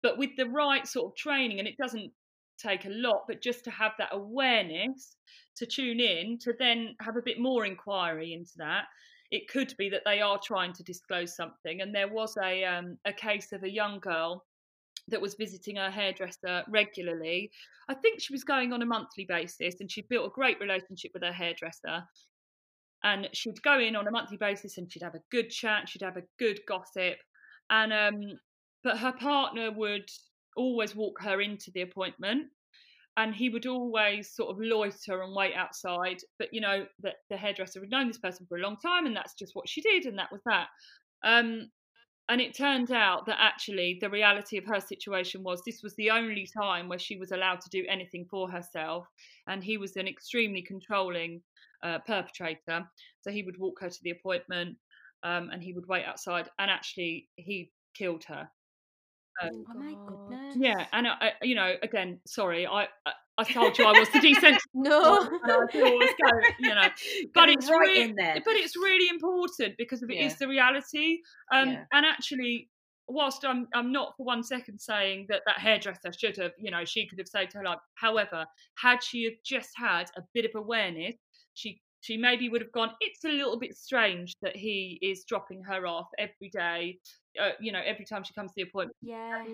but 0.02 0.18
with 0.18 0.30
the 0.36 0.46
right 0.46 0.86
sort 0.86 1.10
of 1.10 1.16
training 1.16 1.58
and 1.58 1.66
it 1.66 1.76
doesn't 1.78 2.12
take 2.56 2.84
a 2.84 2.90
lot 2.90 3.24
but 3.26 3.42
just 3.42 3.64
to 3.64 3.70
have 3.70 3.92
that 3.98 4.10
awareness 4.12 5.16
to 5.56 5.66
tune 5.66 6.00
in 6.00 6.38
to 6.38 6.52
then 6.58 6.94
have 7.00 7.16
a 7.16 7.22
bit 7.22 7.38
more 7.38 7.64
inquiry 7.64 8.32
into 8.32 8.52
that 8.56 8.84
it 9.30 9.48
could 9.48 9.74
be 9.76 9.88
that 9.90 10.02
they 10.04 10.20
are 10.20 10.38
trying 10.42 10.72
to 10.72 10.82
disclose 10.82 11.34
something 11.34 11.80
and 11.80 11.94
there 11.94 12.08
was 12.08 12.36
a 12.42 12.64
um, 12.64 12.96
a 13.04 13.12
case 13.12 13.52
of 13.52 13.62
a 13.64 13.70
young 13.70 13.98
girl 13.98 14.44
that 15.08 15.20
was 15.20 15.34
visiting 15.34 15.76
her 15.76 15.90
hairdresser 15.90 16.64
regularly. 16.68 17.50
I 17.88 17.94
think 17.94 18.20
she 18.20 18.32
was 18.32 18.44
going 18.44 18.72
on 18.72 18.82
a 18.82 18.86
monthly 18.86 19.24
basis 19.24 19.76
and 19.80 19.90
she'd 19.90 20.08
built 20.08 20.26
a 20.26 20.34
great 20.34 20.60
relationship 20.60 21.12
with 21.14 21.22
her 21.22 21.32
hairdresser. 21.32 22.02
And 23.04 23.28
she'd 23.32 23.62
go 23.62 23.78
in 23.78 23.94
on 23.94 24.08
a 24.08 24.10
monthly 24.10 24.36
basis 24.36 24.78
and 24.78 24.90
she'd 24.90 25.02
have 25.02 25.14
a 25.14 25.22
good 25.30 25.50
chat, 25.50 25.88
she'd 25.88 26.02
have 26.02 26.16
a 26.16 26.24
good 26.38 26.60
gossip. 26.66 27.18
And 27.70 27.92
um 27.92 28.38
but 28.82 28.98
her 28.98 29.12
partner 29.12 29.70
would 29.70 30.08
always 30.56 30.94
walk 30.94 31.20
her 31.22 31.40
into 31.40 31.70
the 31.72 31.82
appointment 31.82 32.48
and 33.16 33.34
he 33.34 33.48
would 33.48 33.66
always 33.66 34.34
sort 34.34 34.50
of 34.50 34.58
loiter 34.60 35.22
and 35.22 35.34
wait 35.34 35.54
outside. 35.54 36.18
But 36.38 36.48
you 36.52 36.60
know, 36.60 36.86
that 37.02 37.16
the 37.30 37.36
hairdresser 37.36 37.80
had 37.80 37.90
known 37.90 38.08
this 38.08 38.18
person 38.18 38.46
for 38.46 38.58
a 38.58 38.62
long 38.62 38.76
time 38.76 39.06
and 39.06 39.16
that's 39.16 39.34
just 39.34 39.54
what 39.54 39.68
she 39.68 39.80
did 39.80 40.04
and 40.06 40.18
that 40.18 40.32
was 40.32 40.42
that. 40.46 40.68
Um 41.24 41.70
and 42.28 42.40
it 42.40 42.56
turned 42.56 42.90
out 42.90 43.24
that 43.26 43.38
actually 43.40 43.98
the 44.00 44.10
reality 44.10 44.58
of 44.58 44.64
her 44.64 44.80
situation 44.80 45.42
was 45.42 45.62
this 45.64 45.80
was 45.82 45.94
the 45.96 46.10
only 46.10 46.46
time 46.46 46.88
where 46.88 46.98
she 46.98 47.16
was 47.16 47.30
allowed 47.30 47.60
to 47.60 47.70
do 47.70 47.84
anything 47.88 48.26
for 48.28 48.50
herself 48.50 49.06
and 49.46 49.62
he 49.62 49.78
was 49.78 49.96
an 49.96 50.08
extremely 50.08 50.62
controlling 50.62 51.40
uh, 51.84 51.98
perpetrator 52.06 52.84
so 53.20 53.30
he 53.30 53.42
would 53.42 53.58
walk 53.58 53.80
her 53.80 53.88
to 53.88 53.98
the 54.02 54.10
appointment 54.10 54.76
um, 55.22 55.50
and 55.50 55.62
he 55.62 55.72
would 55.72 55.86
wait 55.86 56.04
outside 56.04 56.48
and 56.58 56.70
actually 56.70 57.28
he 57.36 57.70
killed 57.94 58.24
her 58.24 58.48
Oh 59.42 59.50
my 59.74 59.94
goodness. 60.08 60.56
yeah 60.58 60.86
and 60.92 61.06
I, 61.06 61.12
I- 61.20 61.32
you 61.44 61.54
know 61.54 61.74
again 61.82 62.20
sorry 62.26 62.66
I, 62.66 62.84
I 63.06 63.12
I 63.38 63.44
told 63.44 63.76
you 63.78 63.84
I 63.84 63.92
was 63.98 64.08
the 64.10 64.20
decent. 64.30 64.56
No. 64.72 65.28
I 65.44 65.52
always 65.52 66.10
you 66.58 66.68
know. 66.74 66.88
But 67.34 67.50
it's 67.50 67.68
right 67.70 67.78
really, 67.80 68.00
in 68.02 68.14
there. 68.16 68.40
but 68.42 68.54
it's 68.54 68.74
really 68.76 69.10
important 69.10 69.74
because 69.76 70.02
it 70.02 70.10
is 70.10 70.32
Yeah. 70.32 70.36
the 70.40 70.48
reality. 70.48 71.18
Um, 71.52 71.68
Yeah. 71.72 71.84
and 71.92 72.06
actually, 72.06 72.70
whilst 73.08 73.44
I'm 73.44 73.68
I'm 73.74 73.92
not 73.92 74.14
for 74.16 74.24
one 74.24 74.42
second 74.42 74.78
saying 74.80 75.26
that 75.28 75.42
that 75.46 75.58
hairdresser 75.58 76.12
should 76.18 76.38
have, 76.38 76.52
you 76.58 76.70
know, 76.70 76.86
she 76.86 77.06
could 77.06 77.18
have 77.18 77.28
saved 77.28 77.52
her 77.52 77.62
life. 77.62 77.78
However, 77.96 78.46
had 78.78 79.02
she 79.02 79.24
have 79.24 79.34
just 79.44 79.68
had 79.76 80.04
a 80.16 80.22
bit 80.32 80.46
of 80.46 80.52
awareness, 80.54 81.14
she 81.52 81.82
she 82.00 82.16
maybe 82.16 82.48
would 82.48 82.62
have 82.62 82.72
gone. 82.72 82.92
It's 83.00 83.22
a 83.26 83.28
little 83.28 83.58
bit 83.58 83.76
strange 83.76 84.32
that 84.40 84.56
he 84.56 84.98
is 85.02 85.24
dropping 85.28 85.62
her 85.64 85.86
off 85.86 86.08
every 86.18 86.48
day. 86.50 87.00
Uh, 87.40 87.50
you 87.60 87.72
know, 87.72 87.80
every 87.84 88.04
time 88.04 88.24
she 88.24 88.34
comes 88.34 88.50
to 88.52 88.54
the 88.56 88.62
appointment. 88.62 88.96
yeah. 89.02 89.44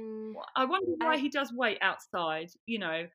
I 0.57 0.64
wonder 0.64 0.92
why 0.99 1.16
he 1.18 1.29
does 1.29 1.53
wait 1.55 1.79
outside, 1.81 2.49
you 2.66 2.79
know, 2.79 3.07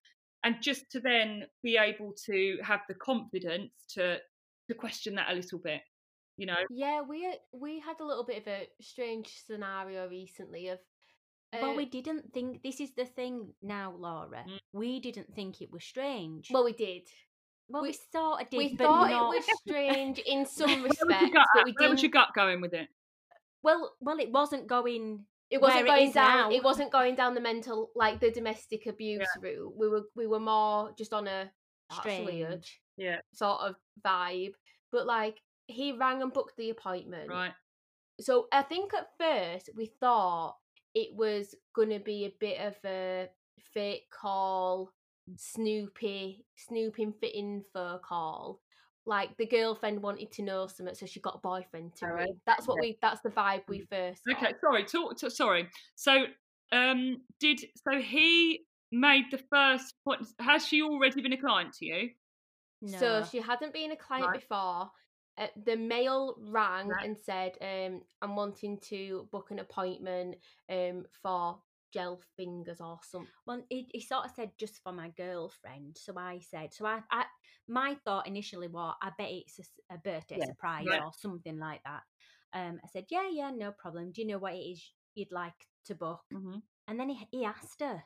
and 0.43 0.56
just 0.62 0.89
to 0.91 0.99
then 0.99 1.43
be 1.63 1.77
able 1.77 2.13
to 2.25 2.58
have 2.63 2.82
the 2.88 2.95
confidence 2.95 3.71
to 3.95 4.17
to 4.67 4.73
question 4.73 5.15
that 5.15 5.32
a 5.32 5.34
little 5.34 5.60
bit, 5.60 5.82
you 6.38 6.45
know. 6.45 6.56
Yeah, 6.69 7.01
we 7.01 7.34
we 7.53 7.80
had 7.80 7.99
a 7.99 8.06
little 8.06 8.25
bit 8.25 8.41
of 8.41 8.47
a 8.47 8.67
strange 8.82 9.30
scenario 9.45 10.08
recently 10.10 10.67
of. 10.69 10.80
Well, 11.53 11.71
uh, 11.71 11.75
we 11.75 11.86
didn't 11.86 12.34
think 12.34 12.62
this 12.62 12.82
is 12.82 12.91
the 12.97 13.06
thing 13.06 13.53
now, 13.63 13.95
Laura. 13.97 14.43
Mm. 14.45 14.60
We 14.73 14.99
didn't 14.99 15.34
think 15.34 15.62
it 15.62 15.71
was 15.71 15.86
strange. 15.86 16.49
well, 16.51 16.65
we 16.65 16.73
did. 16.73 17.03
well 17.69 17.84
we, 17.84 17.89
we- 17.89 17.97
sort 18.12 18.41
of 18.41 18.49
did, 18.49 18.58
we 18.58 18.75
but 18.75 18.84
thought 18.84 19.10
not. 19.10 19.34
it 19.34 19.38
was 19.38 19.60
strange 19.65 20.19
in 20.19 20.45
some 20.58 20.69
Where 20.69 20.89
was 20.89 20.97
your 20.99 21.08
respects, 21.08 21.47
but 21.56 21.63
we 21.65 21.73
Where 21.80 21.89
was 21.89 22.01
your 22.03 22.12
didn't. 22.12 22.25
gut 22.25 22.34
going 22.36 22.60
with 22.60 22.73
it? 22.73 22.89
Well, 23.63 23.95
well, 23.99 24.19
it 24.19 24.31
wasn't 24.31 24.67
going. 24.67 25.25
It 25.49 25.61
wasn't 25.61 25.81
it 25.81 25.87
going 25.87 26.11
down. 26.11 26.49
now. 26.49 26.55
It 26.55 26.63
wasn't 26.63 26.91
going 26.91 27.15
down 27.15 27.33
the 27.33 27.41
mental, 27.41 27.91
like 27.95 28.19
the 28.19 28.31
domestic 28.31 28.85
abuse 28.85 29.27
route. 29.41 29.73
We 29.77 29.87
were 29.87 30.03
we 30.15 30.27
were 30.27 30.39
more 30.39 30.91
just 30.97 31.13
on 31.13 31.27
a 31.27 31.49
that's 31.89 32.05
weird 32.05 32.63
Strange. 32.63 32.81
Yeah, 32.97 33.17
sort 33.33 33.61
of 33.61 33.75
vibe. 34.05 34.53
But 34.91 35.05
like 35.05 35.37
he 35.67 35.93
rang 35.93 36.21
and 36.21 36.33
booked 36.33 36.57
the 36.57 36.69
appointment. 36.69 37.29
right. 37.29 37.53
So 38.19 38.47
I 38.51 38.63
think 38.63 38.93
at 38.93 39.09
first 39.19 39.69
we 39.75 39.91
thought 39.99 40.55
it 40.95 41.15
was 41.15 41.53
gonna 41.75 41.99
be 41.99 42.25
a 42.25 42.33
bit 42.39 42.59
of 42.59 42.75
a 42.83 43.29
fake 43.73 44.09
call, 44.09 44.91
mm. 45.29 45.39
snoopy, 45.39 46.45
snooping 46.55 47.13
fit 47.19 47.35
info 47.35 47.99
call. 48.07 48.59
Like 49.07 49.37
the 49.37 49.45
girlfriend 49.47 50.03
wanted 50.03 50.31
to 50.33 50.41
know 50.43 50.67
something, 50.67 50.93
so 50.93 51.05
she 51.05 51.21
got 51.21 51.35
a 51.35 51.39
boyfriend 51.39 51.95
to 51.95 52.05
Oh. 52.05 52.25
That's 52.45 52.67
what 52.67 52.77
okay. 52.79 52.89
we. 52.89 52.97
That's 53.01 53.21
the 53.21 53.29
vibe 53.29 53.63
we 53.69 53.79
first. 53.89 54.21
got. 54.25 54.35
Okay, 54.37 54.53
sorry. 54.61 54.83
Talk. 54.83 55.17
To, 55.19 55.31
sorry. 55.31 55.69
So, 55.95 56.25
um, 56.73 57.21
did 57.39 57.61
so 57.61 58.01
he 58.01 58.65
made 58.91 59.25
the 59.31 59.37
first 59.49 59.95
point? 60.03 60.27
Has 60.39 60.67
she 60.67 60.81
already 60.83 61.21
been 61.21 61.31
a 61.33 61.37
client 61.37 61.73
to 61.75 61.85
you? 61.85 62.09
No. 62.81 62.97
So 62.97 63.23
she 63.31 63.39
hadn't 63.39 63.73
been 63.73 63.91
a 63.91 63.95
client 63.95 64.27
Right. 64.27 64.39
before. 64.41 64.91
Uh, 65.37 65.47
the 65.65 65.77
male 65.77 66.35
rang 66.39 66.89
Right. 66.89 67.05
and 67.05 67.17
said, 67.17 67.57
um, 67.61 68.01
"I'm 68.21 68.35
wanting 68.35 68.79
to 68.89 69.27
book 69.31 69.51
an 69.51 69.59
appointment 69.59 70.35
um, 70.67 71.05
for 71.21 71.61
gel 71.93 72.19
fingers 72.36 72.80
or 72.82 73.00
something." 73.04 73.32
Well, 73.45 73.63
he, 73.69 73.88
he 73.91 74.02
sort 74.02 74.26
of 74.26 74.32
said 74.36 74.52
just 74.58 74.82
for 74.84 74.91
my 74.91 75.10
girlfriend. 75.10 75.97
So 75.97 76.13
I 76.17 76.39
said, 76.39 76.73
so 76.73 76.86
I, 76.86 77.02
I 77.12 77.26
my 77.67 77.95
thought 78.06 78.28
initially 78.28 78.67
was, 78.67 78.95
I 79.02 79.12
bet 79.17 79.30
it's 79.32 79.60
a 79.91 79.97
birthday 79.97 80.38
Yeah, 80.39 80.45
surprise 80.45 80.86
right. 80.89 81.02
or 81.02 81.12
something 81.17 81.58
like 81.60 81.82
that. 81.84 82.04
Um, 82.54 82.80
I 82.84 82.88
said, 82.93 83.06
yeah, 83.10 83.28
yeah, 83.30 83.52
no 83.52 83.71
problem. 83.71 84.12
Do 84.12 84.21
you 84.21 84.28
know 84.28 84.38
what 84.38 84.54
it 84.54 84.60
is 84.60 84.82
you'd 85.15 85.32
like 85.32 85.67
to 85.86 85.95
book? 85.95 86.21
Mm-hmm. 86.34 86.60
And 86.88 87.00
then 87.00 87.10
he, 87.10 87.28
he 87.32 87.43
asked 87.45 87.82
her. 87.82 88.04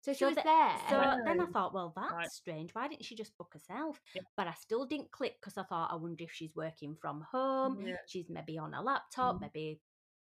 So 0.00 0.12
she 0.12 0.18
So 0.20 0.26
was 0.28 0.36
the- 0.36 0.42
there. 0.44 0.76
So 0.88 1.16
then 1.26 1.40
I 1.40 1.46
thought, 1.46 1.74
well, 1.74 1.92
that's 1.94 2.12
Right. 2.12 2.30
strange. 2.30 2.74
Why 2.74 2.88
didn't 2.88 3.04
she 3.04 3.14
just 3.14 3.36
book 3.36 3.50
herself? 3.52 4.00
Yeah. 4.14 4.22
But 4.36 4.48
I 4.48 4.54
still 4.54 4.86
didn't 4.86 5.12
click 5.12 5.36
because 5.40 5.56
I 5.58 5.62
thought, 5.64 5.92
I 5.92 5.96
wonder 5.96 6.24
if 6.24 6.32
she's 6.32 6.56
working 6.56 6.96
from 7.00 7.24
home. 7.30 7.86
Yeah. 7.86 7.96
She's 8.08 8.28
maybe 8.30 8.58
on 8.58 8.74
a 8.74 8.82
laptop, 8.82 9.36
Mhm. 9.36 9.40
maybe 9.42 9.80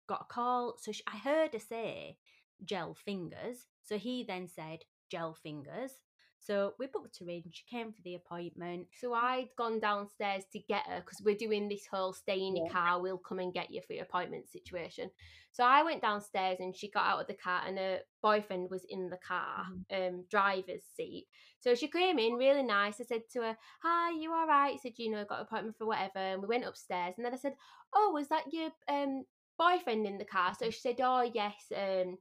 got 0.08 0.22
a 0.22 0.34
call. 0.34 0.78
So 0.80 0.91
she, 0.93 1.04
I 1.06 1.17
heard 1.17 1.54
her 1.54 1.60
say 1.60 2.17
gel 2.65 2.93
fingers. 2.93 3.67
So 3.84 3.98
he 3.98 4.24
then 4.24 4.48
said 4.48 4.80
gel 5.10 5.34
fingers. 5.34 5.91
So 6.39 6.74
we 6.80 6.88
booked 6.88 7.20
her 7.20 7.30
in. 7.30 7.43
She 7.52 7.63
came 7.70 7.91
for 7.91 8.02
the 8.04 8.15
appointment. 8.15 8.88
So 9.00 9.13
I'd 9.13 9.50
gone 9.58 9.80
downstairs 9.80 10.43
to 10.54 10.60
get 10.60 10.86
her 10.88 11.02
because 11.02 11.22
we're 11.22 11.36
doing 11.36 11.67
this 11.67 11.86
whole 11.88 12.13
stay 12.13 12.39
in 12.39 12.56
your 12.56 12.65
Yeah. 12.65 12.72
car, 12.72 13.02
we'll 13.02 13.17
come 13.17 13.39
and 13.39 13.54
get 13.54 13.72
you 13.72 13.82
for 13.86 13.93
your 13.93 14.04
appointment 14.04 14.48
situation. 14.50 15.10
So 15.52 15.63
I 15.63 15.84
went 15.84 16.02
downstairs 16.02 16.58
and 16.60 16.76
she 16.76 16.89
got 16.89 17.06
out 17.06 17.22
of 17.22 17.28
the 17.28 17.34
car 17.34 17.63
and 17.65 17.78
her 17.78 18.00
boyfriend 18.22 18.70
was 18.70 18.86
in 18.88 19.10
the 19.10 19.17
car, 19.17 19.65
um, 19.91 20.26
driver's 20.30 20.84
seat. 20.96 21.28
So 21.60 21.74
she 21.76 21.88
came 21.88 22.20
in 22.20 22.34
really 22.36 22.63
nice. 22.63 23.02
I 23.02 23.06
said 23.06 23.24
to 23.34 23.41
her, 23.41 23.58
Hi, 23.82 24.12
you 24.12 24.32
all 24.32 24.48
right? 24.48 24.74
She 24.74 24.89
said, 24.89 24.93
you 25.00 25.12
know, 25.12 25.26
got 25.26 25.39
an 25.39 25.46
appointment 25.48 25.78
for 25.78 25.88
whatever. 25.88 26.20
And 26.20 26.41
we 26.41 26.48
went 26.48 26.65
upstairs 26.65 27.15
and 27.17 27.26
then 27.26 27.34
I 27.34 27.38
said, 27.38 27.56
Oh, 27.93 28.12
was 28.13 28.28
that 28.30 28.54
your 28.54 28.70
um 28.88 29.26
boyfriend 29.58 30.06
in 30.06 30.17
the 30.20 30.26
car? 30.26 30.54
So 30.58 30.70
she 30.70 30.80
said, 30.80 31.02
Oh 31.02 31.30
yes, 31.34 31.72
um 31.76 32.17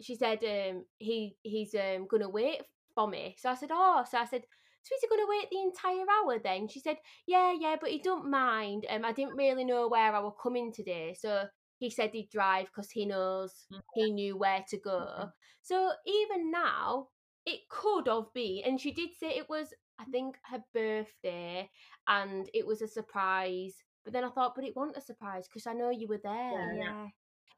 she 0.00 0.16
said 0.16 0.38
um 0.44 0.84
he 0.98 1.36
he's 1.42 1.74
um 1.74 2.06
gonna 2.08 2.28
wait 2.28 2.62
for 2.94 3.08
me. 3.08 3.36
So 3.38 3.50
I 3.50 3.54
said, 3.54 3.70
Oh, 3.72 4.04
so 4.10 4.18
I 4.18 4.24
said, 4.26 4.42
So 4.82 4.94
is 4.94 5.00
he 5.02 5.08
gonna 5.08 5.28
wait 5.28 5.48
the 5.50 5.62
entire 5.62 6.04
hour 6.10 6.38
then? 6.38 6.68
She 6.68 6.80
said, 6.80 6.96
Yeah, 7.26 7.54
yeah, 7.58 7.76
but 7.80 7.90
he 7.90 7.98
don't 7.98 8.30
mind. 8.30 8.86
Um 8.90 9.04
I 9.04 9.12
didn't 9.12 9.36
really 9.36 9.64
know 9.64 9.88
where 9.88 10.14
I 10.14 10.20
were 10.20 10.32
coming 10.42 10.72
today. 10.72 11.14
So 11.18 11.46
he 11.78 11.90
said 11.90 12.10
he'd 12.12 12.30
drive 12.30 12.66
because 12.66 12.90
he 12.90 13.04
knows 13.06 13.66
he 13.94 14.10
knew 14.12 14.36
where 14.36 14.64
to 14.68 14.78
go. 14.78 15.30
So 15.62 15.92
even 16.06 16.50
now, 16.50 17.08
it 17.46 17.60
could 17.68 18.06
have 18.08 18.32
been, 18.34 18.62
and 18.64 18.80
she 18.80 18.92
did 18.92 19.10
say 19.18 19.28
it 19.30 19.48
was, 19.48 19.72
I 19.98 20.04
think, 20.06 20.36
her 20.50 20.62
birthday, 20.72 21.70
and 22.06 22.48
it 22.54 22.66
was 22.66 22.82
a 22.82 22.88
surprise. 22.88 23.74
But 24.04 24.12
then 24.12 24.24
I 24.24 24.30
thought, 24.30 24.54
but 24.54 24.64
it 24.64 24.76
wasn't 24.76 24.96
a 24.98 25.00
surprise 25.00 25.46
because 25.48 25.66
I 25.66 25.72
know 25.74 25.90
you 25.90 26.08
were 26.08 26.20
there. 26.22 26.66
Yeah. 26.70 27.08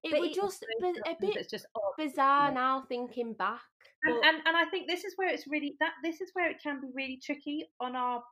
It 0.07 0.11
But 0.21 0.23
it- 0.29 0.35
just 0.35 0.65
bi- 0.81 1.11
a 1.11 1.17
bit 1.21 1.37
It's 1.37 1.51
just 1.51 1.67
odd. 1.75 1.95
bizarre 1.99 2.53
now 2.53 2.85
thinking 2.89 3.35
back. 3.35 3.63
and, 4.05 4.15
But 4.21 4.27
and 4.29 4.37
and 4.47 4.57
I 4.57 4.65
think 4.67 4.89
this 4.89 5.05
is 5.05 5.15
where 5.17 5.29
it's 5.29 5.47
really 5.47 5.77
that 5.81 5.95
this 6.03 6.21
is 6.21 6.31
where 6.35 6.49
it 6.51 6.59
can 6.63 6.81
be 6.81 6.89
really 6.95 7.19
tricky 7.25 7.67
on 7.81 7.97
our 7.97 8.23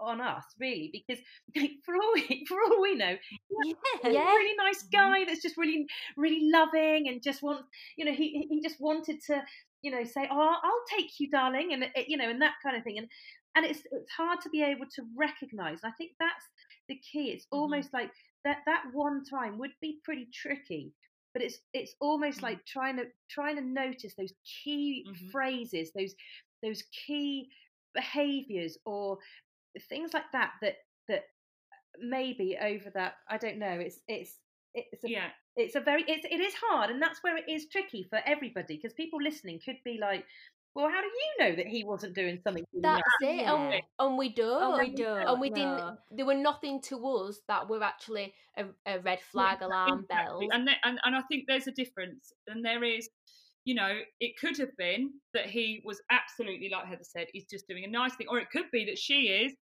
on 0.00 0.20
us 0.20 0.44
really 0.60 0.90
because 0.92 1.20
for 1.84 1.94
all 1.96 2.12
we, 2.14 2.44
for 2.46 2.56
all 2.62 2.80
we 2.80 2.94
know 2.94 3.16
Yeah. 3.50 3.72
he's 4.02 4.04
a 4.04 4.12
Yeah. 4.12 4.24
really 4.32 4.54
nice 4.56 4.82
guy 4.84 5.24
that's 5.24 5.42
just 5.42 5.56
really 5.56 5.86
really 6.16 6.48
loving 6.52 7.08
and 7.08 7.20
just 7.22 7.42
wants 7.42 7.64
you 7.96 8.04
know 8.04 8.12
he 8.12 8.46
he 8.48 8.60
just 8.62 8.80
wanted 8.80 9.20
to 9.26 9.42
you 9.82 9.90
know 9.90 10.04
say 10.04 10.28
oh 10.30 10.56
I'll 10.62 10.84
take 10.96 11.18
you 11.18 11.28
darling 11.30 11.72
and 11.72 11.86
you 12.06 12.16
know 12.16 12.28
and 12.28 12.40
that 12.42 12.54
kind 12.62 12.76
of 12.76 12.84
thing 12.84 12.98
and 12.98 13.08
and 13.56 13.66
it's 13.66 13.80
it's 13.90 14.12
hard 14.12 14.40
to 14.42 14.50
be 14.50 14.62
able 14.62 14.86
to 14.94 15.02
recognize 15.16 15.80
and 15.82 15.92
I 15.92 15.96
think 15.96 16.12
that's 16.20 16.46
the 16.88 16.96
key 17.10 17.30
it's 17.32 17.46
Mhm. 17.46 17.58
almost 17.58 17.92
like 17.92 18.10
that 18.44 18.58
that 18.66 18.84
one 18.92 19.24
time 19.24 19.58
would 19.58 19.74
be 19.80 19.98
pretty 20.04 20.28
tricky 20.32 20.92
but 21.32 21.42
it's 21.42 21.58
it's 21.72 21.94
almost 22.00 22.38
Mhm. 22.38 22.42
like 22.42 22.66
trying 22.66 22.96
to 22.96 23.06
trying 23.28 23.56
to 23.56 23.62
notice 23.62 24.14
those 24.14 24.32
key 24.44 25.06
Mhm. 25.08 25.30
phrases 25.30 25.92
those 25.92 26.14
those 26.62 26.82
key 27.06 27.50
behaviors 27.94 28.78
or 28.86 29.18
things 29.88 30.12
like 30.14 30.30
that 30.32 30.52
that 30.60 30.76
that 31.08 31.24
maybe 31.98 32.56
over 32.58 32.90
that 32.90 33.14
i 33.28 33.36
don't 33.36 33.58
know 33.58 33.72
it's 33.78 34.00
it's 34.08 34.38
it's 34.74 35.04
a, 35.04 35.08
Yeah. 35.08 35.30
it's 35.56 35.74
a 35.74 35.80
very 35.80 36.02
it's 36.08 36.24
it 36.24 36.40
is 36.40 36.54
hard 36.54 36.90
and 36.90 37.00
that's 37.02 37.22
where 37.22 37.36
it 37.36 37.48
is 37.48 37.68
tricky 37.68 38.02
for 38.08 38.20
everybody 38.24 38.76
because 38.76 38.94
people 38.94 39.20
listening 39.20 39.60
could 39.62 39.76
be 39.84 39.98
like 39.98 40.24
well 40.74 40.88
how 40.88 41.00
do 41.00 41.06
you 41.06 41.30
know 41.50 41.56
that 41.56 41.66
he 41.66 41.84
wasn't 41.84 42.14
doing 42.14 42.38
something 42.42 42.64
that's 42.80 43.02
it, 43.20 43.36
Yeah. 43.36 43.54
and, 43.54 43.82
and 43.98 44.18
we 44.18 44.32
don't. 44.34 44.62
And 44.62 44.88
we 44.88 44.94
don't. 44.94 45.28
and 45.28 45.40
we 45.40 45.50
no. 45.50 45.54
didn't. 45.54 45.98
There 46.10 46.26
were 46.26 46.34
nothing 46.34 46.80
to 46.82 47.06
us 47.06 47.40
that 47.48 47.68
were 47.68 47.82
actually 47.82 48.34
a, 48.56 48.64
a 48.86 49.00
red 49.00 49.20
flag 49.20 49.62
alarm 49.62 50.00
Exactly. 50.10 50.46
bells. 50.48 50.50
And, 50.52 50.66
there, 50.66 50.76
and 50.84 50.98
and 51.04 51.14
I 51.16 51.20
think 51.30 51.44
there's 51.46 51.66
a 51.66 51.72
difference, 51.72 52.32
and 52.48 52.64
there 52.64 52.82
is, 52.84 53.08
you 53.64 53.74
know, 53.74 53.92
it 54.20 54.32
could 54.40 54.56
have 54.58 54.74
been 54.78 55.10
that 55.34 55.46
he 55.46 55.82
was 55.84 56.00
absolutely 56.10 56.70
like 56.72 56.86
Heather 56.86 57.04
said, 57.04 57.26
he's 57.32 57.46
just 57.46 57.68
doing 57.68 57.84
a 57.84 57.88
nice 57.88 58.14
thing, 58.16 58.26
or 58.30 58.38
it 58.38 58.48
could 58.50 58.70
be 58.72 58.84
that 58.86 58.98
she 58.98 59.28
is 59.44 59.52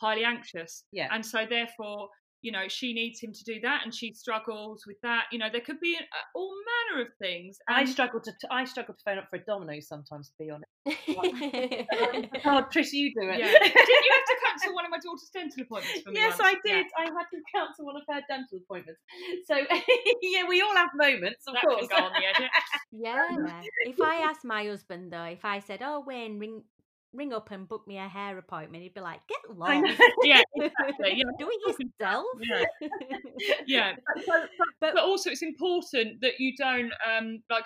highly 0.00 0.24
anxious, 0.24 0.84
Yeah. 0.92 1.08
and 1.12 1.24
so 1.24 1.46
therefore, 1.48 2.08
you 2.46 2.52
know, 2.52 2.68
she 2.68 2.92
needs 2.94 3.18
him 3.20 3.32
to 3.32 3.42
do 3.44 3.58
that, 3.62 3.80
and 3.84 3.92
she 3.92 4.12
struggles 4.14 4.84
with 4.86 4.98
that. 5.02 5.24
You 5.32 5.38
know, 5.40 5.48
there 5.50 5.60
could 5.60 5.80
be 5.80 5.96
uh, 5.98 6.38
all 6.38 6.54
manner 6.70 7.02
of 7.02 7.08
things. 7.18 7.58
I 7.68 7.84
struggle 7.84 8.20
to 8.20 8.32
I 8.52 8.64
struggle 8.64 8.94
to 8.94 9.00
phone 9.04 9.18
up 9.18 9.26
for 9.28 9.36
a 9.36 9.44
Domino's 9.44 9.88
sometimes 9.88 10.28
to 10.30 10.34
be 10.38 10.50
honest. 10.50 10.70
Oh, 12.46 12.62
Trish, 12.72 12.92
you 12.92 13.10
do 13.18 13.28
it. 13.28 13.38
Yeah. 13.40 13.46
Didn't 13.62 14.04
you 14.06 14.12
have 14.16 14.26
to 14.32 14.36
cancel 14.46 14.74
one 14.74 14.84
of 14.84 14.90
my 14.92 14.98
daughter's 14.98 15.28
dental 15.34 15.62
appointments 15.62 16.02
for 16.02 16.10
me? 16.10 16.16
Yes, 16.16 16.38
once? 16.38 16.54
I 16.54 16.60
Yeah. 16.64 16.74
did. 16.76 16.86
I 16.96 17.02
had 17.02 17.26
to 17.34 17.38
cancel 17.52 17.84
one 17.86 17.96
of 17.96 18.02
her 18.08 18.20
dental 18.28 18.58
appointments. 18.62 19.00
So 19.48 19.56
yeah, 20.22 20.44
we 20.48 20.62
all 20.62 20.76
have 20.76 20.90
moments, 20.94 21.42
of 21.48 21.54
That 21.54 21.64
course. 21.66 21.88
can 21.88 21.98
go 21.98 22.04
on 22.06 22.12
the 22.12 22.26
edit. 22.26 22.50
Yeah. 22.92 23.62
If 23.84 24.00
I 24.00 24.16
asked 24.28 24.44
my 24.44 24.64
husband 24.64 25.12
though, 25.12 25.24
if 25.24 25.44
I 25.44 25.58
said, 25.58 25.80
"Oh, 25.82 26.04
Wayne, 26.06 26.38
ring 26.38 26.62
ring 27.16 27.32
up 27.32 27.50
and 27.50 27.66
book 27.68 27.86
me 27.88 27.98
a 27.98 28.08
hair 28.08 28.36
appointment," 28.38 28.82
he'd 28.82 28.94
be 28.94 29.00
like, 29.00 29.20
"Get 29.28 29.56
lost." 29.56 29.72
Yeah, 30.24 30.42
exactly. 30.54 31.14
Yeah. 31.14 31.24
Do 31.38 31.48
it 31.50 31.78
yourself. 32.00 32.26
Yeah. 32.40 33.54
yeah 33.66 33.92
but, 34.14 34.24
but, 34.26 34.48
But- 34.80 34.94
but 34.94 35.02
also 35.02 35.30
it's 35.30 35.42
important 35.42 36.20
that 36.20 36.38
you 36.38 36.54
don't 36.56 36.92
um 37.08 37.42
like 37.50 37.64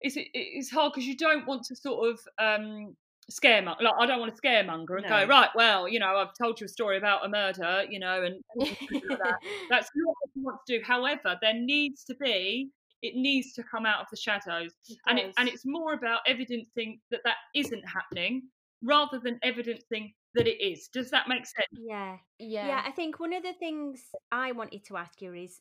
it's 0.00 0.16
it's 0.16 0.70
hard 0.70 0.92
because 0.92 1.06
you 1.06 1.16
don't 1.16 1.46
want 1.46 1.64
to 1.64 1.76
sort 1.76 2.10
of 2.10 2.20
um 2.38 2.96
scaremonger. 3.30 3.80
Like 3.82 3.94
I 4.00 4.06
don't 4.06 4.18
want 4.20 4.34
to 4.34 4.40
scaremonger 4.42 4.96
and 4.96 5.02
No. 5.04 5.08
go 5.08 5.26
right. 5.26 5.48
Well, 5.54 5.88
you 5.88 6.00
know, 6.00 6.16
I've 6.16 6.34
told 6.34 6.60
you 6.60 6.64
a 6.66 6.68
story 6.68 6.98
about 6.98 7.24
a 7.24 7.28
murder, 7.28 7.84
you 7.88 8.00
know, 8.00 8.22
and 8.24 8.42
that. 8.58 9.36
that's 9.70 9.88
not 9.94 10.08
what 10.20 10.30
you 10.34 10.42
want 10.42 10.58
to 10.66 10.78
do. 10.78 10.84
However, 10.84 11.38
there 11.40 11.54
needs 11.54 12.04
to 12.04 12.14
be. 12.16 12.70
It 13.02 13.16
needs 13.16 13.52
to 13.54 13.62
come 13.62 13.84
out 13.84 14.00
of 14.00 14.06
the 14.10 14.16
shadows, 14.16 14.72
and 15.06 15.18
it, 15.18 15.32
and 15.36 15.48
it's 15.48 15.66
more 15.66 15.94
about 15.94 16.20
evidencing 16.26 17.00
that 17.10 17.20
that 17.24 17.36
isn't 17.54 17.82
happening 17.88 18.42
rather 18.82 19.18
than 19.18 19.38
evidencing 19.42 20.12
that 20.34 20.46
it 20.46 20.62
is. 20.62 20.88
Does 20.92 21.10
that 21.10 21.28
make 21.28 21.46
sense? 21.46 21.66
yeah. 21.72 22.16
yeah. 22.38 22.66
Yeah, 22.68 22.82
I 22.86 22.90
think 22.90 23.20
one 23.20 23.32
of 23.32 23.42
the 23.42 23.52
things 23.54 24.00
I 24.30 24.52
wanted 24.52 24.84
to 24.86 24.96
ask 24.96 25.20
you 25.20 25.34
is 25.34 25.60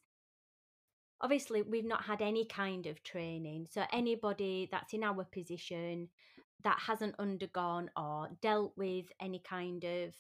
obviously 1.22 1.62
we've 1.62 1.86
not 1.86 2.04
had 2.04 2.22
any 2.22 2.46
kind 2.46 2.88
of 2.88 3.02
training. 3.04 3.68
So 3.70 3.84
anybody 3.92 4.68
that's 4.72 4.94
in 4.94 5.04
our 5.04 5.24
position 5.24 6.10
that 6.64 6.80
hasn't 6.80 7.16
undergone 7.20 7.90
or 7.98 8.30
dealt 8.42 8.74
with 8.76 9.06
any 9.20 9.40
kind 9.40 9.84
of 9.84 10.14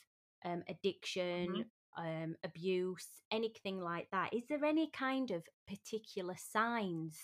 um, 0.46 0.64
addiction, 0.70 1.66
um, 1.98 2.36
abuse, 2.44 3.08
anything 3.32 3.80
like 3.80 4.08
that, 4.12 4.34
is 4.34 4.44
there 4.50 4.64
any 4.66 4.90
kind 4.92 5.32
of 5.32 5.44
particular 5.68 6.36
signs 6.38 7.18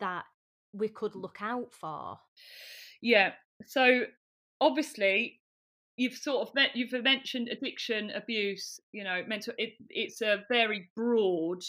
that 0.00 0.24
we 0.72 0.88
could 0.88 1.14
look 1.14 1.38
out 1.40 1.72
for? 1.72 2.18
Yeah. 3.00 3.32
So 3.66 4.04
obviously, 4.60 5.40
you've 5.96 6.14
sort 6.16 6.48
of 6.48 6.54
met, 6.54 6.74
you've 6.74 6.92
mentioned 7.04 7.48
addiction, 7.48 8.10
abuse. 8.10 8.80
You 8.92 9.04
know, 9.04 9.22
mental. 9.26 9.54
It, 9.58 9.74
it's 9.88 10.20
a 10.22 10.44
very 10.50 10.90
broad 10.96 11.62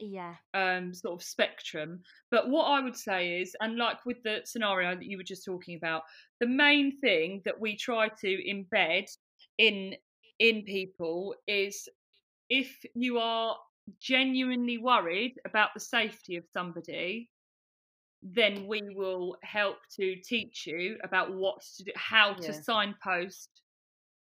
Yeah. 0.00 0.36
um, 0.54 0.94
sort 0.94 1.20
of 1.20 1.26
spectrum. 1.26 2.02
But 2.30 2.48
what 2.48 2.64
I 2.64 2.80
would 2.80 2.96
say 2.96 3.40
is, 3.40 3.54
and 3.60 3.76
like 3.76 4.06
with 4.06 4.22
the 4.22 4.40
scenario 4.44 4.94
that 4.94 5.04
you 5.04 5.16
were 5.16 5.24
just 5.24 5.44
talking 5.44 5.76
about, 5.76 6.02
the 6.40 6.46
main 6.46 6.98
thing 7.00 7.42
that 7.44 7.60
we 7.60 7.76
try 7.76 8.08
to 8.08 8.26
embed 8.48 9.06
in 9.58 9.94
in 10.38 10.62
people 10.62 11.34
is 11.46 11.88
if 12.48 12.84
you 12.94 13.18
are 13.18 13.56
genuinely 14.00 14.78
worried 14.78 15.34
about 15.46 15.70
the 15.74 15.80
safety 15.80 16.36
of 16.36 16.44
somebody 16.52 17.28
then 18.22 18.66
we 18.66 18.82
will 18.94 19.36
help 19.42 19.76
to 19.96 20.16
teach 20.16 20.66
you 20.66 20.96
about 21.04 21.32
what 21.32 21.62
to 21.76 21.84
do 21.84 21.92
how 21.94 22.34
to 22.34 22.52
signpost 22.52 23.62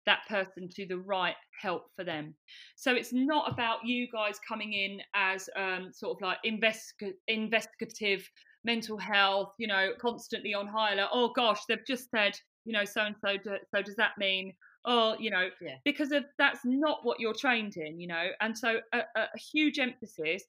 that 0.07 0.21
person 0.29 0.69
to 0.69 0.87
the 0.87 0.99
right 0.99 1.37
help 1.63 1.87
for 1.97 2.05
them. 2.05 2.35
So 2.77 2.93
it's 2.93 3.13
not 3.13 3.51
about 3.51 3.85
you 3.85 4.07
guys 4.13 4.39
coming 4.47 4.73
in 4.73 5.01
as 5.15 5.49
um, 5.57 5.91
sort 5.93 6.17
of 6.17 6.23
like 6.23 6.39
investi- 6.45 7.15
investigative 7.29 8.29
mental 8.65 8.99
health, 8.99 9.53
you 9.59 9.67
know, 9.67 9.91
constantly 10.01 10.55
on 10.55 10.67
high 10.67 10.93
alert. 10.93 11.09
Oh 11.13 11.33
gosh, 11.35 11.61
they've 11.69 11.87
just 11.87 12.11
said, 12.11 12.39
you 12.65 12.73
know, 12.73 12.85
so 12.85 13.03
and 13.03 13.17
so. 13.25 13.37
So 13.75 13.83
does 13.83 13.97
that 13.97 14.13
mean? 14.19 14.53
Oh, 14.85 15.17
you 15.19 15.31
know, 15.31 15.49
Yeah. 15.61 15.77
because 15.85 16.13
of 16.13 16.25
that's 16.37 16.61
not 16.65 17.05
what 17.05 17.19
you're 17.21 17.35
trained 17.35 17.77
in, 17.77 17.99
you 17.99 18.07
know. 18.07 18.29
And 18.41 18.57
so 18.57 18.81
a, 18.93 19.03
a, 19.17 19.39
huge 19.39 19.79
emphasis 19.79 20.45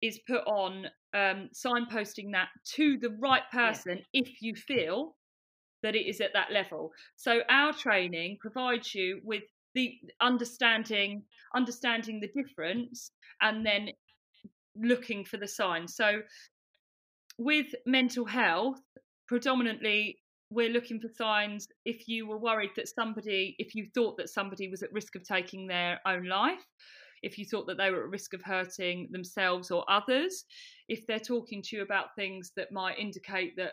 is 0.00 0.20
put 0.28 0.46
on 0.46 0.86
um, 1.12 1.50
signposting 1.52 2.32
that 2.32 2.48
to 2.76 2.98
the 2.98 3.10
right 3.18 3.42
person 3.50 4.04
if 4.12 4.40
you 4.40 4.54
feel 4.54 5.16
that 5.82 5.96
it 5.96 6.06
is 6.06 6.20
at 6.20 6.32
that 6.34 6.52
level. 6.52 6.92
So 7.16 7.40
our 7.48 7.72
training 7.72 8.38
provides 8.40 8.94
you 8.94 9.20
with 9.24 9.42
the 9.74 9.94
understanding 10.20 11.22
understanding 11.54 12.20
the 12.20 12.42
difference 12.42 13.10
and 13.40 13.64
then 13.64 13.90
looking 14.76 15.24
for 15.24 15.36
the 15.36 15.48
signs. 15.48 15.94
So 15.94 16.20
with 17.38 17.66
mental 17.86 18.24
health, 18.24 18.80
predominantly 19.26 20.18
we're 20.50 20.70
looking 20.70 21.00
for 21.00 21.08
signs 21.08 21.68
if 21.84 22.08
you 22.08 22.26
were 22.26 22.38
worried 22.38 22.70
that 22.76 22.88
somebody 22.88 23.54
if 23.58 23.74
you 23.74 23.86
thought 23.94 24.16
that 24.16 24.28
somebody 24.28 24.68
was 24.68 24.82
at 24.82 24.92
risk 24.92 25.14
of 25.14 25.22
taking 25.22 25.66
their 25.66 26.00
own 26.06 26.26
life 26.26 26.64
if 27.22 27.36
you 27.36 27.44
thought 27.44 27.66
that 27.66 27.76
they 27.76 27.90
were 27.90 28.04
at 28.04 28.10
risk 28.10 28.32
of 28.32 28.42
hurting 28.42 29.08
themselves 29.10 29.70
or 29.70 29.84
others 29.90 30.44
if 30.88 31.06
they're 31.06 31.18
talking 31.18 31.62
to 31.62 31.76
you 31.76 31.82
about 31.82 32.14
things 32.16 32.52
that 32.56 32.72
might 32.72 32.98
indicate 32.98 33.54
that 33.56 33.72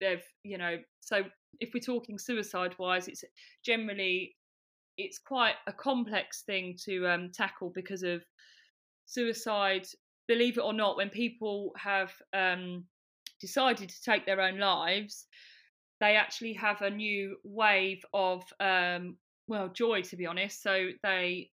they've 0.00 0.24
you 0.42 0.58
know 0.58 0.76
so 1.00 1.22
if 1.60 1.70
we're 1.72 1.80
talking 1.80 2.18
suicide 2.18 2.74
wise 2.78 3.08
it's 3.08 3.24
generally 3.64 4.34
it's 5.00 5.18
quite 5.18 5.54
a 5.66 5.72
complex 5.72 6.42
thing 6.42 6.76
to 6.84 7.06
um, 7.08 7.30
tackle 7.32 7.72
because 7.74 8.02
of 8.02 8.22
suicide. 9.06 9.86
Believe 10.28 10.58
it 10.58 10.64
or 10.64 10.72
not 10.72 10.96
when 10.96 11.10
people 11.10 11.72
have 11.76 12.12
um, 12.32 12.84
decided 13.40 13.88
to 13.88 14.02
take 14.02 14.26
their 14.26 14.40
own 14.40 14.58
lives 14.58 15.26
they 16.00 16.16
actually 16.16 16.54
have 16.54 16.82
a 16.82 16.90
new 16.90 17.36
wave 17.44 18.04
of 18.12 18.42
um, 18.60 19.16
well 19.48 19.68
joy 19.68 20.02
to 20.02 20.16
be 20.16 20.26
honest. 20.26 20.62
So 20.62 20.90
they 21.02 21.50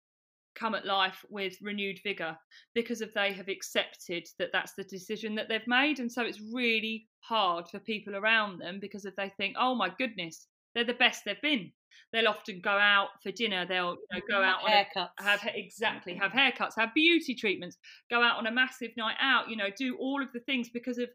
come 0.56 0.74
at 0.74 0.86
life 0.86 1.24
with 1.30 1.56
renewed 1.62 2.00
vigor 2.04 2.36
because 2.74 3.02
of 3.02 3.14
they 3.14 3.32
have 3.32 3.48
accepted 3.48 4.28
that 4.40 4.50
that's 4.52 4.74
the 4.74 4.84
decision 4.86 5.36
that 5.36 5.48
they've 5.48 5.68
made. 5.68 6.00
And 6.00 6.12
so 6.12 6.24
it's 6.24 6.42
really 6.54 7.08
hard 7.20 7.68
for 7.70 7.80
people 7.80 8.16
around 8.16 8.60
them 8.60 8.80
because 8.80 9.06
if 9.06 9.16
they 9.16 9.32
think 9.38 9.56
oh 9.60 9.76
my 9.76 9.90
goodness 9.98 10.48
they're 10.74 10.86
the 10.86 10.94
best 10.94 11.24
they've 11.26 11.42
been 11.42 11.72
they'll 12.14 12.28
often 12.28 12.62
go 12.62 12.70
out 12.70 13.10
for 13.22 13.32
dinner. 13.32 13.66
They'll 13.66 13.98
you 14.12 14.20
know, 14.20 14.22
go 14.30 14.42
out 14.42 14.64
on 14.64 14.72
a, 14.72 14.76
haircuts. 14.76 15.10
have 15.20 15.42
exactly 15.54 16.16
have 16.16 16.32
haircuts 16.32 16.74
have 16.78 16.94
beauty 16.94 17.36
treatments 17.36 17.78
go 18.10 18.22
out 18.22 18.38
on 18.38 18.48
a 18.48 18.52
massive 18.52 18.92
night 18.98 19.16
out 19.22 19.50
you 19.50 19.58
know 19.58 19.70
do 19.78 19.98
all 20.00 20.22
of 20.22 20.32
the 20.34 20.40
things 20.42 20.70
because 20.74 20.98
of 20.98 21.10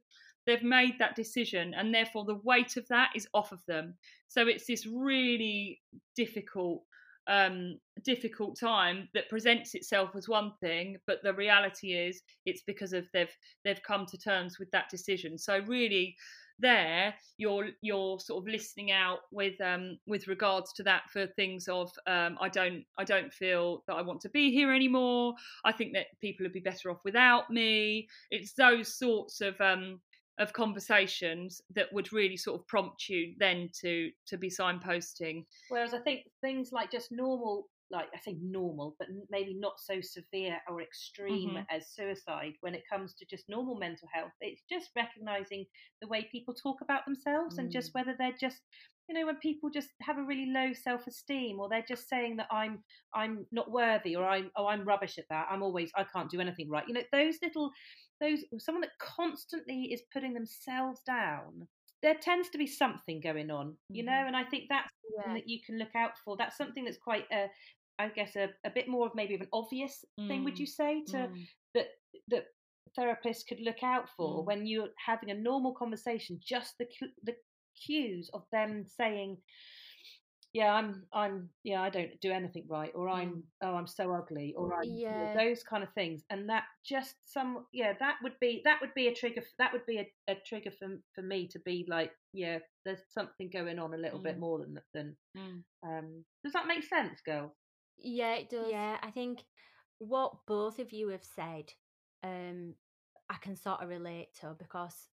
they've 0.46 0.62
made 0.62 0.94
that 0.98 1.16
decision 1.16 1.74
and 1.74 1.94
therefore 1.94 2.24
the 2.24 2.40
weight 2.44 2.76
of 2.76 2.86
that 2.88 3.10
is 3.14 3.28
off 3.34 3.52
of 3.52 3.64
them. 3.66 3.94
So 4.28 4.46
it's 4.46 4.66
this 4.66 4.86
really 4.86 5.80
difficult 6.16 6.82
um 7.28 7.78
difficult 8.04 8.58
time 8.58 9.08
that 9.14 9.28
presents 9.28 9.76
itself 9.76 10.10
as 10.16 10.28
one 10.28 10.50
thing 10.60 10.96
but 11.06 11.22
the 11.22 11.32
reality 11.32 11.92
is 11.92 12.20
it's 12.46 12.62
because 12.66 12.92
of 12.92 13.06
they've 13.12 13.30
they've 13.64 13.82
come 13.84 14.04
to 14.06 14.18
terms 14.18 14.58
with 14.58 14.68
that 14.72 14.88
decision. 14.90 15.38
So 15.38 15.60
really 15.66 16.16
there 16.58 17.14
you're 17.38 17.68
you're 17.80 18.18
sort 18.20 18.42
of 18.42 18.48
listening 18.48 18.90
out 18.90 19.20
with 19.30 19.60
um 19.60 19.98
with 20.06 20.26
regards 20.28 20.72
to 20.72 20.82
that 20.82 21.02
for 21.12 21.26
things 21.26 21.68
of 21.68 21.90
um 22.06 22.36
I 22.40 22.48
don't 22.48 22.84
I 22.98 23.04
don't 23.04 23.32
feel 23.32 23.82
that 23.86 23.94
I 23.94 24.02
want 24.02 24.20
to 24.22 24.28
be 24.30 24.50
here 24.50 24.72
anymore. 24.72 25.34
I 25.64 25.72
think 25.72 25.92
that 25.94 26.06
people 26.20 26.44
would 26.44 26.52
be 26.52 26.60
better 26.60 26.90
off 26.90 27.04
without 27.04 27.50
me. 27.50 28.08
It's 28.30 28.54
those 28.54 28.98
sorts 28.98 29.40
of 29.40 29.60
um 29.60 30.00
of 30.42 30.52
conversations 30.52 31.60
that 31.70 31.92
would 31.92 32.12
really 32.12 32.36
sort 32.36 32.60
of 32.60 32.66
prompt 32.66 33.08
you 33.08 33.34
then 33.38 33.70
to 33.80 34.10
to 34.26 34.36
be 34.36 34.48
signposting 34.50 35.44
Whereas 35.68 35.94
I 35.94 36.00
think 36.00 36.26
things 36.40 36.70
like 36.72 36.90
just 36.90 37.10
normal, 37.10 37.70
like 37.90 38.08
I 38.14 38.18
think 38.18 38.38
normal, 38.42 38.94
but 38.98 39.08
maybe 39.30 39.54
not 39.54 39.80
so 39.80 40.00
severe 40.00 40.60
or 40.68 40.82
extreme 40.82 41.56
Mhm. 41.56 41.66
as 41.70 41.94
suicide 41.94 42.54
when 42.60 42.74
it 42.74 42.82
comes 42.90 43.14
to 43.14 43.26
just 43.26 43.48
normal 43.48 43.76
mental 43.76 44.08
health. 44.12 44.32
It's 44.40 44.62
just 44.68 44.90
recognizing 44.96 45.66
the 46.00 46.08
way 46.08 46.28
people 46.30 46.54
talk 46.54 46.80
about 46.82 47.04
themselves 47.06 47.58
and 47.58 47.70
just 47.70 47.94
whether 47.94 48.14
they're 48.18 48.36
just 48.38 48.62
you 49.08 49.14
know 49.16 49.26
when 49.26 49.36
people 49.38 49.68
just 49.68 49.90
have 50.02 50.16
a 50.18 50.22
really 50.22 50.46
low 50.46 50.72
self-esteem 50.72 51.58
or 51.58 51.68
they're 51.68 51.84
just 51.88 52.08
saying 52.08 52.36
that 52.36 52.46
i'm 52.52 52.84
i'm 53.14 53.44
not 53.50 53.68
worthy 53.70 54.14
or 54.14 54.24
i'm 54.24 54.48
oh 54.56 54.68
i'm 54.68 54.84
rubbish 54.84 55.18
at 55.18 55.24
that 55.28 55.48
i'm 55.50 55.60
always 55.62 55.90
i 55.96 56.04
can't 56.04 56.30
do 56.30 56.40
anything 56.40 56.68
right 56.70 56.86
you 56.86 56.94
know 56.94 57.02
those 57.10 57.36
little 57.42 57.72
those 58.22 58.40
someone 58.58 58.80
that 58.82 58.98
constantly 58.98 59.92
is 59.92 60.02
putting 60.12 60.32
themselves 60.32 61.00
down 61.06 61.66
there 62.02 62.14
tends 62.20 62.48
to 62.50 62.58
be 62.58 62.66
something 62.66 63.20
going 63.20 63.50
on 63.50 63.76
you 63.88 64.02
know 64.04 64.12
Mhm. 64.22 64.26
and 64.28 64.36
i 64.36 64.44
think 64.44 64.64
that's 64.68 64.90
something 65.02 65.32
Yeah. 65.32 65.34
that 65.40 65.48
you 65.48 65.58
can 65.66 65.78
look 65.78 65.94
out 65.94 66.12
for 66.24 66.36
that's 66.36 66.56
something 66.56 66.84
that's 66.84 66.98
quite 66.98 67.26
a 67.30 67.48
i 67.98 68.08
guess 68.08 68.36
a, 68.36 68.48
a 68.64 68.70
bit 68.70 68.88
more 68.88 69.06
of 69.06 69.14
maybe 69.14 69.34
of 69.34 69.40
an 69.42 69.48
obvious 69.52 70.04
thing 70.28 70.44
would 70.44 70.54
Mm, 70.54 70.60
you 70.60 70.66
say 70.66 70.92
to 71.12 71.16
Mm. 71.28 71.46
that 71.74 71.88
that 72.28 72.46
therapists 72.98 73.46
could 73.48 73.60
look 73.60 73.82
out 73.82 74.08
for 74.16 74.42
Mm. 74.42 74.46
when 74.46 74.66
you're 74.66 74.92
having 75.10 75.30
a 75.30 75.34
normal 75.48 75.74
conversation 75.74 76.38
just 76.40 76.78
the 76.78 76.86
the 77.22 77.36
cues 77.86 78.30
of 78.34 78.42
them 78.52 78.86
saying 78.86 79.42
yeah 80.52 80.72
i'm 80.74 81.06
i'm 81.12 81.48
yeah 81.64 81.80
i 81.82 81.88
don't 81.88 82.20
do 82.20 82.30
anything 82.30 82.66
right 82.68 82.92
or 82.94 83.08
i'm 83.08 83.42
oh 83.62 83.74
i'm 83.74 83.86
so 83.86 84.12
ugly 84.12 84.54
or 84.56 84.74
i'm 84.74 85.00
you 85.08 85.16
know, 85.16 85.28
Yeah. 85.28 85.34
those 85.34 85.62
kind 85.62 85.82
of 85.82 85.92
things 85.94 86.24
and 86.30 86.48
that 86.48 86.64
just 86.84 87.16
some 87.32 87.66
yeah 87.72 87.94
that 87.98 88.16
would 88.22 88.38
be 88.40 88.60
that 88.64 88.80
would 88.80 88.92
be 88.94 89.08
a 89.08 89.14
trigger 89.14 89.42
that 89.58 89.72
would 89.72 89.86
be 89.86 89.98
a, 89.98 90.12
a 90.30 90.36
trigger 90.46 90.70
for 90.70 90.88
for 91.14 91.22
me 91.22 91.48
to 91.48 91.58
be 91.60 91.86
like 91.88 92.12
yeah 92.34 92.58
there's 92.84 93.02
something 93.08 93.48
going 93.50 93.78
on 93.78 93.94
a 93.94 93.98
little 93.98 94.18
bit 94.18 94.36
Mm. 94.36 94.40
more 94.40 94.58
than 94.58 94.78
than 94.92 95.16
Mm. 95.36 95.64
um 95.84 96.24
does 96.44 96.52
that 96.52 96.66
make 96.66 96.84
sense 96.84 97.20
girl 97.22 97.54
Yeah, 97.98 98.34
it 98.34 98.50
does. 98.50 98.70
Yeah, 98.70 98.98
I 99.02 99.10
think 99.10 99.44
what 99.98 100.46
both 100.46 100.78
of 100.78 100.92
you 100.92 101.08
have 101.08 101.24
said, 101.24 101.72
um, 102.22 102.74
I 103.30 103.36
can 103.40 103.56
sort 103.56 103.80
of 103.82 103.88
relate 103.88 104.34
to 104.40 104.54
because 104.58 105.08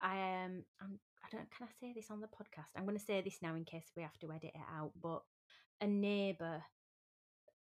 I 0.00 0.16
am. 0.18 0.64
Um, 0.80 0.98
I 1.32 1.36
don't. 1.36 1.50
Can 1.50 1.66
I 1.68 1.70
say 1.80 1.92
this 1.94 2.10
on 2.10 2.20
the 2.20 2.26
podcast? 2.26 2.68
I'm 2.76 2.84
going 2.84 2.96
to 2.96 3.04
say 3.04 3.20
this 3.20 3.38
now 3.42 3.54
in 3.54 3.64
case 3.64 3.90
we 3.96 4.02
have 4.02 4.18
to 4.20 4.30
edit 4.32 4.52
it 4.54 4.60
out. 4.76 4.92
But 5.00 5.22
a 5.80 5.86
neighbour, 5.86 6.62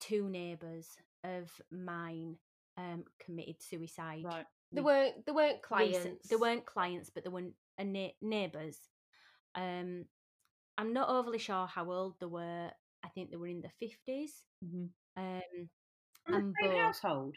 two 0.01 0.29
neighbours 0.29 0.87
of 1.25 1.51
mine, 1.71 2.37
um, 2.77 3.05
committed 3.25 3.63
suicide. 3.63 4.25
right 4.25 4.47
There 4.73 4.83
weren't 4.83 5.25
there 5.27 5.35
weren't 5.35 5.61
recent- 5.63 5.63
clients. 5.63 6.29
They 6.29 6.37
weren't 6.37 6.67
clients, 6.67 7.11
but 7.11 7.25
they 7.25 7.31
were 7.31 7.51
a 7.79 7.85
na- 7.85 8.17
neighbours. 8.21 8.79
Um, 9.55 10.07
I'm 10.79 10.93
not 10.95 11.11
overly 11.11 11.39
sure 11.39 11.67
how 11.67 11.91
old 11.93 12.19
they 12.21 12.27
were. 12.27 12.71
I 13.05 13.09
think 13.09 13.31
they 13.31 13.37
were 13.37 13.47
in 13.49 13.61
the 13.61 13.69
50s. 13.79 14.45
Mhm. 14.65 14.89
Um, 15.17 15.71
And 16.27 16.55
both. 16.61 16.77
household. 16.77 17.37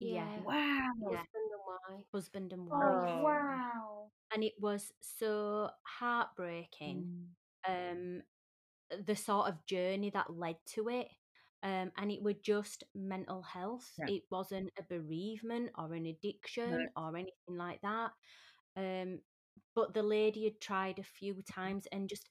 yeah, 0.00 0.26
Yeah. 0.36 0.40
Wow. 0.42 0.92
Yeah. 1.12 1.16
Husband 1.18 1.50
and 1.52 1.62
wife. 1.66 2.06
husband 2.12 2.52
and 2.52 2.68
Oh, 2.70 2.76
wife. 2.76 3.10
Oh. 3.10 3.22
wow. 3.22 4.10
And 4.34 4.44
it 4.44 4.54
was 4.60 4.92
so 5.00 5.70
heartbreaking. 5.84 7.06
Mm. 7.06 7.34
um 7.68 8.22
the 9.06 9.16
sort 9.16 9.48
of 9.48 9.64
journey 9.66 10.10
that 10.10 10.30
led 10.30 10.56
to 10.66 10.88
it 10.88 11.08
um 11.62 11.90
and 11.96 12.10
it 12.10 12.22
was 12.22 12.34
just 12.42 12.84
mental 12.94 13.42
health 13.42 13.88
Yeah. 13.98 14.06
it 14.06 14.22
wasn't 14.30 14.70
a 14.78 14.82
bereavement 14.84 15.70
or 15.78 15.94
an 15.94 16.06
addiction 16.06 16.86
or 16.96 17.16
anything 17.16 17.56
like 17.56 17.80
that 17.82 18.10
um 18.76 19.20
but 19.74 19.94
the 19.94 20.02
lady 20.02 20.44
had 20.44 20.60
tried 20.60 20.98
a 20.98 21.02
few 21.02 21.42
times 21.42 21.86
and 21.92 22.08
just 22.08 22.28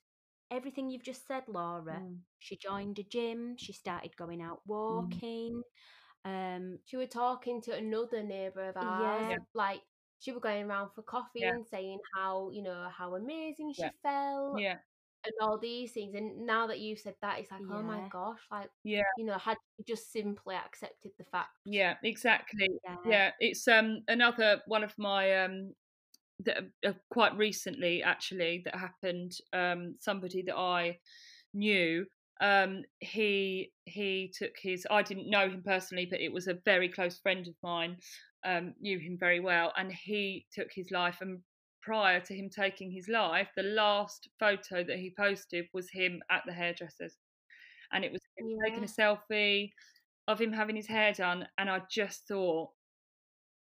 everything 0.50 0.90
you've 0.90 1.02
just 1.04 1.26
said 1.26 1.44
laura 1.48 2.02
Mm. 2.02 2.20
she 2.38 2.56
joined 2.56 2.98
a 2.98 3.04
gym 3.04 3.56
she 3.58 3.72
started 3.72 4.16
going 4.16 4.42
out 4.42 4.60
walking 4.66 5.62
um 6.24 6.78
She 6.84 6.96
was 6.96 7.08
talking 7.10 7.60
to 7.62 7.74
another 7.74 8.22
neighbour 8.22 8.68
of 8.70 8.76
ours. 8.76 9.26
Yeah. 9.28 9.36
Like 9.54 9.82
she 10.24 10.32
was 10.32 10.40
going 10.42 10.64
around 10.64 10.90
for 10.94 11.02
coffee 11.02 11.42
Yeah. 11.42 11.50
and 11.50 11.66
saying 11.66 11.98
how, 12.14 12.50
you 12.50 12.62
know, 12.62 12.88
how 12.90 13.14
amazing 13.14 13.72
she 13.74 13.82
Yeah. 13.82 13.90
felt 14.02 14.56
Yeah. 14.58 14.78
and 15.24 15.34
all 15.40 15.58
these 15.58 15.92
things. 15.92 16.14
And 16.14 16.46
now 16.46 16.66
that 16.68 16.80
you 16.80 16.96
said 16.96 17.16
that, 17.20 17.38
it's 17.40 17.50
like, 17.50 17.62
oh 17.70 17.82
my 17.82 18.00
gosh, 18.10 18.40
like 18.50 18.70
Yeah. 18.84 19.02
you 19.16 19.24
know, 19.24 19.38
had 19.38 19.58
just 19.86 20.12
simply 20.12 20.56
accepted 20.56 21.12
the 21.18 21.24
fact. 21.24 21.50
Yeah, 21.66 21.96
exactly. 22.02 22.68
yeah 22.84 22.96
Yeah, 23.04 23.32
it's 23.40 23.66
um 23.68 24.02
another 24.08 24.62
one 24.66 24.84
of 24.84 24.96
my 24.98 25.44
um 25.44 25.74
that 26.40 26.64
uh, 26.86 26.92
quite 27.10 27.36
recently 27.36 28.02
actually 28.02 28.62
that 28.64 28.74
happened. 28.76 29.32
Um, 29.52 29.96
somebody 30.00 30.42
that 30.42 30.56
I 30.56 30.98
knew. 31.54 32.06
Um, 32.40 32.82
he 33.00 33.72
he 33.84 34.32
took 34.36 34.52
his. 34.60 34.86
I 34.90 35.02
didn't 35.02 35.30
know 35.30 35.48
him 35.48 35.62
personally, 35.64 36.06
but 36.10 36.20
it 36.20 36.32
was 36.32 36.48
a 36.48 36.58
very 36.64 36.88
close 36.88 37.18
friend 37.18 37.46
of 37.46 37.54
mine. 37.62 37.96
Um, 38.44 38.74
knew 38.80 38.98
him 38.98 39.16
very 39.18 39.40
well, 39.40 39.72
and 39.76 39.92
he 39.92 40.46
took 40.52 40.68
his 40.72 40.90
life. 40.90 41.18
And 41.20 41.40
prior 41.82 42.20
to 42.20 42.34
him 42.34 42.50
taking 42.50 42.90
his 42.90 43.08
life, 43.08 43.48
the 43.56 43.62
last 43.62 44.28
photo 44.38 44.82
that 44.84 44.98
he 44.98 45.14
posted 45.16 45.66
was 45.72 45.90
him 45.90 46.20
at 46.30 46.42
the 46.46 46.52
hairdressers, 46.52 47.16
and 47.92 48.04
it 48.04 48.12
was 48.12 48.20
him 48.36 48.46
taking 48.64 48.84
a 48.84 48.86
selfie 48.86 49.70
of 50.26 50.40
him 50.40 50.52
having 50.52 50.76
his 50.76 50.88
hair 50.88 51.12
done. 51.12 51.46
And 51.58 51.70
I 51.70 51.82
just 51.90 52.26
thought 52.26 52.70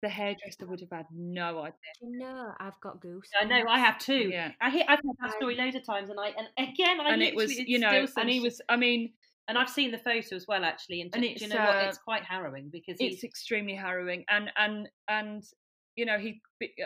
the 0.01 0.09
hairdresser 0.09 0.65
would 0.67 0.79
have 0.79 0.89
had 0.91 1.05
no 1.13 1.59
idea. 1.59 1.73
Know 2.01 2.51
i've 2.59 2.79
got 2.81 2.99
goose. 3.01 3.29
I 3.39 3.45
know, 3.45 3.63
I 3.69 3.79
have 3.79 3.99
too. 3.99 4.29
Yeah. 4.31 4.51
I 4.61 4.69
hear, 4.69 4.83
I've 4.87 4.99
heard 4.99 5.15
that 5.21 5.33
story 5.33 5.55
loads 5.55 5.75
of 5.75 5.85
times, 5.85 6.09
and 6.09 6.19
I 6.19 6.29
and 6.29 6.47
again, 6.57 6.99
I 6.99 7.13
and 7.13 7.21
it 7.21 7.35
was, 7.35 7.57
you 7.57 7.79
know, 7.79 8.05
and 8.17 8.29
he 8.29 8.39
was. 8.39 8.61
I 8.69 8.77
mean, 8.77 9.13
and 9.47 9.57
I've 9.57 9.69
seen 9.69 9.91
the 9.91 9.97
photo 9.97 10.35
as 10.35 10.45
well, 10.47 10.63
actually, 10.63 11.01
and, 11.01 11.13
And 11.13 11.23
do 11.23 11.29
you 11.29 11.47
know 11.47 11.55
what? 11.57 11.75
uh, 11.75 11.87
It's 11.87 11.97
quite 11.97 12.23
harrowing 12.23 12.69
because 12.71 12.97
it's 12.99 13.23
extremely 13.23 13.75
harrowing 13.75 14.23
and 14.29 14.49
and 14.57 14.89
and 15.07 15.43
you 15.95 16.05
know 16.05 16.17
he 16.17 16.41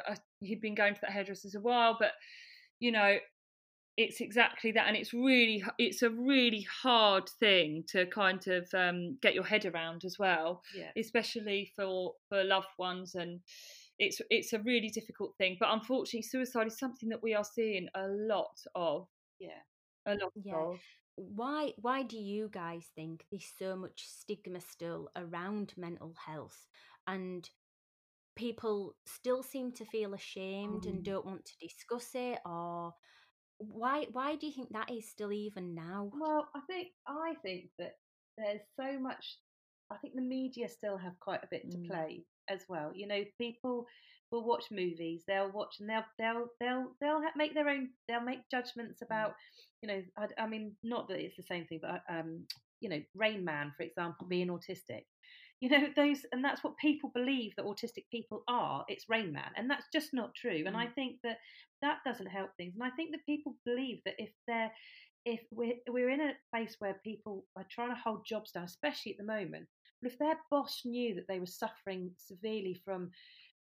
uh, 0.08 0.16
he'd 0.42 0.62
been 0.62 0.76
going 0.76 0.96
to 0.96 1.02
that 1.02 1.12
hairdresser's 1.12 1.56
a 1.56 1.60
while 1.60 1.96
but 2.00 2.12
you 2.80 2.92
know 2.92 3.18
it's 3.98 4.20
exactly 4.20 4.72
that 4.74 4.88
and 4.88 4.98
it's 4.98 5.14
really 5.14 5.64
it's 5.78 6.02
a 6.02 6.10
really 6.10 6.66
hard 6.84 7.30
thing 7.40 7.84
to 7.88 8.06
kind 8.08 8.46
of 8.48 8.68
um, 8.74 9.18
get 9.22 9.34
your 9.34 9.44
head 9.44 9.66
around 9.66 10.04
as 10.04 10.18
well 10.20 10.62
yeah, 10.76 10.92
especially 10.98 11.72
for 11.76 12.14
for 12.30 12.44
loved 12.44 12.68
ones 12.78 13.16
and 13.16 13.40
it's 13.98 14.22
it's 14.30 14.52
a 14.54 14.60
really 14.60 14.90
difficult 14.90 15.34
thing 15.38 15.56
but 15.60 15.70
unfortunately 15.72 16.22
suicide 16.22 16.68
is 16.68 16.78
something 16.78 17.08
that 17.10 17.24
we 17.24 17.34
are 17.34 17.46
seeing 17.46 17.88
a 17.96 18.08
lot 18.08 18.60
of 18.76 19.08
yeah. 19.40 19.62
a 20.06 20.16
lot 20.16 20.34
Yeah. 20.44 20.56
of 20.56 20.80
why 21.16 21.72
why 21.78 22.04
do 22.04 22.18
you 22.18 22.50
guys 22.52 22.88
think 22.96 23.26
there's 23.32 23.50
so 23.58 23.76
much 23.78 24.04
stigma 24.06 24.60
still 24.60 25.10
around 25.16 25.74
mental 25.78 26.14
health 26.26 26.68
and 27.08 27.50
people 28.36 28.96
still 29.06 29.42
seem 29.42 29.72
to 29.72 29.86
feel 29.86 30.14
ashamed 30.14 30.86
and 30.86 30.98
Mm. 31.00 31.04
don't 31.06 31.26
want 31.26 31.46
to 31.46 31.58
discuss 31.58 32.10
it 32.16 32.40
or 32.46 32.94
why 33.58 34.06
why 34.12 34.36
do 34.36 34.48
you 34.48 34.54
think 34.54 34.70
that 34.72 34.92
is 34.92 35.10
still 35.10 35.32
even 35.32 35.74
now 35.76 36.12
Well, 36.14 36.48
I 36.56 36.60
think 36.68 36.90
I 37.08 37.34
think 37.42 37.70
that 37.80 37.94
there's 38.38 38.62
so 38.76 39.00
much. 39.00 39.38
I 39.92 39.98
think 39.98 40.16
the 40.16 40.22
media 40.22 40.68
still 40.68 40.98
have 40.98 41.20
quite 41.20 41.44
a 41.44 41.48
bit 41.52 41.70
to 41.72 41.78
Mm. 41.78 41.88
play 41.88 42.26
as 42.50 42.66
well. 42.68 42.92
You 42.94 43.08
know, 43.08 43.24
people 43.38 43.88
will 44.32 44.44
watch 44.44 44.72
movies. 44.72 45.24
They'll 45.28 45.52
watch 45.52 45.80
and 45.80 45.90
they'll 45.90 46.06
they'll 46.18 46.48
they'll 46.60 46.92
they'll 47.00 47.22
make 47.36 47.54
their 47.54 47.70
own. 47.70 47.90
They'll 48.08 48.22
make 48.22 48.50
judgments 48.50 49.02
about. 49.02 49.36
You 49.82 49.90
know, 49.90 50.02
I, 50.18 50.28
I 50.44 50.48
mean, 50.48 50.76
not 50.84 51.08
that 51.10 51.20
it's 51.20 51.38
the 51.38 51.44
same 51.44 51.66
thing, 51.66 51.80
but 51.82 52.02
um, 52.10 52.48
you 52.82 52.90
know, 52.90 53.02
Rain 53.14 53.46
Man, 53.46 53.72
for 53.78 53.84
example, 53.84 54.28
being 54.28 54.48
autistic. 54.50 55.06
You 55.62 55.70
know, 55.70 55.88
those 55.96 56.26
and 56.32 56.44
that's 56.44 56.64
what 56.64 56.78
people 56.78 57.12
believe 57.14 57.54
that 57.56 57.66
autistic 57.66 58.06
people 58.12 58.44
are. 58.48 58.86
It's 58.88 59.10
Rain 59.10 59.32
Man, 59.32 59.52
and 59.56 59.70
that's 59.70 59.88
just 59.92 60.14
not 60.14 60.36
true. 60.36 60.64
And 60.68 60.76
I 60.76 60.88
think 60.88 61.22
that 61.24 61.38
that 61.82 62.00
doesn't 62.06 62.28
help 62.28 62.52
things. 62.58 62.76
And 62.76 62.84
I 62.84 62.90
think 62.92 63.12
that 63.12 63.26
people 63.26 63.58
believe 63.66 64.02
that 64.06 64.16
if 64.18 64.32
they're 64.48 64.72
if 65.26 65.42
we're 65.52 65.78
we're 65.88 66.10
in 66.10 66.22
a 66.22 66.34
place 66.54 66.76
where 66.80 67.00
people 67.04 67.48
are 67.56 67.66
trying 67.70 67.90
to 67.90 67.96
hold 68.02 68.26
jobs 68.26 68.52
down, 68.52 68.66
especially 68.66 69.14
at 69.14 69.18
the 69.18 69.24
moment, 69.24 69.68
but 70.02 70.12
if 70.12 70.20
their 70.20 70.40
boss 70.52 70.82
knew 70.86 71.16
that 71.16 71.28
they 71.28 71.40
were 71.40 71.46
suffering 71.48 72.14
severely 72.18 72.76
from 72.86 73.12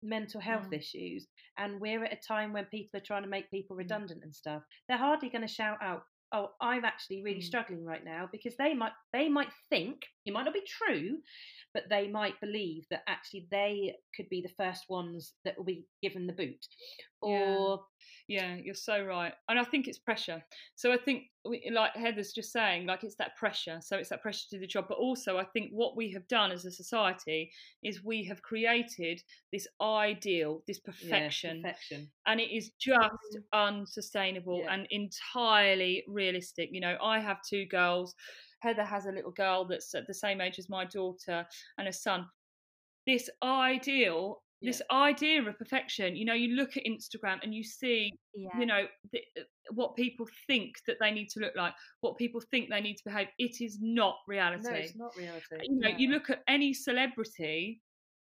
mental 0.03 0.41
health 0.41 0.69
Mm. 0.69 0.73
issues, 0.73 1.27
and 1.57 1.81
we're 1.81 2.05
at 2.05 2.13
a 2.13 2.17
time 2.17 2.53
when 2.53 2.67
people 2.67 2.99
are 2.99 3.05
trying 3.05 3.23
to 3.23 3.29
make 3.29 3.51
people 3.51 3.77
Mm. 3.81 3.99
redundant 3.99 4.23
and 4.23 4.35
stuff, 4.35 4.63
they're 4.89 4.97
hardly 4.99 5.29
going 5.29 5.43
to 5.43 5.49
shout 5.49 5.79
out, 5.83 6.05
"Oh, 6.33 6.55
I'm 6.61 6.85
actually 6.85 7.23
really 7.23 7.41
Mm. 7.41 7.51
struggling 7.51 7.85
right 7.85 8.05
now," 8.05 8.29
because 8.31 8.57
they 8.57 8.75
might 8.75 8.93
they 9.13 9.29
might 9.29 9.53
think 9.71 10.03
it 10.29 10.33
might 10.35 10.45
not 10.45 10.55
be 10.55 10.63
true, 10.67 11.19
but 11.75 11.85
they 11.91 12.09
might 12.09 12.41
believe 12.41 12.85
that 12.91 13.03
actually 13.07 13.47
they 13.51 13.95
could 14.17 14.29
be 14.29 14.41
the 14.41 14.55
first 14.63 14.85
ones 14.89 15.35
that 15.45 15.57
will 15.57 15.65
be 15.65 15.85
given 16.03 16.27
the 16.27 16.33
boot, 16.33 16.67
or 17.21 17.85
Yeah, 18.29 18.57
you're 18.57 18.75
so 18.75 19.03
right. 19.05 19.33
And 19.49 19.59
I 19.59 19.65
think 19.65 19.89
it's 19.89 19.99
pressure. 19.99 20.43
So 20.77 20.93
I 20.93 20.99
think, 20.99 21.25
we- 21.45 21.71
like 21.73 21.95
Heather's 21.95 22.33
just 22.33 22.53
saying, 22.53 22.87
like 22.87 23.03
it's 23.05 23.17
that 23.17 23.37
pressure. 23.37 23.81
So 23.81 23.97
it's 23.97 24.11
that 24.11 24.21
pressure 24.23 24.45
to 24.51 24.57
do 24.57 24.61
the 24.61 24.67
job. 24.67 24.87
But 24.89 24.99
also, 24.99 25.39
I 25.39 25.45
think 25.45 25.71
what 25.73 25.97
we 25.97 26.11
have 26.13 26.27
done 26.29 26.53
as 26.53 26.65
a 26.67 26.71
society 26.71 27.51
is 27.83 28.05
we 28.05 28.25
have 28.25 28.43
created 28.43 29.23
this 29.53 29.67
ideal, 29.81 30.63
this 30.67 30.81
yeah, 30.85 30.93
perfection. 30.93 31.63
perfection. 31.63 32.11
and 32.27 32.41
it 32.41 32.51
is 32.55 32.71
just 32.79 33.31
mm. 33.35 33.43
unsustainable 33.53 34.61
Yeah. 34.65 34.75
and 34.75 34.87
entirely 34.91 36.05
realistic. 36.07 36.69
You 36.73 36.81
know, 36.81 36.97
I 37.03 37.21
have 37.21 37.39
two 37.49 37.65
girls. 37.67 38.15
Heather 38.61 38.85
has 38.85 39.07
a 39.07 39.13
little 39.13 39.31
girl 39.31 39.65
that's 39.65 39.95
at 39.95 40.07
the 40.07 40.15
same 40.15 40.41
age 40.41 40.59
as 40.59 40.69
my 40.69 40.85
daughter 40.85 41.47
and 41.79 41.89
a 41.89 41.93
son. 41.93 42.27
This 43.07 43.31
ideal, 43.43 44.43
this 44.61 44.83
idea 44.91 45.43
of 45.43 45.57
perfection, 45.59 46.17
you 46.17 46.25
know, 46.25 46.35
you 46.35 46.57
look 46.57 46.77
at 46.77 46.85
Instagram 46.85 47.39
and 47.43 47.55
you 47.55 47.63
see, 47.63 48.13
yeah 48.35 48.59
you 48.59 48.67
know, 48.67 48.87
the, 49.13 49.21
uh, 49.39 49.45
what 49.73 49.97
people 49.97 50.27
think 50.47 50.75
that 50.87 50.97
they 51.01 51.11
need 51.11 51.29
to 51.31 51.41
look 51.41 51.55
like, 51.57 51.75
what 52.01 52.17
people 52.17 52.41
think 52.51 52.69
they 52.69 52.81
need 52.81 52.97
to 52.97 53.05
behave. 53.05 53.29
It 53.39 53.61
is 53.61 53.79
not 53.81 54.17
reality 54.27 54.63
No, 54.65 54.77
it's 54.77 54.97
not 54.97 55.17
reality. 55.17 55.45
you 55.63 55.79
know, 55.79 55.91
you 55.97 56.11
look 56.11 56.31
at 56.31 56.43
any 56.49 56.75
celebrity 56.75 57.81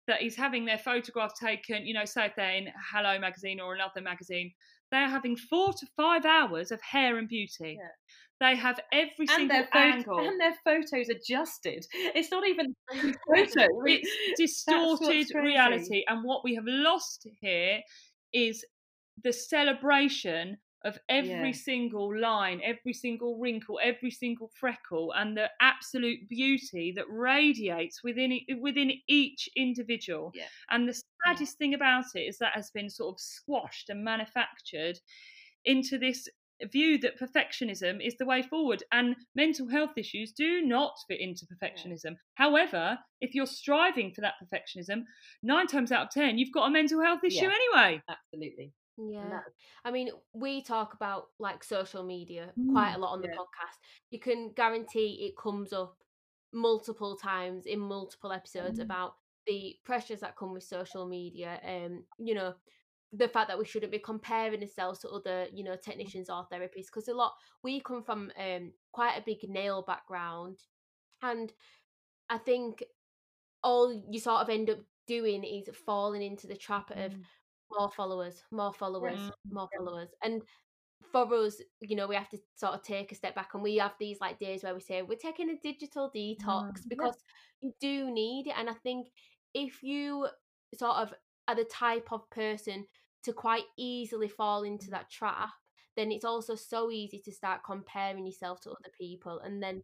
that 0.07 0.21
is 0.21 0.35
having 0.35 0.65
their 0.65 0.77
photograph 0.77 1.33
taken, 1.39 1.85
you 1.85 1.93
know, 1.93 2.05
say 2.05 2.25
if 2.25 2.35
they're 2.35 2.55
in 2.55 2.67
Hello 2.91 3.19
magazine 3.19 3.59
or 3.59 3.75
another 3.75 4.01
magazine, 4.01 4.51
they're 4.91 5.09
having 5.09 5.35
four 5.35 5.73
to 5.73 5.85
five 5.95 6.25
hours 6.25 6.71
of 6.71 6.81
hair 6.81 7.17
and 7.17 7.27
beauty. 7.27 7.77
Yeah. 7.79 7.87
They 8.39 8.55
have 8.55 8.79
every 8.91 9.11
and 9.21 9.29
single 9.29 9.57
their, 9.57 9.67
angle. 9.73 10.19
and 10.19 10.39
their 10.39 10.53
photos 10.63 11.09
adjusted. 11.09 11.85
It's 11.93 12.29
not 12.29 12.47
even 12.47 12.75
photo. 12.93 13.67
it's 13.85 14.09
distorted 14.37 15.27
reality. 15.33 16.03
And 16.07 16.23
what 16.23 16.43
we 16.43 16.53
have 16.55 16.65
lost 16.67 17.27
here 17.41 17.79
is 18.33 18.63
the 19.23 19.33
celebration 19.33 20.57
of 20.87 20.99
every 21.09 21.51
Yeah. 21.51 21.53
single 21.53 22.17
line, 22.17 22.61
every 22.63 22.93
single 22.93 23.37
wrinkle, 23.39 23.79
every 23.83 24.11
single 24.11 24.49
freckle, 24.49 25.13
and 25.13 25.37
the 25.37 25.51
absolute 25.61 26.27
beauty 26.29 26.91
that 26.95 27.05
radiates 27.09 28.03
within 28.03 28.39
within 28.61 28.93
each 29.07 29.49
individual. 29.55 30.33
Yeah. 30.33 30.49
And 30.71 30.87
the 30.89 31.01
saddest 31.25 31.57
thing 31.59 31.73
about 31.75 32.05
it 32.15 32.21
is 32.21 32.37
that 32.39 32.53
has 32.55 32.71
been 32.71 32.89
sort 32.89 33.15
of 33.15 33.19
squashed 33.19 33.89
and 33.89 34.03
manufactured 34.03 34.99
into 35.65 35.97
this 35.97 36.27
view 36.71 36.97
that 36.97 37.19
perfectionism 37.19 38.03
is 38.03 38.17
the 38.17 38.25
way 38.25 38.41
forward 38.41 38.83
and 38.91 39.15
mental 39.35 39.67
health 39.69 39.91
issues 39.97 40.31
do 40.31 40.61
not 40.63 40.95
fit 41.07 41.19
into 41.19 41.45
perfectionism 41.45 42.15
however 42.33 42.97
if 43.21 43.35
you're 43.35 43.45
striving 43.45 44.11
for 44.11 44.21
that 44.21 44.33
perfectionism 44.43 45.03
nine 45.43 45.67
times 45.67 45.91
out 45.91 46.07
of 46.07 46.09
ten 46.11 46.39
you've 46.39 46.51
got 46.53 46.65
a 46.67 46.71
mental 46.71 46.99
health 47.01 47.23
issue 47.23 47.45
Yeah. 47.45 47.51
anyway 47.51 48.01
Absolutely. 48.07 48.73
Yeah. 48.97 49.29
that- 49.29 49.53
I 49.85 49.91
mean, 49.91 50.09
we 50.33 50.61
talk 50.61 50.93
about 50.93 51.29
like 51.39 51.63
social 51.63 52.03
media 52.03 52.51
quite 52.71 52.93
a 52.93 52.97
lot 52.97 53.13
on 53.13 53.21
the 53.21 53.27
yeah. 53.29 53.35
podcast. 53.35 53.77
You 54.09 54.19
can 54.19 54.51
guarantee 54.53 55.25
it 55.27 55.37
comes 55.37 55.71
up 55.73 55.97
multiple 56.53 57.15
times 57.15 57.65
in 57.65 57.79
multiple 57.79 58.31
episodes 58.31 58.79
Mm. 58.79 58.83
about 58.83 59.17
the 59.45 59.79
pressures 59.83 60.19
that 60.21 60.35
come 60.35 60.53
with 60.53 60.63
social 60.63 61.05
media. 61.07 61.59
and 61.63 62.03
you 62.17 62.33
know, 62.33 62.55
the 63.13 63.27
fact 63.29 63.47
that 63.47 63.57
we 63.57 63.65
shouldn't 63.65 63.91
be 63.91 63.99
comparing 63.99 64.61
ourselves 64.61 64.99
to 64.99 65.09
other 65.09 65.47
you 65.53 65.63
know 65.63 65.77
technicians 65.77 66.29
or 66.29 66.45
therapists 66.51 66.87
because 66.87 67.07
a 67.07 67.13
lot 67.13 67.33
we 67.63 67.79
come 67.79 68.03
from 68.03 68.29
um 68.37 68.73
quite 68.91 69.15
a 69.17 69.21
big 69.25 69.47
nail 69.49 69.81
background 69.81 70.59
and 71.21 71.53
i 72.29 72.37
think 72.37 72.83
all 73.63 73.93
you 74.11 74.19
sort 74.19 74.41
of 74.41 74.49
end 74.49 74.69
up 74.69 74.79
doing 75.07 75.43
is 75.45 75.69
falling 75.85 76.21
into 76.21 76.47
the 76.47 76.55
trap 76.57 76.91
of 76.91 77.13
Mm. 77.13 77.23
More 77.71 77.89
followers 77.91 78.43
more 78.51 78.73
followers 78.73 79.19
Mm. 79.19 79.31
more 79.51 79.69
followers 79.77 80.09
and 80.23 80.41
for 81.11 81.31
us 81.35 81.61
you 81.81 81.95
know 81.95 82.07
we 82.07 82.15
have 82.15 82.29
to 82.29 82.37
sort 82.55 82.73
of 82.73 82.81
take 82.81 83.11
a 83.11 83.15
step 83.15 83.35
back 83.35 83.53
and 83.53 83.63
we 83.63 83.77
have 83.77 83.93
these 83.99 84.19
like 84.19 84.39
days 84.39 84.63
where 84.63 84.73
we 84.73 84.81
say 84.81 85.01
we're 85.01 85.17
taking 85.17 85.49
a 85.49 85.57
digital 85.61 86.11
detox 86.15 86.81
because 86.89 87.15
you 87.61 87.71
do 87.79 88.11
need 88.11 88.47
it 88.47 88.53
and 88.57 88.69
i 88.69 88.73
think 88.73 89.07
if 89.53 89.83
you 89.83 90.27
sort 90.73 90.97
of 90.97 91.13
are 91.47 91.55
the 91.55 91.63
type 91.65 92.11
of 92.11 92.29
person 92.29 92.85
to 93.23 93.31
quite 93.31 93.63
easily 93.77 94.27
fall 94.27 94.63
into 94.63 94.89
that 94.89 95.09
trap 95.09 95.49
then 95.95 96.11
it's 96.11 96.25
also 96.25 96.55
so 96.55 96.91
easy 96.91 97.19
to 97.23 97.31
start 97.31 97.61
comparing 97.65 98.25
yourself 98.25 98.59
to 98.61 98.69
other 98.69 98.91
people 98.99 99.39
and 99.39 99.61
then 99.63 99.83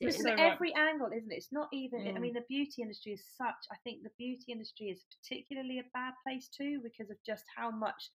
It's 0.00 0.22
so 0.22 0.30
right. 0.30 0.52
every 0.52 0.74
angle, 0.74 1.08
isn't 1.14 1.32
it? 1.32 1.36
It's 1.36 1.52
not 1.52 1.68
even. 1.72 2.00
I 2.08 2.18
Mm. 2.18 2.20
mean, 2.20 2.34
the 2.34 2.42
beauty 2.48 2.82
industry 2.82 3.12
is 3.12 3.24
such. 3.36 3.54
I 3.70 3.76
think 3.84 4.02
the 4.02 4.10
beauty 4.18 4.52
industry 4.52 4.88
is 4.88 5.04
particularly 5.22 5.78
a 5.78 5.84
bad 5.94 6.14
place 6.26 6.48
too 6.48 6.80
because 6.82 7.10
of 7.10 7.16
just 7.24 7.44
how 7.56 7.70
much 7.70 8.10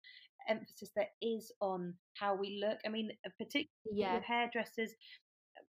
emphasis 0.47 0.91
there 0.95 1.09
is 1.21 1.51
on 1.61 1.97
how 2.19 2.35
we 2.35 2.59
look. 2.63 2.79
I 2.85 2.89
mean, 2.89 3.11
uh, 3.25 3.29
particularly 3.37 3.69
yeah 3.93 4.15
with 4.15 4.23
hairdressers, 4.23 4.93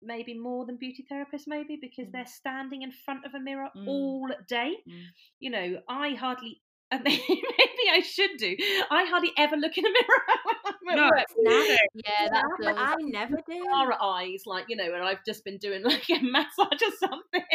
maybe 0.02 0.34
more 0.34 0.66
than 0.66 0.78
beauty 0.78 1.06
therapists, 1.12 1.48
maybe 1.48 1.78
because 1.80 2.08
Mm. 2.08 2.12
they're 2.12 2.26
standing 2.26 2.82
in 2.82 2.92
front 2.92 3.26
of 3.26 3.34
a 3.36 3.40
mirror 3.40 3.70
Mm. 3.76 3.88
all 3.88 4.30
day. 4.48 4.84
Mm. 4.88 5.14
You 5.40 5.50
know, 5.52 5.84
I 5.88 6.16
hardly. 6.16 6.63
Maybe 7.06 7.86
I 7.92 8.02
should 8.02 8.38
do. 8.38 8.56
I 8.90 9.06
hardly 9.06 9.32
ever 9.38 9.56
look 9.56 9.78
in 9.78 9.86
a 9.86 9.90
mirror. 9.90 10.74
when 10.84 11.00
I'm 11.00 11.06
No, 11.06 11.10
work. 11.10 11.26
yeah. 11.38 11.76
yeah 12.06 12.30
that's 12.32 12.48
but. 12.60 12.76
I 12.78 12.96
never 13.00 13.38
do. 13.48 13.64
Our 13.74 13.94
eyes, 14.02 14.44
like 14.46 14.66
you 14.70 14.76
know, 14.76 14.94
and 14.94 15.04
I've 15.04 15.24
just 15.26 15.44
been 15.44 15.58
doing 15.58 15.84
like 15.84 16.10
a 16.10 16.20
massage 16.22 16.82
or 16.82 16.92
something, 17.00 17.46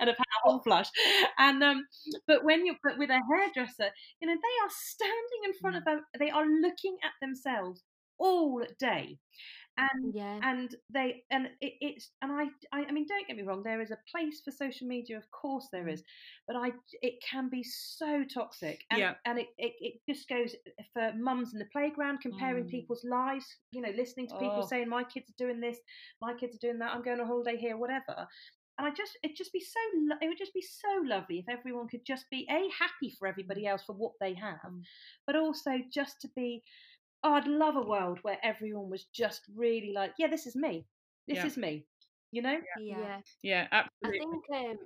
and 0.00 0.10
a 0.10 0.16
hot 0.44 0.64
flush. 0.64 0.88
And 1.38 1.62
um, 1.62 1.86
but 2.26 2.44
when 2.44 2.66
you 2.66 2.74
but 2.82 2.98
with 2.98 3.10
a 3.10 3.20
hairdresser, 3.30 3.90
you 4.20 4.28
know, 4.28 4.34
they 4.34 4.64
are 4.64 4.70
standing 4.70 5.40
in 5.44 5.52
front 5.60 5.76
of 5.76 5.84
them, 5.84 6.02
they 6.18 6.30
are 6.30 6.46
looking 6.46 6.96
at 7.04 7.12
themselves 7.20 7.82
all 8.18 8.62
day, 8.78 9.18
and 9.78 10.14
yeah 10.14 10.40
and 10.42 10.76
they 10.92 11.24
and 11.30 11.46
it, 11.60 11.74
it's 11.80 12.10
and 12.22 12.32
I, 12.32 12.44
I 12.72 12.84
I 12.86 12.92
mean, 12.92 13.06
don't 13.08 13.26
get 13.26 13.36
me 13.36 13.42
wrong, 13.42 13.62
there 13.62 13.80
is 13.80 13.90
a 13.90 13.98
place 14.10 14.40
for 14.44 14.50
social 14.52 14.86
media, 14.86 15.16
of 15.16 15.30
course 15.30 15.68
there 15.72 15.88
is, 15.88 16.02
but 16.46 16.56
I 16.56 16.72
it 17.02 17.14
can 17.28 17.48
be 17.48 17.62
so 17.64 18.24
toxic, 18.24 18.84
and 18.90 19.00
Yeah. 19.00 19.14
and 19.24 19.38
it, 19.38 19.48
it 19.58 19.74
it 19.80 19.94
just 20.08 20.28
goes 20.28 20.54
for 20.92 21.12
mums 21.16 21.52
in 21.52 21.58
the 21.58 21.66
playground 21.72 22.20
comparing 22.20 22.64
Mm. 22.64 22.70
people's 22.70 23.04
lives, 23.04 23.46
you 23.72 23.80
know, 23.82 23.90
listening 23.96 24.28
to 24.28 24.34
people 24.36 24.62
Oh. 24.62 24.66
saying 24.68 24.88
my 24.88 25.04
kids 25.04 25.30
are 25.30 25.44
doing 25.44 25.60
this, 25.60 25.78
my 26.20 26.34
kids 26.34 26.56
are 26.56 26.66
doing 26.66 26.78
that, 26.80 26.92
I'm 26.94 27.02
going 27.02 27.20
on 27.20 27.26
holiday 27.26 27.56
here, 27.56 27.76
whatever. 27.76 28.26
And 28.78 28.86
I 28.86 28.90
just, 28.90 29.18
it'd 29.24 29.36
just 29.36 29.52
be 29.52 29.60
so, 29.60 29.80
lo- 30.08 30.16
it 30.22 30.28
would 30.28 30.38
just 30.38 30.54
be 30.54 30.62
so 30.62 31.02
lovely 31.04 31.38
if 31.40 31.48
everyone 31.48 31.88
could 31.88 32.04
just 32.06 32.30
be 32.30 32.46
a 32.48 32.68
happy 32.78 33.10
for 33.18 33.26
everybody 33.26 33.66
else 33.66 33.82
for 33.84 33.92
what 33.94 34.12
they 34.20 34.34
have, 34.34 34.72
Mm. 34.72 34.82
but 35.26 35.36
also 35.36 35.78
just 35.92 36.20
to 36.22 36.28
be. 36.36 36.62
Oh, 37.24 37.32
I'd 37.32 37.46
love 37.48 37.76
a 37.76 37.82
world 37.82 38.18
where 38.22 38.38
everyone 38.42 38.90
was 38.90 39.04
just 39.06 39.42
really 39.54 39.92
like, 39.92 40.12
yeah, 40.18 40.28
this 40.28 40.46
is 40.46 40.54
me, 40.54 40.86
this 41.26 41.38
Yeah. 41.38 41.46
is 41.46 41.56
me, 41.56 41.84
you 42.30 42.42
know. 42.42 42.60
Yeah. 42.78 42.94
yeah 42.94 43.20
Yeah, 43.42 43.68
I 44.04 44.10
think 44.10 44.44
um, 44.54 44.76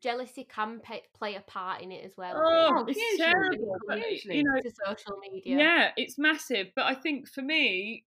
jealousy 0.00 0.44
can 0.44 0.80
pay, 0.80 1.02
play 1.14 1.34
a 1.34 1.40
part 1.40 1.82
in 1.82 1.90
it 1.90 2.04
as 2.04 2.16
well. 2.16 2.36
Oh, 2.36 2.68
Oh, 2.78 2.84
it's 2.86 2.98
hugely, 2.98 3.32
terrible. 3.32 3.78
but, 3.86 3.98
hugely. 3.98 4.36
You 4.36 4.44
know, 4.44 4.60
to 4.60 4.70
social 4.86 5.16
media. 5.18 5.58
yeah, 5.58 5.90
it's 5.96 6.18
massive. 6.18 6.68
But 6.76 6.86
I 6.86 6.94
think 6.94 7.28
for 7.28 7.42
me, 7.42 8.04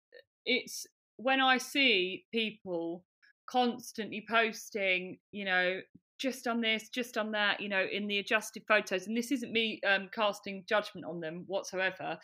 it's 0.47 0.87
when 1.17 1.41
I 1.41 1.59
see 1.59 2.25
people 2.33 3.05
constantly 3.47 4.25
posting, 4.29 5.19
you 5.31 5.45
know, 5.45 5.81
just 6.19 6.47
on 6.47 6.61
this, 6.61 6.89
just 6.89 7.17
on 7.17 7.31
that, 7.33 7.61
you 7.61 7.69
know, 7.69 7.85
in 7.91 8.07
the 8.07 8.19
adjusted 8.19 8.63
photos. 8.67 9.07
And 9.07 9.17
this 9.17 9.31
isn't 9.33 9.53
me 9.53 9.81
um, 9.87 10.09
casting 10.13 10.65
judgment 10.69 11.07
on 11.07 11.21
them 11.21 11.45
whatsoever, 11.47 12.19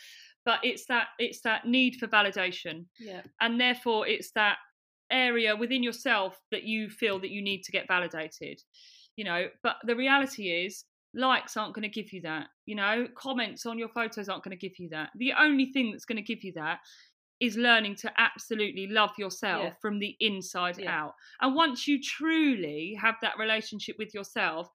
but 0.44 0.58
it's 0.62 0.86
that 0.86 1.08
it's 1.18 1.40
that 1.42 1.66
need 1.66 1.96
for 1.96 2.06
validation, 2.06 2.86
Yeah. 2.98 3.22
and 3.40 3.60
therefore 3.60 4.06
it's 4.06 4.30
that 4.32 4.56
area 5.10 5.54
within 5.54 5.82
yourself 5.82 6.38
that 6.50 6.64
you 6.64 6.88
feel 6.90 7.18
that 7.20 7.30
you 7.30 7.42
need 7.42 7.62
to 7.64 7.72
get 7.72 7.86
validated. 7.88 8.60
You 9.16 9.24
know, 9.24 9.46
but 9.62 9.76
the 9.84 9.94
reality 9.94 10.48
is 10.50 10.84
likes 11.16 11.56
aren't 11.56 11.74
going 11.74 11.88
to 11.88 11.88
give 12.02 12.12
you 12.12 12.20
that 12.22 12.48
you 12.66 12.74
know 12.74 13.06
comments 13.16 13.66
on 13.66 13.78
your 13.78 13.88
photos 13.90 14.28
aren't 14.28 14.42
going 14.42 14.50
to 14.58 14.68
give 14.68 14.76
you 14.80 14.88
that 14.88 15.10
the 15.16 15.32
only 15.38 15.66
thing 15.72 15.92
that's 15.92 16.04
going 16.04 16.16
to 16.16 16.22
give 16.34 16.42
you 16.42 16.52
that 16.56 16.80
is 17.40 17.56
learning 17.56 17.96
to 17.96 18.12
absolutely 18.20 18.86
love 18.86 19.10
yourself 19.18 19.64
Yeah. 19.64 19.74
from 19.80 19.98
the 19.98 20.16
inside 20.20 20.78
Yeah. 20.78 21.00
out 21.04 21.14
and 21.40 21.54
once 21.54 21.86
you 21.88 22.00
truly 22.02 22.94
have 22.94 23.16
that 23.22 23.38
relationship 23.38 23.96
with 23.98 24.14
yourself 24.14 24.68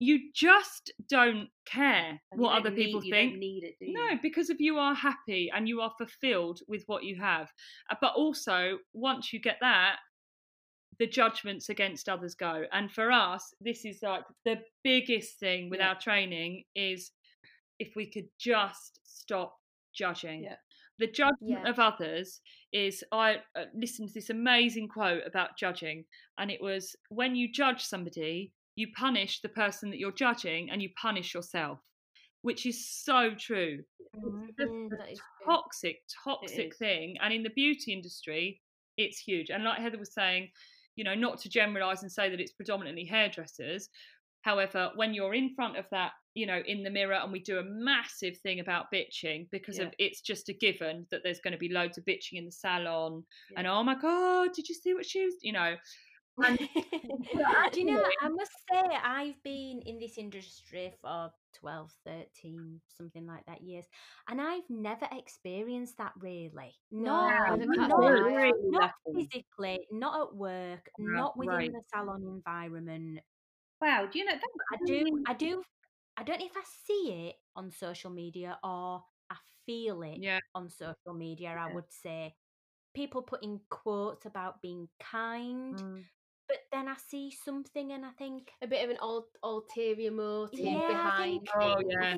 you 0.00 0.30
just 0.32 0.92
don't 1.08 1.50
care 1.64 2.20
And 2.30 2.40
what 2.40 2.56
other 2.56 2.70
need- 2.70 2.84
people 2.84 3.00
think 3.00 3.42
it, 3.42 3.76
no, 3.80 4.16
because 4.22 4.48
if 4.48 4.60
you 4.60 4.78
are 4.78 4.94
happy 4.94 5.50
and 5.50 5.68
you 5.68 5.80
are 5.80 5.92
fulfilled 5.98 6.60
with 6.68 6.84
what 6.86 7.02
you 7.02 7.16
have, 7.16 7.52
Uh, 7.90 7.96
but 8.00 8.14
also 8.14 8.78
once 8.92 9.32
you 9.32 9.40
get 9.40 9.58
that, 9.60 9.98
the 11.00 11.06
judgments 11.08 11.68
against 11.68 12.08
others 12.08 12.36
go. 12.36 12.64
And 12.70 12.92
for 12.92 13.10
us, 13.10 13.52
this 13.60 13.84
is 13.84 14.00
like 14.02 14.24
the 14.44 14.64
biggest 14.84 15.40
thing 15.40 15.68
with 15.68 15.80
Yeah. 15.80 15.88
our 15.88 16.00
training 16.00 16.64
is 16.76 17.10
if 17.80 17.96
we 17.96 18.06
could 18.06 18.28
just 18.38 19.00
stop 19.04 19.60
judging. 19.92 20.44
Yeah. 20.44 20.58
The 20.98 21.06
judgment 21.06 21.62
Yeah. 21.64 21.68
of 21.70 21.78
others 21.78 22.40
is 22.72 23.04
I 23.12 23.42
uh, 23.54 23.66
listened 23.74 24.08
to 24.08 24.14
this 24.14 24.30
amazing 24.30 24.88
quote 24.88 25.22
about 25.26 25.56
judging, 25.56 26.04
and 26.38 26.50
it 26.50 26.60
was 26.60 26.96
when 27.08 27.36
you 27.36 27.50
judge 27.50 27.82
somebody, 27.84 28.52
you 28.74 28.88
punish 28.96 29.40
the 29.40 29.48
person 29.48 29.90
that 29.90 29.98
you're 29.98 30.12
judging 30.12 30.70
and 30.70 30.82
you 30.82 30.90
punish 31.00 31.34
yourself, 31.34 31.80
which 32.42 32.66
is 32.66 32.88
so 32.88 33.34
true. 33.34 33.84
Mhm. 34.14 34.54
Mm, 34.56 34.90
that 34.90 35.10
is 35.12 35.18
true. 35.18 35.46
Toxic, 35.46 36.02
toxic 36.24 36.76
thing. 36.76 37.16
And 37.20 37.32
in 37.32 37.42
the 37.42 37.50
beauty 37.50 37.92
industry, 37.92 38.60
it's 38.96 39.18
huge. 39.18 39.50
And 39.50 39.64
like 39.64 39.78
Heather 39.80 39.98
was 39.98 40.12
saying, 40.12 40.50
you 40.96 41.04
know, 41.04 41.14
not 41.14 41.38
to 41.38 41.48
generalize 41.48 42.02
and 42.02 42.10
say 42.10 42.28
that 42.28 42.40
it's 42.40 42.52
predominantly 42.52 43.04
hairdressers. 43.04 43.88
However, 44.42 44.90
when 44.94 45.14
you're 45.14 45.34
in 45.34 45.54
front 45.54 45.76
of 45.76 45.86
that, 45.90 46.12
you 46.34 46.46
know, 46.46 46.62
in 46.66 46.82
the 46.82 46.90
mirror, 46.90 47.14
and 47.14 47.32
we 47.32 47.40
do 47.40 47.58
a 47.58 47.64
massive 47.64 48.38
thing 48.38 48.60
about 48.60 48.86
bitching 48.94 49.48
because 49.50 49.78
of 49.78 49.92
it's 49.98 50.20
just 50.20 50.48
a 50.48 50.52
given 50.52 51.06
that 51.10 51.22
there's 51.24 51.40
going 51.40 51.52
to 51.52 51.58
be 51.58 51.68
loads 51.68 51.98
of 51.98 52.04
bitching 52.04 52.34
in 52.34 52.44
the 52.44 52.52
salon, 52.52 53.24
and 53.56 53.66
oh 53.66 53.82
my 53.82 53.96
god, 53.96 54.50
did 54.54 54.68
you 54.68 54.74
see 54.74 54.94
what 54.94 55.06
she 55.06 55.24
was, 55.24 55.34
you 55.42 55.52
know? 55.52 55.74
Do 57.72 57.80
you 57.80 57.84
know, 57.84 58.04
I 58.22 58.28
must 58.28 58.52
say, 58.70 58.82
I've 59.04 59.42
been 59.42 59.82
in 59.84 59.98
this 59.98 60.18
industry 60.18 60.92
for 61.02 61.30
12, 61.58 61.90
13, 62.06 62.80
something 62.96 63.26
like 63.26 63.44
that 63.46 63.60
years, 63.60 63.86
and 64.30 64.40
I've 64.40 64.68
never 64.70 65.08
experienced 65.10 65.98
that 65.98 66.12
really. 66.20 66.74
Wow, 66.92 67.56
not, 67.58 67.98
not, 68.70 68.92
physically, 69.12 69.80
not 69.90 70.28
at 70.28 70.36
work, 70.36 70.88
not 70.98 71.36
within 71.36 71.56
great. 71.56 71.72
the 71.72 71.80
salon 71.92 72.22
environment. 72.22 73.18
Wow. 73.80 74.06
Do 74.10 74.18
you 74.18 74.24
know 74.24 74.32
that? 74.32 74.42
I 74.72 74.76
do, 74.86 75.22
I 75.26 75.34
do, 75.34 75.62
I 76.16 76.22
don't 76.24 76.40
know 76.40 76.46
if 76.46 76.56
I 76.56 76.62
see 76.86 77.28
it 77.28 77.36
on 77.54 77.70
social 77.70 78.10
media 78.10 78.58
or 78.62 79.04
I 79.30 79.36
feel 79.66 80.02
it 80.02 80.18
Yeah. 80.18 80.40
on 80.54 80.68
social 80.68 81.14
media. 81.14 81.50
I 81.50 81.72
would 81.72 81.90
say 81.92 82.34
people 82.94 83.22
putting 83.22 83.60
quotes 83.70 84.26
about 84.26 84.60
being 84.62 84.88
kind, 84.98 85.76
Mm. 85.78 86.04
but 86.48 86.58
then 86.72 86.88
I 86.88 86.96
see 86.96 87.30
something 87.30 87.92
and 87.92 88.04
I 88.04 88.10
think, 88.12 88.50
a 88.62 88.66
bit 88.66 88.82
of 88.84 88.90
an 88.90 88.98
ul- 89.00 89.30
ulterior 89.44 90.10
motive 90.10 90.58
yeah, 90.58 90.88
behind 90.88 91.48
Oh, 91.54 91.80
yeah. 91.88 92.16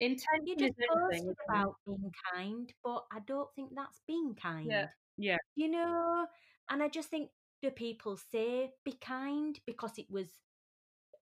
Intention 0.00 0.46
you 0.46 0.56
just 0.56 0.74
posted 0.88 1.36
about 1.48 1.76
being 1.86 2.12
kind, 2.32 2.72
but 2.82 3.04
I 3.12 3.20
don't 3.26 3.52
think 3.54 3.74
that's 3.74 4.00
being 4.06 4.34
kind. 4.36 4.66
Yeah, 4.70 4.88
Yeah. 5.18 5.38
You 5.56 5.68
know, 5.70 6.26
and 6.70 6.82
I 6.82 6.88
just 6.88 7.10
think 7.10 7.30
do 7.62 7.70
people 7.70 8.16
say 8.16 8.72
be 8.84 8.92
kind 9.00 9.58
because 9.66 9.98
it 9.98 10.10
was, 10.10 10.28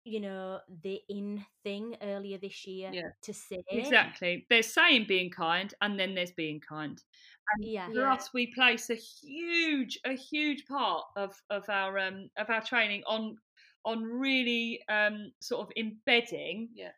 you 0.06 0.20
know, 0.22 0.62
the 0.84 1.02
in 1.10 1.46
thing 1.64 1.98
earlier 2.02 2.38
this 2.38 2.66
year 2.68 2.92
Yeah. 2.94 3.10
to 3.24 3.34
say 3.34 3.64
Exactly. 3.70 4.46
There's 4.50 4.72
saying 4.74 5.06
being 5.08 5.32
kind, 5.32 5.74
and 5.82 6.00
then 6.00 6.16
there's 6.16 6.32
being 6.32 6.60
kind. 6.62 7.04
Yeah. 7.60 7.88
For 7.88 8.02
Yeah. 8.02 8.14
us, 8.14 8.34
we 8.34 8.54
place 8.54 8.90
a 8.92 8.96
huge, 8.96 10.00
a 10.06 10.14
huge 10.16 10.66
part 10.68 11.06
of 11.16 11.42
of 11.50 11.70
our 11.70 11.98
um 12.00 12.30
of 12.38 12.50
our 12.50 12.62
training 12.64 13.04
on 13.08 13.38
on 13.86 14.04
really 14.04 14.82
um 14.90 15.32
sort 15.42 15.68
of 15.68 15.72
embedding 15.78 16.70
Yeah. 16.74 16.94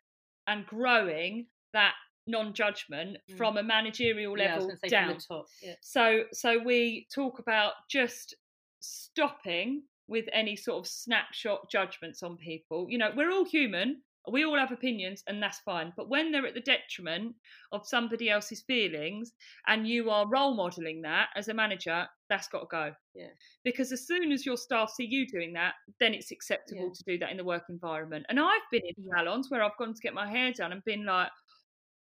and 0.46 0.66
growing 0.66 1.48
that 1.72 1.94
non-judgment 2.26 3.18
Mm. 3.30 3.36
from 3.38 3.56
a 3.56 3.62
managerial 3.62 4.36
Yeah, 4.36 4.54
I 4.54 4.56
was 4.56 4.66
level 4.66 4.78
down. 4.88 5.08
from 5.08 5.18
the 5.18 5.24
top. 5.36 5.46
Yeah. 5.62 5.76
So 5.82 6.24
so 6.32 6.58
we 6.58 7.06
talk 7.14 7.38
about 7.38 7.74
just 7.90 8.34
stopping 8.80 9.88
with 10.08 10.24
any 10.32 10.56
sort 10.56 10.78
of 10.78 10.90
snapshot 10.90 11.70
judgments 11.70 12.22
on 12.22 12.36
people. 12.36 12.86
You 12.88 12.98
know, 12.98 13.10
we're 13.14 13.30
all 13.30 13.44
human. 13.44 14.02
We 14.30 14.44
all 14.44 14.58
have 14.58 14.72
opinions, 14.72 15.22
and 15.26 15.42
that's 15.42 15.60
fine. 15.60 15.92
But 15.96 16.10
when 16.10 16.30
they're 16.30 16.46
at 16.46 16.52
the 16.52 16.60
detriment 16.60 17.34
of 17.72 17.86
somebody 17.86 18.28
else's 18.28 18.60
feelings, 18.60 19.32
and 19.66 19.88
you 19.88 20.10
are 20.10 20.28
role 20.28 20.54
modeling 20.54 21.00
that 21.02 21.28
as 21.34 21.48
a 21.48 21.54
manager, 21.54 22.06
that's 22.28 22.48
got 22.48 22.60
to 22.60 22.66
go. 22.70 22.92
Yeah. 23.14 23.28
Because 23.64 23.90
as 23.90 24.06
soon 24.06 24.30
as 24.30 24.44
your 24.44 24.58
staff 24.58 24.90
see 24.90 25.06
you 25.06 25.26
doing 25.26 25.54
that, 25.54 25.74
then 25.98 26.12
it's 26.12 26.30
acceptable 26.30 26.88
Yeah. 26.88 26.92
to 26.94 27.04
do 27.04 27.18
that 27.18 27.30
in 27.30 27.38
the 27.38 27.44
work 27.44 27.64
environment. 27.70 28.26
And 28.28 28.38
I've 28.38 28.60
been 28.70 28.82
in 28.84 29.08
salons 29.10 29.50
where 29.50 29.62
I've 29.62 29.76
gone 29.78 29.94
to 29.94 30.02
get 30.02 30.12
my 30.12 30.28
hair 30.28 30.52
done 30.52 30.72
and 30.72 30.84
been 30.84 31.06
like, 31.06 31.30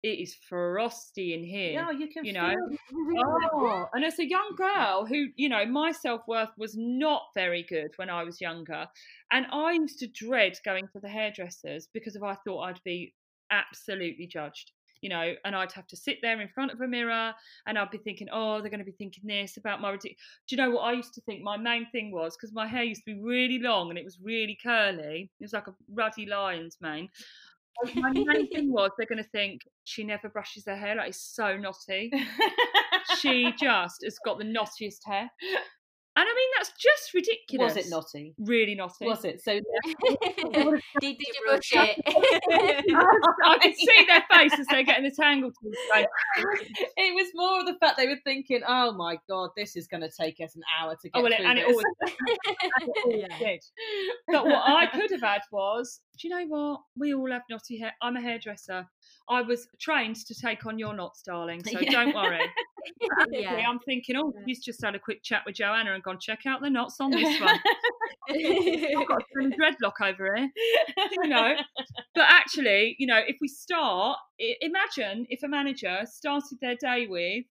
it 0.03 0.19
is 0.19 0.35
frosty 0.49 1.35
in 1.35 1.45
here. 1.45 1.73
Yeah, 1.73 1.91
you 1.91 2.09
can 2.09 2.25
you 2.25 2.33
know. 2.33 2.55
Oh, 3.53 3.87
and 3.93 4.05
as 4.05 4.19
a 4.19 4.29
young 4.29 4.55
girl 4.57 5.05
who, 5.07 5.27
you 5.37 5.49
know, 5.49 5.67
my 5.67 5.93
self 5.93 6.23
worth 6.27 6.51
was 6.57 6.75
not 6.77 7.23
very 7.35 7.65
good 7.69 7.91
when 7.97 8.09
I 8.09 8.25
was 8.25 8.41
younger. 8.41 8.87
And 9.31 9.47
I 9.53 9.73
used 9.73 9.99
to 9.99 10.09
dread 10.09 10.59
going 10.65 10.89
to 10.93 11.01
the 11.01 11.09
hairdressers 11.09 11.89
because 11.93 12.17
of 12.17 12.23
I 12.23 12.37
thought 12.47 12.63
I'd 12.63 12.81
be 12.85 13.15
absolutely 13.51 14.27
judged. 14.27 14.73
You 15.03 15.09
know, 15.09 15.33
and 15.47 15.57
I'd 15.57 15.73
have 15.73 15.87
to 15.87 15.97
sit 15.97 16.19
there 16.21 16.43
in 16.43 16.49
front 16.49 16.73
of 16.73 16.81
a 16.83 16.87
mirror 16.87 17.33
and 17.67 17.79
I'd 17.79 17.91
be 17.91 17.97
thinking, 17.97 18.29
oh, 18.31 18.61
they're 18.61 18.69
going 18.69 18.81
to 18.81 18.85
be 18.85 18.93
thinking 18.93 19.25
this 19.27 19.57
about 19.57 19.81
my. 19.81 19.97
Do 19.97 20.11
you 20.51 20.57
know 20.59 20.71
what 20.71 20.83
I 20.83 20.93
used 20.93 21.15
to 21.15 21.23
think? 21.23 21.43
My 21.43 21.57
main 21.57 21.87
thing 21.91 22.13
was 22.13 22.37
because 22.37 22.53
my 22.53 22.67
hair 22.67 22.83
used 22.83 23.03
to 23.07 23.15
be 23.15 23.21
really 23.21 23.59
long 23.59 23.89
and 23.89 23.99
it 23.99 24.05
was 24.05 24.19
really 24.23 24.59
curly. 24.63 25.31
It 25.41 25.45
was 25.45 25.55
like 25.55 25.69
a 25.69 25.75
ruddy 25.91 26.27
lion's 26.27 26.77
mane. 26.83 27.09
My 27.95 28.11
main 28.11 28.49
thing 28.49 28.73
was 28.73 28.91
they're 28.97 29.07
going 29.07 29.23
to 29.23 29.31
think 29.31 29.63
she 29.85 30.05
never 30.05 30.29
brushes 30.29 30.65
her 30.67 30.77
hair. 30.77 30.97
Like 30.97 31.11
it's 31.11 31.35
so 31.35 31.57
knotty 31.57 32.11
she 33.19 33.53
just 33.59 34.03
has 34.05 34.19
got 34.25 34.39
the 34.39 34.45
knottiest 34.45 35.05
hair. 35.07 35.31
And 36.21 36.29
I 36.29 36.35
mean, 36.35 36.49
that's 36.59 36.73
just 36.79 37.15
ridiculous. 37.15 37.77
Was 37.77 37.87
it 37.87 37.91
naughty? 37.91 38.35
Really 38.39 38.75
naughty. 38.75 39.07
Was 39.07 39.25
it? 39.25 39.41
So 39.43 39.53
did, 40.53 40.83
did 41.01 41.19
you 41.19 41.33
you 41.33 41.43
brush 41.47 41.71
brush 41.71 41.97
it? 41.97 42.05
I 43.47 43.59
could 43.63 43.75
see 43.75 44.05
their 44.07 44.23
face 44.31 44.53
as 44.59 44.67
they're 44.67 44.83
getting 44.83 45.05
the 45.05 45.17
tangle 45.19 45.51
it 45.65 47.15
was 47.15 47.29
more 47.35 47.61
of 47.61 47.67
the 47.67 47.75
fact 47.81 47.97
they 47.97 48.07
were 48.07 48.21
thinking, 48.23 48.61
"Oh 48.69 48.93
my 48.93 49.17
god, 49.31 49.49
this 49.57 49.77
is 49.77 49.87
going 49.87 50.03
to 50.03 50.11
take 50.11 50.37
us 50.45 50.55
an 50.57 50.63
hour 50.79 50.95
to 51.01 51.09
oh, 51.09 51.11
get 51.11 51.19
oh, 51.21 51.23
well, 51.23 51.33
it, 51.33 51.37
through 51.37 51.47
and 51.47 51.59
it 51.59 51.67
this." 51.67 51.73
always, 51.73 51.87
it 52.03 52.91
always 53.07 53.25
Yeah. 53.31 53.39
did. 53.39 53.65
But 54.29 54.45
what 54.45 54.69
I 54.69 54.87
could 54.89 55.11
have 55.13 55.23
had 55.23 55.41
was, 55.51 56.01
do 56.19 56.29
you 56.29 56.35
know 56.35 56.47
what? 56.49 56.81
We 56.99 57.15
all 57.15 57.31
have 57.31 57.45
naughty 57.49 57.79
hair. 57.79 57.95
I'm 58.03 58.17
a 58.17 58.21
hairdresser. 58.21 58.87
I 59.31 59.43
was 59.43 59.69
trained 59.81 60.17
to 60.27 60.35
take 60.35 60.67
on 60.67 60.79
your 60.79 60.93
knots, 60.93 61.23
darling. 61.23 61.63
So 61.65 61.79
Yeah. 61.81 61.91
don't 61.91 62.15
worry. 62.15 62.41
Yeah. 63.31 63.69
I'm 63.69 63.79
thinking, 63.81 64.17
oh, 64.17 64.33
he's 64.47 64.65
just 64.65 64.83
had 64.83 64.95
a 64.95 64.99
quick 64.99 65.23
chat 65.23 65.43
with 65.45 65.55
Joanna 65.57 65.93
and 65.93 66.03
gone, 66.03 66.19
check 66.19 66.47
out 66.47 66.63
the 66.63 66.71
knots 66.71 66.97
on 67.01 67.11
this 67.11 67.39
one. 67.39 67.59
I've 68.31 69.07
got 69.07 69.21
a 69.21 69.25
funny 69.35 69.55
dreadlock 69.57 70.01
over 70.03 70.35
here. 70.37 70.51
you 71.23 71.29
know. 71.29 71.55
But 72.15 72.25
actually, 72.29 72.97
you 72.99 73.07
know, 73.07 73.19
if 73.25 73.37
we 73.41 73.49
start, 73.49 74.19
imagine 74.61 75.27
if 75.29 75.43
a 75.43 75.49
manager 75.49 76.01
started 76.07 76.59
their 76.61 76.75
day 76.75 77.07
with, 77.07 77.45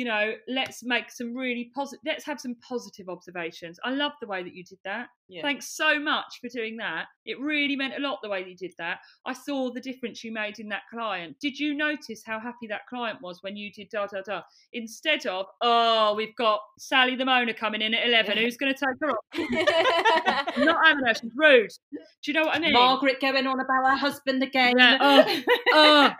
you 0.00 0.06
know, 0.06 0.32
let's 0.48 0.82
make 0.82 1.10
some 1.10 1.36
really 1.36 1.70
positive, 1.74 2.00
let's 2.06 2.24
have 2.24 2.40
some 2.40 2.56
positive 2.66 3.10
observations. 3.10 3.78
I 3.84 3.90
love 3.90 4.12
the 4.18 4.26
way 4.26 4.42
that 4.42 4.54
you 4.54 4.64
did 4.64 4.78
that. 4.86 5.08
Yeah. 5.28 5.42
Thanks 5.42 5.76
so 5.76 6.00
much 6.00 6.38
for 6.40 6.48
doing 6.48 6.78
that. 6.78 7.04
It 7.26 7.38
really 7.38 7.76
meant 7.76 7.92
a 7.98 8.00
lot 8.00 8.20
the 8.22 8.30
way 8.30 8.42
that 8.42 8.48
you 8.48 8.56
did 8.56 8.72
that. 8.78 9.00
I 9.26 9.34
saw 9.34 9.70
the 9.70 9.80
difference 9.82 10.24
you 10.24 10.32
made 10.32 10.58
in 10.58 10.70
that 10.70 10.84
client. 10.90 11.36
Did 11.38 11.58
you 11.58 11.74
notice 11.74 12.22
how 12.24 12.40
happy 12.40 12.66
that 12.68 12.86
client 12.88 13.18
was 13.20 13.40
when 13.42 13.58
you 13.58 13.70
did 13.70 13.90
da 13.90 14.06
da 14.06 14.22
da? 14.22 14.40
Instead 14.72 15.26
of, 15.26 15.44
oh, 15.60 16.14
we've 16.14 16.34
got 16.36 16.60
Sally 16.78 17.14
the 17.14 17.26
Mona 17.26 17.52
coming 17.52 17.82
in 17.82 17.92
at 17.92 18.08
11. 18.08 18.38
Yeah. 18.38 18.42
Who's 18.42 18.56
going 18.56 18.72
to 18.72 18.80
take 18.80 18.96
her 19.02 19.10
off? 19.10 20.56
Not 20.56 20.78
having 20.82 21.04
her. 21.04 21.12
She's 21.12 21.30
rude. 21.36 21.68
Do 21.92 21.98
you 22.24 22.32
know 22.32 22.46
what 22.46 22.56
I 22.56 22.58
mean? 22.58 22.72
Margaret 22.72 23.20
going 23.20 23.46
on 23.46 23.60
about 23.60 23.90
her 23.90 23.96
husband 23.98 24.42
again. 24.42 24.78
Yeah, 24.78 24.96
oh, 24.98 25.42
oh. 25.74 26.10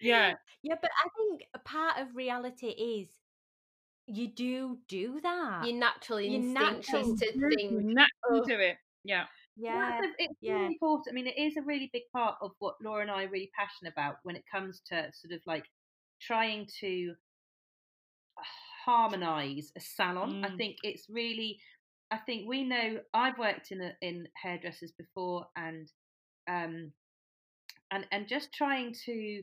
Yeah. 0.00 0.34
Yeah, 0.64 0.74
but 0.80 0.90
I 1.04 1.08
think 1.16 1.42
a 1.54 1.58
part 1.60 1.98
of 1.98 2.16
reality 2.16 2.68
is 2.68 3.08
you 4.06 4.28
do 4.28 4.78
do 4.88 5.20
that. 5.22 5.64
Your 5.66 5.76
natural 5.78 6.18
instinct 6.18 6.54
natural- 6.92 7.12
is 7.14 7.20
to 7.20 7.32
think, 7.56 7.72
Naturally 7.84 8.40
oh. 8.40 8.44
do 8.44 8.58
it. 8.58 8.76
Yeah. 9.04 9.26
yeah, 9.56 10.00
Well, 10.00 10.10
it's 10.18 10.34
yeah. 10.40 10.54
really 10.54 10.66
important. 10.66 11.12
I 11.12 11.14
mean, 11.14 11.26
it 11.26 11.38
is 11.38 11.56
a 11.58 11.62
really 11.62 11.90
big 11.92 12.02
part 12.12 12.36
of 12.40 12.52
what 12.58 12.74
Laura 12.82 13.02
and 13.02 13.10
I 13.10 13.24
are 13.24 13.28
really 13.28 13.50
passionate 13.56 13.92
about 13.92 14.16
when 14.24 14.34
it 14.36 14.44
comes 14.50 14.80
to 14.90 15.10
sort 15.12 15.32
of 15.32 15.40
like 15.46 15.64
trying 16.20 16.66
to 16.80 17.14
harmonize 18.84 19.72
a 19.76 19.80
salon. 19.80 20.44
I 20.44 20.48
Mm. 20.48 20.56
think 20.56 20.76
it's 20.82 21.08
really. 21.08 21.60
I 22.10 22.18
think 22.18 22.46
we 22.48 22.62
know. 22.64 23.00
I've 23.12 23.38
worked 23.38 23.72
in 23.72 23.80
a, 23.80 23.92
in 24.02 24.28
hairdressers 24.42 24.92
before, 24.92 25.46
and 25.56 25.90
um, 26.48 26.92
and 27.90 28.06
and 28.12 28.28
just 28.28 28.52
trying 28.52 28.94
to. 29.06 29.42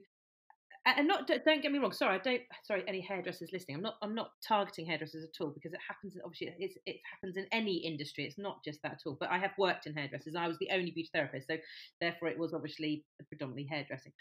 And 0.86 1.08
not 1.08 1.28
don't 1.28 1.46
don't 1.46 1.62
get 1.62 1.72
me 1.72 1.78
wrong. 1.78 1.92
Sorry, 1.92 2.16
I 2.16 2.18
don't. 2.18 2.42
Sorry, 2.64 2.84
any 2.88 3.02
hairdressers 3.02 3.52
listening. 3.54 3.78
I'm 3.78 3.84
not. 3.84 3.96
I'm 4.02 4.16
not 4.16 4.32
targeting 4.46 4.88
hairdressers 4.88 5.24
at 5.24 5.44
all 5.44 5.52
because 5.52 5.74
it 5.74 5.80
happens. 5.88 6.18
Obviously, 6.24 6.56
it's, 6.58 6.76
it 6.88 6.98
happens 7.14 7.38
in 7.38 7.46
any 7.52 7.78
industry. 7.78 8.26
It's 8.26 8.40
not 8.40 8.64
just 8.66 8.80
that 8.82 8.94
at 8.94 9.00
all. 9.06 9.16
But 9.20 9.30
I 9.30 9.38
have 9.38 9.52
worked 9.60 9.86
in 9.86 9.94
hairdressers. 9.94 10.36
I 10.36 10.48
was 10.48 10.58
the 10.60 10.70
only 10.72 10.92
beauty 10.92 11.10
therapist, 11.14 11.48
so 11.48 11.58
therefore 12.00 12.30
it 12.30 12.40
was 12.40 12.54
obviously 12.54 13.06
predominantly 13.28 13.68
hairdressing. 13.70 14.12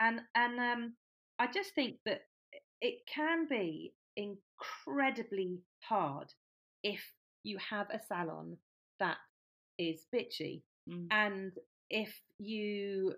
And 0.00 0.20
and 0.36 0.60
um, 0.60 0.94
I 1.40 1.48
just 1.52 1.74
think 1.74 1.96
that 2.06 2.20
it 2.80 3.00
can 3.12 3.48
be 3.48 3.92
incredibly 4.16 5.62
hard 5.80 6.32
if 6.84 7.02
you 7.42 7.58
have 7.58 7.88
a 7.90 7.98
salon 7.98 8.56
that 9.00 9.16
is 9.78 10.06
bitchy 10.14 10.62
Mm. 10.88 11.06
and 11.10 11.52
if 11.88 12.14
you 12.38 13.14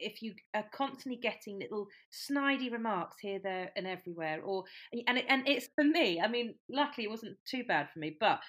if 0.00 0.22
you 0.22 0.34
are 0.54 0.64
constantly 0.72 1.20
getting 1.20 1.58
little 1.58 1.86
snidey 2.12 2.70
remarks 2.72 3.16
here 3.20 3.38
there 3.42 3.70
and 3.76 3.86
everywhere 3.86 4.40
or 4.42 4.64
and 5.06 5.18
it, 5.18 5.24
and 5.28 5.46
it's 5.48 5.68
for 5.74 5.84
me 5.84 6.20
i 6.20 6.28
mean 6.28 6.54
luckily 6.70 7.04
it 7.04 7.10
wasn't 7.10 7.36
too 7.48 7.62
bad 7.64 7.88
for 7.92 7.98
me 7.98 8.16
but 8.20 8.40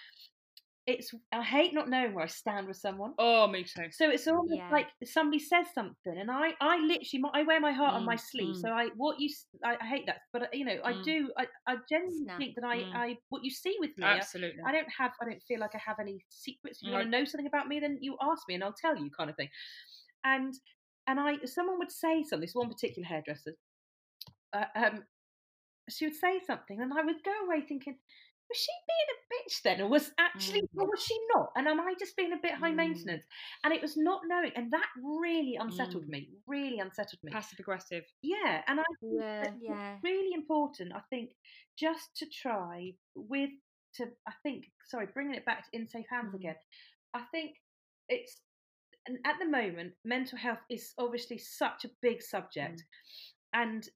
it's 0.88 1.14
i 1.32 1.44
hate 1.44 1.74
not 1.76 1.90
knowing 1.90 2.14
where 2.16 2.24
i 2.24 2.28
stand 2.28 2.68
with 2.68 2.76
someone 2.78 3.14
Oh, 3.20 3.48
me 3.48 3.64
too. 3.64 3.84
so 3.92 4.10
it's 4.10 4.28
almost 4.28 4.50
Yeah. 4.52 4.72
like 4.72 4.88
somebody 5.06 5.38
says 5.38 5.68
something, 5.76 6.18
and 6.18 6.32
I, 6.32 6.54
I 6.60 6.78
literally, 6.80 7.24
I 7.34 7.44
wear 7.44 7.60
my 7.60 7.72
heart 7.72 7.94
on 7.96 8.04
my 8.06 8.16
Mm, 8.16 8.20
sleeve. 8.32 8.56
mm. 8.56 8.62
So 8.62 8.70
I, 8.70 8.88
what 8.98 9.20
you, 9.20 9.30
I 9.64 9.76
hate 9.86 10.08
that, 10.08 10.22
but 10.34 10.42
uh, 10.44 10.48
you 10.54 10.66
know, 10.66 10.78
I 10.84 10.94
Mm. 10.94 11.04
do, 11.04 11.32
I, 11.38 11.46
I 11.68 11.76
genuinely 11.88 12.24
Snap. 12.26 12.40
think 12.40 12.56
that 12.56 12.66
I, 12.66 12.78
Mm. 12.78 12.96
I, 12.96 13.18
what 13.30 13.44
you 13.44 13.52
see 13.52 13.76
with 13.80 13.92
me, 13.98 14.06
Absolutely. 14.08 14.62
I 14.66 14.72
don't 14.72 14.88
have, 14.98 15.12
I 15.22 15.26
don't 15.26 15.44
feel 15.48 15.60
like 15.60 15.76
I 15.76 15.82
have 15.86 15.98
any 16.00 16.26
secrets. 16.30 16.80
If 16.82 16.88
you 16.88 16.94
want 16.94 17.06
to 17.06 17.10
know 17.12 17.26
something 17.26 17.46
about 17.48 17.68
me, 17.68 17.80
then 17.80 18.00
you 18.02 18.18
ask 18.22 18.42
me, 18.48 18.56
and 18.56 18.64
I'll 18.64 18.74
tell 18.74 18.98
you, 18.98 19.12
kind 19.16 19.30
of 19.30 19.36
thing. 19.36 19.50
And, 20.24 20.54
and 21.08 21.20
I, 21.20 21.38
someone 21.46 21.80
would 21.80 21.92
say 21.92 22.24
something. 22.24 22.42
This 22.42 22.56
one 22.56 22.70
particular 22.70 23.08
hairdresser, 23.08 23.54
uh, 24.54 24.66
um, 24.76 25.04
she 25.90 26.06
would 26.06 26.16
say 26.16 26.40
something, 26.46 26.80
and 26.82 26.94
I 26.94 27.02
would 27.04 27.24
go 27.24 27.34
away 27.46 27.62
thinking. 27.68 27.98
Was 28.50 28.58
she 28.58 28.72
being 28.86 29.16
a 29.16 29.20
bitch 29.32 29.62
then, 29.64 29.80
or 29.82 29.88
was 29.90 30.12
actually, 30.20 30.64
or 30.76 30.86
was 30.86 31.02
she 31.02 31.18
not? 31.34 31.52
And 31.56 31.70
am 31.70 31.80
I 31.80 31.94
just 31.98 32.18
being 32.18 32.34
a 32.34 32.38
bit 32.42 32.54
high 32.54 32.74
Mm. 32.74 32.76
maintenance? 32.84 33.24
And 33.64 33.74
it 33.74 33.82
was 33.82 33.96
not 33.96 34.24
knowing, 34.28 34.52
and 34.58 34.70
that 34.72 34.90
really 35.02 35.56
unsettled 35.56 36.04
Mm. 36.04 36.10
me. 36.10 36.30
Really 36.48 36.80
unsettled 36.80 37.24
me. 37.24 37.32
Passive 37.32 37.60
aggressive. 37.62 38.04
Yeah, 38.22 38.62
and 38.68 38.82
I 38.82 38.84
think 39.00 39.14
Yeah. 39.14 39.54
Yeah. 39.62 40.00
really 40.04 40.34
important. 40.34 40.92
I 40.94 41.00
think 41.10 41.32
just 41.78 42.14
to 42.18 42.26
try 42.26 42.94
with 43.16 43.52
to, 43.94 44.12
I 44.28 44.34
think, 44.44 44.70
sorry, 44.84 45.06
bringing 45.14 45.36
it 45.36 45.46
back 45.46 45.64
to 45.64 45.78
in 45.78 45.88
safe 45.88 46.08
hands 46.10 46.34
Mm. 46.34 46.40
again. 46.40 46.58
I 47.14 47.24
think 47.32 47.56
it's 48.10 48.42
and 49.08 49.18
at 49.26 49.36
the 49.40 49.46
moment, 49.46 49.94
mental 50.06 50.38
health 50.38 50.60
is 50.70 50.94
obviously 50.98 51.38
such 51.38 51.86
a 51.86 51.90
big 52.02 52.22
subject, 52.22 52.84
and 53.54 53.88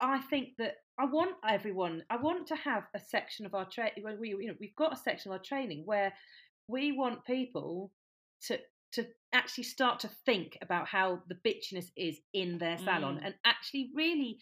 I 0.00 0.20
think 0.20 0.50
that 0.58 0.76
I 0.98 1.06
want 1.06 1.36
everyone. 1.48 2.04
I 2.10 2.16
want 2.16 2.46
to 2.48 2.56
have 2.56 2.84
a 2.94 3.00
section 3.00 3.46
of 3.46 3.54
our 3.54 3.64
training 3.64 4.02
where 4.02 4.16
we, 4.16 4.28
you 4.30 4.46
know, 4.48 4.54
we've 4.60 4.76
got 4.76 4.92
a 4.92 4.96
section 4.96 5.30
of 5.30 5.38
our 5.38 5.42
training 5.42 5.82
where 5.86 6.12
we 6.68 6.92
want 6.92 7.24
people 7.24 7.90
to 8.42 8.58
to 8.92 9.06
actually 9.32 9.64
start 9.64 9.98
to 10.00 10.08
think 10.24 10.56
about 10.62 10.86
how 10.86 11.20
the 11.28 11.34
bitchiness 11.34 11.90
is 11.96 12.20
in 12.32 12.58
their 12.58 12.78
salon 12.78 13.16
Mm. 13.16 13.26
and 13.26 13.34
actually 13.44 13.90
really 13.94 14.38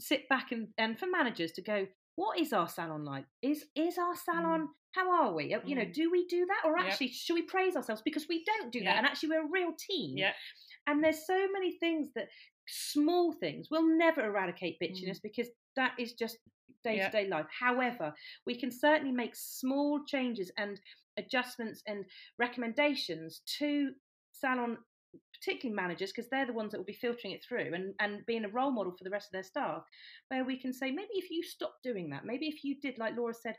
sit 0.00 0.28
back 0.28 0.50
and 0.50 0.68
and 0.78 0.98
for 0.98 1.06
managers 1.06 1.52
to 1.52 1.62
go 1.62 1.86
what 2.16 2.38
is 2.38 2.52
our 2.52 2.68
salon 2.68 3.04
like 3.04 3.24
is 3.42 3.64
is 3.74 3.96
our 3.98 4.14
salon 4.16 4.68
how 4.94 5.10
are 5.10 5.34
we 5.34 5.54
Uh, 5.54 5.60
you 5.64 5.74
know 5.74 5.84
Mm. 5.84 5.94
do 5.94 6.10
we 6.10 6.26
do 6.26 6.44
that 6.46 6.62
or 6.64 6.76
Yep. 6.78 6.86
actually 6.86 7.08
should 7.08 7.34
we 7.34 7.42
praise 7.42 7.74
ourselves 7.76 8.02
because 8.04 8.26
we 8.28 8.44
don't 8.44 8.70
do 8.72 8.80
that 8.84 8.96
and 8.98 9.06
actually 9.06 9.30
we're 9.30 9.46
a 9.46 9.50
real 9.50 9.72
team 9.88 10.16
Yeah. 10.18 10.34
and 10.86 11.02
there's 11.02 11.26
so 11.26 11.48
many 11.52 11.78
things 11.78 12.12
that 12.14 12.28
small 12.68 13.32
things 13.32 13.68
will 13.70 13.86
never 13.96 14.24
eradicate 14.24 14.78
Mm. 14.78 14.88
bitchiness 14.90 15.20
because 15.22 15.48
that 15.76 15.94
is 15.98 16.12
just 16.14 16.36
day 16.84 16.98
to 16.98 17.10
day 17.10 17.26
life. 17.28 17.46
However, 17.58 18.14
we 18.44 18.58
can 18.58 18.70
certainly 18.70 19.12
make 19.12 19.34
small 19.36 20.04
changes 20.04 20.50
and 20.58 20.80
adjustments 21.16 21.82
and 21.86 22.04
recommendations 22.38 23.40
to 23.58 23.94
salon, 24.32 24.78
particularly 25.34 25.74
managers, 25.74 26.12
because 26.12 26.30
they're 26.30 26.46
the 26.46 26.52
ones 26.52 26.70
that 26.72 26.78
will 26.78 26.84
be 26.84 26.92
filtering 26.92 27.34
it 27.34 27.44
through 27.44 27.72
and, 27.74 27.94
and 28.00 28.24
being 28.26 28.44
a 28.44 28.48
role 28.48 28.70
model 28.70 28.92
for 28.96 29.04
the 29.04 29.10
rest 29.10 29.28
of 29.28 29.32
their 29.32 29.42
staff, 29.42 29.82
where 30.28 30.44
we 30.44 30.58
can 30.58 30.72
say, 30.72 30.90
maybe 30.90 31.14
if 31.14 31.30
you 31.30 31.42
stop 31.42 31.74
doing 31.82 32.10
that, 32.10 32.24
maybe 32.24 32.46
if 32.46 32.64
you 32.64 32.76
did, 32.80 32.98
like 32.98 33.16
Laura 33.16 33.34
said, 33.34 33.56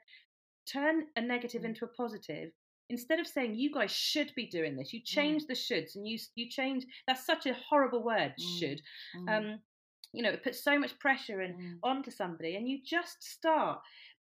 turn 0.66 1.08
a 1.16 1.22
negative 1.22 1.64
Mm. 1.64 1.66
into 1.66 1.86
a 1.86 1.90
positive 1.90 2.52
instead 2.90 3.20
of 3.20 3.26
saying 3.26 3.56
you 3.56 3.72
guys 3.72 3.92
should 3.92 4.32
be 4.36 4.46
doing 4.46 4.76
this, 4.76 4.94
you 4.94 5.00
Mm. 5.02 5.06
change 5.06 5.48
the 5.48 5.54
shoulds 5.54 5.96
and 5.96 6.08
you 6.08 6.20
you 6.36 6.50
change. 6.50 6.86
That's 7.08 7.26
such 7.26 7.46
a 7.46 7.54
horrible 7.54 8.04
word, 8.04 8.34
Mm. 8.38 8.60
should. 8.60 8.82
Mm, 9.16 9.30
Um, 9.30 9.64
you 10.12 10.22
know, 10.22 10.30
it 10.30 10.44
puts 10.44 10.64
so 10.64 10.78
much 10.78 10.98
pressure 11.00 11.42
in 11.42 11.54
mm. 11.56 11.80
onto 11.82 12.12
somebody, 12.12 12.56
and 12.56 12.70
you 12.70 12.82
just 12.84 13.24
start 13.24 13.82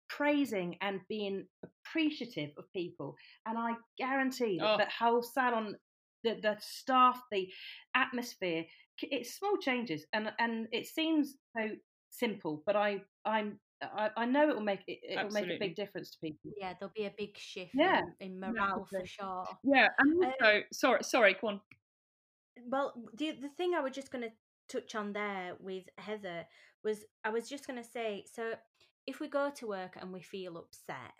praising 0.07 0.77
and 0.81 1.01
being 1.09 1.47
appreciative 1.63 2.51
of 2.57 2.71
people. 2.73 3.17
And 3.45 3.57
I 3.57 3.75
guarantee 3.97 4.59
that 4.59 4.73
Oh. 4.75 4.77
that 4.77 4.91
whole 4.91 5.23
salon, 5.23 5.77
the 6.23 6.39
the 6.41 6.57
staff, 6.59 7.21
the 7.31 7.47
atmosphere. 7.95 8.65
It's 9.01 9.35
small 9.35 9.57
changes, 9.57 10.05
and 10.13 10.31
and 10.39 10.67
it 10.71 10.85
seems 10.87 11.35
so 11.57 11.69
simple, 12.09 12.63
but 12.65 12.75
I 12.75 13.01
I'm 13.25 13.59
I, 13.81 14.09
I 14.15 14.25
know 14.25 14.49
it 14.49 14.55
will 14.55 14.63
make 14.63 14.83
it, 14.87 14.99
it 15.03 15.23
will 15.23 15.31
make 15.31 15.49
a 15.49 15.59
big 15.59 15.75
difference 15.75 16.11
to 16.11 16.17
people. 16.19 16.51
Yeah, 16.59 16.73
there'll 16.79 16.93
be 16.95 17.05
a 17.05 17.13
big 17.17 17.37
shift 17.37 17.73
Yeah, 17.73 18.01
in, 18.19 18.33
in 18.33 18.39
morale 18.39 18.85
for 18.89 19.05
sure. 19.05 19.45
Yeah, 19.63 19.89
and 19.99 20.23
Uh, 20.23 20.27
also, 20.27 20.63
sorry, 20.71 21.03
sorry, 21.03 21.35
go 21.41 21.47
on. 21.47 21.61
Well, 22.67 22.93
the 23.13 23.31
the 23.31 23.49
thing 23.49 23.73
I 23.73 23.81
was 23.81 23.93
just 23.93 24.11
going 24.11 24.23
to 24.29 24.31
touch 24.67 24.95
on 24.95 25.13
there 25.13 25.55
with 25.59 25.85
Heather 25.97 26.45
was 26.83 27.05
I 27.23 27.29
was 27.29 27.49
just 27.49 27.67
going 27.67 27.81
to 27.81 27.89
say 27.89 28.25
so 28.31 28.55
if 29.05 29.19
we 29.19 29.27
go 29.27 29.49
to 29.51 29.67
work 29.67 29.97
and 29.99 30.13
we 30.13 30.21
feel 30.21 30.57
upset, 30.57 31.13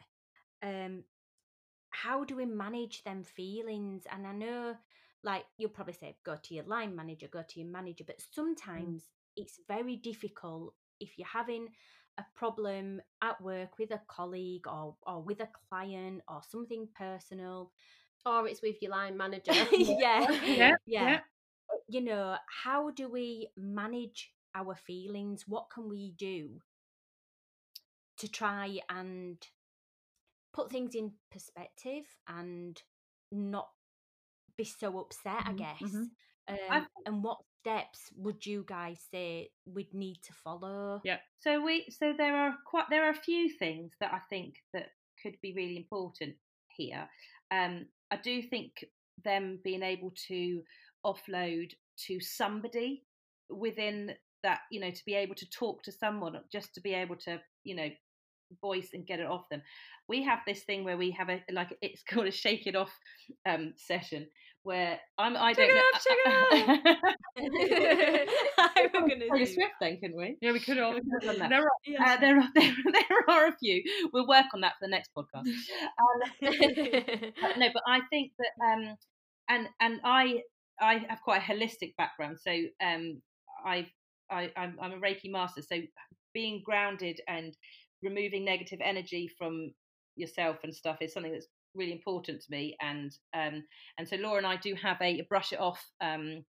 um, 0.62 1.04
how 1.94 2.24
do 2.24 2.36
we 2.36 2.46
manage 2.46 3.04
them 3.04 3.24
feelings? 3.24 4.04
And 4.12 4.28
I 4.28 4.34
know, 4.34 4.76
like 5.24 5.46
you'll 5.58 5.70
probably 5.70 5.94
say, 5.94 6.16
go 6.26 6.38
to 6.42 6.54
your 6.54 6.66
line 6.66 6.96
manager, 6.96 7.28
go 7.32 7.44
to 7.48 7.60
your 7.60 7.70
manager, 7.70 8.04
but 8.06 8.18
mm. 8.18 8.26
sometimes 8.34 9.04
it's 9.36 9.60
very 9.68 9.96
difficult 9.96 10.74
if 11.00 11.18
you're 11.18 11.28
having 11.28 11.70
a 12.18 12.26
problem 12.36 13.02
at 13.22 13.42
work 13.42 13.80
with 13.80 13.92
a 13.92 14.02
colleague 14.08 14.68
or 14.68 14.96
or 15.08 15.22
with 15.22 15.40
a 15.40 15.50
client 15.70 16.22
or 16.28 16.42
something 16.48 16.88
personal. 16.98 17.72
Or 18.26 18.48
it's 18.48 18.62
with 18.62 18.82
your 18.82 18.92
line 18.92 19.18
manager. 19.18 19.52
yeah, 19.72 20.26
Yeah, 20.46 20.76
yeah. 20.86 21.14
Eh, 21.16 21.20
you 21.90 22.02
know, 22.02 22.38
how 22.64 22.90
do 22.92 23.10
we 23.10 23.50
manage 23.58 24.32
our 24.56 24.76
feelings? 24.76 25.44
What 25.46 25.70
can 25.74 25.90
we 25.90 26.14
do 26.18 26.62
to 28.18 28.28
try 28.30 28.80
and 28.90 29.38
put 30.54 30.72
things 30.72 30.96
in 30.96 31.14
perspective 31.32 32.06
and 32.28 32.82
not 33.32 33.70
be 34.58 34.64
so 34.64 35.00
upset, 35.00 35.44
I 35.46 35.54
Mhm, 35.54 35.58
guess? 35.58 35.82
mhm. 35.82 36.12
I 36.70 36.80
Um, 36.80 36.88
and 37.06 37.24
what 37.24 37.40
steps 37.62 38.12
would 38.16 38.46
you 38.46 38.64
guys 38.68 39.02
say 39.12 39.52
we'd 39.66 39.94
need 39.94 40.22
to 40.24 40.34
follow? 40.34 41.04
Yeah. 41.04 41.20
So 41.40 41.62
we 41.64 41.90
so 41.90 42.14
there 42.18 42.36
are 42.36 42.58
quite 42.66 42.86
there 42.90 43.06
are 43.06 43.12
a 43.12 43.16
few 43.16 43.50
things 43.50 43.94
that 44.00 44.14
I 44.14 44.20
think 44.30 44.56
that 44.74 44.90
could 45.22 45.38
be 45.42 45.54
really 45.54 45.78
important 45.78 46.36
here. 46.76 47.10
Um, 47.52 47.88
I 48.12 48.18
do 48.18 48.42
think 48.42 48.86
them 49.24 49.60
being 49.64 49.84
able 49.84 50.12
to 50.28 50.64
offload 51.06 51.74
to 52.08 52.20
somebody 52.20 53.06
within 53.50 54.16
that, 54.44 54.62
you 54.72 54.80
know, 54.80 54.92
to 54.92 55.06
be 55.06 55.14
able 55.16 55.36
to 55.36 55.50
talk 55.50 55.84
to 55.84 55.92
someone, 55.92 56.36
just 56.52 56.74
to 56.76 56.82
be 56.82 56.94
able 56.94 57.16
to, 57.18 57.42
you 57.64 57.76
know, 57.76 57.90
voice 58.62 58.90
and 58.94 59.06
get 59.06 59.20
it 59.20 59.28
off 59.28 59.48
them. 59.50 59.62
We 60.08 60.24
have 60.24 60.40
this 60.46 60.64
thing 60.64 60.84
where 60.84 60.98
we 60.98 61.12
have 61.12 61.30
a 61.30 61.42
like 61.52 61.76
it's 61.82 62.04
called 62.04 62.28
a 62.28 62.32
shake 62.32 62.68
it 62.68 62.76
off 62.76 62.92
um, 63.48 63.74
session 63.78 64.28
where 64.64 65.00
I'm 65.18 65.36
I 65.36 65.54
Shake 65.54 65.70
don't 65.70 65.72
it 65.72 65.76
know. 65.76 65.82
off, 65.94 66.02
shake 66.04 66.98
it 67.36 68.30
I 68.58 68.90
was 68.94 69.10
gonna 69.10 69.46
Swift 69.46 69.74
then, 69.82 70.00
couldn't 70.00 70.18
we? 70.18 70.38
Yeah, 70.42 70.52
we 70.54 70.60
could 70.60 70.78
have. 70.78 70.94
We 70.94 71.02
could 71.02 71.12
have 71.24 71.32
done 71.32 71.40
that. 71.40 71.50
There 71.50 71.62
are, 71.64 71.72
Yeah. 71.86 72.14
Uh, 72.14 72.18
there 72.20 72.38
are 72.40 72.50
there, 72.56 72.74
there 72.92 73.30
are 73.30 73.48
a 73.48 73.56
few. 73.58 73.84
We'll 74.14 74.28
work 74.28 74.46
on 74.54 74.62
that 74.62 74.74
for 74.80 74.88
the 74.88 74.90
next 74.90 75.12
podcast. 75.18 75.48
Um, 75.48 77.32
but 77.42 77.58
no, 77.58 77.68
but 77.74 77.84
I 77.88 78.00
think 78.10 78.32
that 78.40 78.66
um, 78.66 78.96
and 79.50 79.68
and 79.82 80.00
I 80.04 80.42
I 80.80 81.06
have 81.10 81.22
quite 81.24 81.42
a 81.42 81.46
holistic 81.46 81.96
background, 81.98 82.38
so 82.40 82.52
um, 82.84 83.22
I've 83.66 83.88
I 84.32 84.52
I'm, 84.56 84.78
I'm 84.82 84.94
a 84.94 84.98
Reiki 84.98 85.30
master, 85.30 85.62
so 85.62 85.78
being 86.34 86.62
grounded 86.66 87.20
and 87.28 87.56
removing 88.04 88.46
negative 88.46 88.80
energy 88.84 89.30
from 89.38 89.74
yourself 90.16 90.58
and 90.64 90.74
stuff 90.76 90.98
is 91.02 91.14
something 91.14 91.32
that's 91.32 91.48
really 91.76 91.92
important 91.92 92.40
to 92.40 92.52
me 92.52 92.76
and 92.82 93.18
um 93.36 93.64
and 93.98 94.08
so 94.08 94.16
Laura 94.18 94.38
and 94.38 94.46
I 94.46 94.58
do 94.58 94.76
have 94.76 94.98
a, 95.02 95.26
brush 95.28 95.54
it 95.54 95.60
off 95.60 95.84
um 96.02 96.44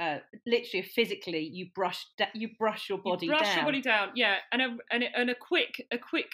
uh 0.00 0.18
literally 0.46 0.82
physically 0.82 1.40
you 1.40 1.66
brush 1.74 2.06
da- 2.16 2.32
you 2.34 2.48
brush 2.58 2.88
your 2.88 2.98
body 2.98 3.26
you 3.26 3.32
brush 3.32 3.42
down 3.42 3.56
your 3.56 3.64
body 3.66 3.82
down, 3.82 4.08
yeah, 4.14 4.36
and 4.52 4.62
a 4.62 4.76
and 4.90 5.02
a, 5.02 5.18
and 5.18 5.30
a 5.30 5.34
quick 5.34 5.86
a 5.92 5.98
quick 5.98 6.30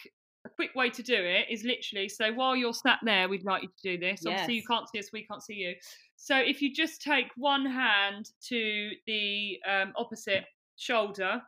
a 0.47 0.49
quick 0.49 0.75
way 0.75 0.89
to 0.89 1.03
do 1.03 1.15
it 1.15 1.47
is 1.51 1.65
literally 1.65 2.09
so 2.09 2.33
while 2.33 2.57
you're 2.57 2.73
sat 2.73 2.99
there, 3.03 3.29
we'd 3.29 3.45
like 3.45 3.63
you 3.63 3.69
to 3.69 3.97
do 3.97 3.99
this. 3.99 4.25
Obviously, 4.27 4.55
you 4.55 4.63
can't 4.65 4.89
see 4.89 4.99
us, 4.99 5.11
we 5.13 5.25
can't 5.25 5.43
see 5.43 5.55
you. 5.55 5.75
So 6.17 6.37
if 6.37 6.63
you 6.63 6.73
just 6.73 7.03
take 7.03 7.27
one 7.37 7.67
hand 7.67 8.31
to 8.49 8.91
the 9.07 9.59
um, 9.69 9.93
opposite 9.97 10.45
shoulder, 10.77 11.43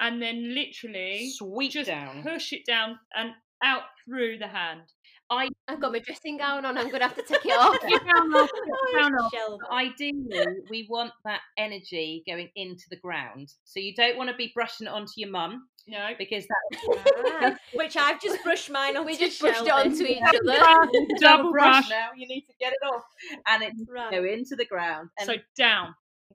and 0.00 0.20
then 0.22 0.54
literally 0.54 1.30
sweep 1.34 1.72
just 1.72 1.88
down 1.88 2.22
push 2.22 2.52
it 2.52 2.64
down 2.66 2.98
and 3.14 3.30
out 3.62 3.82
through 4.04 4.38
the 4.38 4.48
hand. 4.48 4.82
I've 5.28 5.80
got 5.80 5.90
my 5.90 5.98
dressing 5.98 6.36
gown 6.38 6.64
on. 6.64 6.78
I'm 6.78 6.88
gonna 6.88 7.02
have 7.08 7.16
to 7.16 7.22
take 7.22 7.44
it 7.44 7.48
off. 7.58 7.80
down 7.80 8.32
off, 8.32 8.48
Oh, 8.72 8.98
down 9.00 9.12
off. 9.14 9.32
Ideally, 9.72 10.44
we 10.70 10.86
want 10.88 11.10
that 11.24 11.40
energy 11.58 12.22
going 12.28 12.48
into 12.54 12.84
the 12.90 12.96
ground. 12.96 13.52
So 13.64 13.80
you 13.80 13.92
don't 13.94 14.16
want 14.16 14.30
to 14.30 14.36
be 14.36 14.52
brushing 14.54 14.86
it 14.86 14.90
onto 14.92 15.12
your 15.16 15.30
mum 15.30 15.66
No, 15.88 16.10
because 16.16 16.46
that 16.46 16.78
Ah, 17.42 17.56
which 17.74 17.96
I've 17.96 18.20
just 18.20 18.42
brushed 18.44 18.70
mine 18.70 18.96
on. 18.96 19.04
we 19.04 19.16
just 19.16 19.40
brushed 19.40 19.62
it 19.66 19.72
onto 19.72 20.04
each 20.04 20.22
other. 20.22 20.38
double 20.44 21.06
Double 21.18 21.50
brush 21.50 21.88
brush. 21.88 21.90
now. 21.90 22.10
You 22.16 22.28
need 22.28 22.42
to 22.42 22.52
get 22.60 22.72
it 22.72 22.86
off, 22.86 23.02
and 23.48 23.62
it's 23.64 23.82
Right. 23.88 24.12
go 24.12 24.22
into 24.24 24.54
the 24.54 24.64
ground. 24.66 25.08
And 25.18 25.26
so 25.26 25.34
down. 25.58 25.94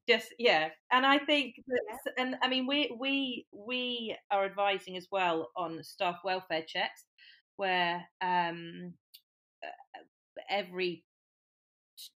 Just 0.09 0.33
yeah 0.39 0.69
and 0.91 1.05
i 1.05 1.17
think 1.17 1.55
that, 1.67 2.13
and 2.17 2.35
i 2.41 2.47
mean 2.47 2.65
we 2.67 2.95
we 2.99 3.45
we 3.51 4.15
are 4.31 4.45
advising 4.45 4.97
as 4.97 5.07
well 5.11 5.51
on 5.55 5.83
staff 5.83 6.17
welfare 6.23 6.63
checks 6.67 7.05
where 7.57 8.03
um 8.21 8.93
uh, 9.63 9.99
every 10.49 11.03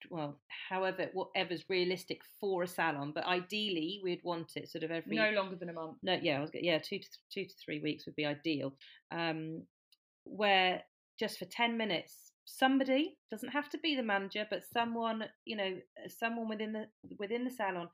well 0.09 0.39
however 0.69 1.09
whatever's 1.13 1.63
realistic 1.69 2.21
for 2.39 2.63
a 2.63 2.67
salon 2.67 3.11
but 3.13 3.25
ideally 3.25 4.01
we'd 4.03 4.23
want 4.23 4.51
it 4.55 4.67
sort 4.67 4.83
of 4.83 4.89
every 4.89 5.15
No 5.15 5.29
longer 5.31 5.55
than 5.55 5.69
a 5.69 5.73
month. 5.73 5.97
no 6.01 6.17
yeah 6.21 6.38
I 6.38 6.41
was, 6.41 6.51
yeah 6.53 6.79
two 6.79 6.97
to 6.97 7.05
th- 7.05 7.19
two 7.31 7.45
to 7.45 7.53
three 7.63 7.79
weeks 7.79 8.05
would 8.05 8.15
be 8.15 8.25
ideal 8.25 8.73
um 9.11 9.61
where 10.23 10.81
just 11.19 11.38
for 11.38 11.45
10 11.45 11.77
minutes 11.77 12.24
somebody 12.46 13.18
doesn't 13.32 13.50
have 13.50 13.70
to 13.70 13.78
be 13.80 13.96
the 13.96 14.04
manager 14.04 14.46
but 14.50 14.62
someone 14.72 15.24
you 15.46 15.56
know 15.58 15.74
uh, 16.04 16.08
someone 16.08 16.48
within 16.48 16.74
the 16.74 16.86
within 17.20 17.43
the 17.43 17.50
salon 17.52 17.88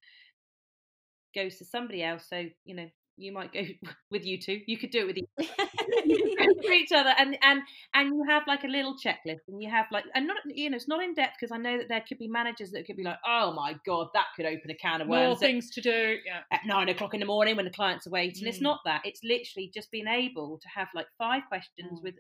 goes 1.34 1.58
to 1.58 1.66
somebody 1.66 2.04
else 2.04 2.26
so 2.30 2.44
you 2.66 2.76
know 2.76 2.88
you 3.18 3.32
might 3.32 3.54
go 3.54 3.62
with 4.12 4.26
you 4.26 4.38
two 4.40 4.60
you 4.68 4.78
could 4.78 4.90
do 4.92 5.00
it 5.00 5.08
with 5.08 5.18
each, 5.18 5.30
you 6.06 6.18
could 6.18 6.38
go 6.38 6.62
to 6.68 6.74
each 6.74 6.92
other 6.92 7.14
and 7.18 7.38
and 7.44 7.62
and 7.94 8.08
you 8.10 8.26
have 8.28 8.44
like 8.48 8.64
a 8.64 8.68
little 8.68 8.96
checklist 8.96 9.40
and 9.48 9.62
you 9.62 9.70
have 9.70 9.86
like 9.92 10.04
and 10.16 10.28
not 10.28 10.38
you 10.46 10.70
know 10.70 10.76
it's 10.76 10.88
not 10.88 11.02
in 11.04 11.14
depth 11.14 11.36
because 11.40 11.52
i 11.54 11.58
know 11.58 11.78
that 11.78 11.88
there 11.88 12.04
could 12.08 12.18
be 12.18 12.28
managers 12.28 12.72
that 12.72 12.86
could 12.86 12.98
be 12.98 13.04
like 13.04 13.18
oh 13.26 13.54
my 13.54 13.76
god 13.86 14.08
that 14.14 14.26
could 14.36 14.46
open 14.46 14.70
a 14.72 14.76
can 14.76 15.00
of 15.02 15.08
worms 15.08 15.28
More 15.30 15.38
things 15.40 15.70
to 15.72 15.82
do. 15.82 16.18
Yeah. 16.26 16.40
at 16.52 16.62
nine 16.66 16.90
o'clock 16.90 17.14
in 17.14 17.20
the 17.20 17.26
morning 17.26 17.56
when 17.56 17.66
the 17.66 17.72
clients 17.72 18.08
are 18.08 18.12
waiting. 18.12 18.48
It's 18.48 18.60
Mm. 18.60 18.64
not 18.64 18.80
that. 18.86 19.02
It's 19.06 19.22
literally 19.24 19.72
just 19.74 19.92
being 19.92 20.08
able 20.08 20.60
to 20.62 20.68
have 20.76 20.88
like 20.96 21.08
five 21.18 21.44
questions 21.48 22.00
Mm. 22.00 22.04
with 22.04 22.16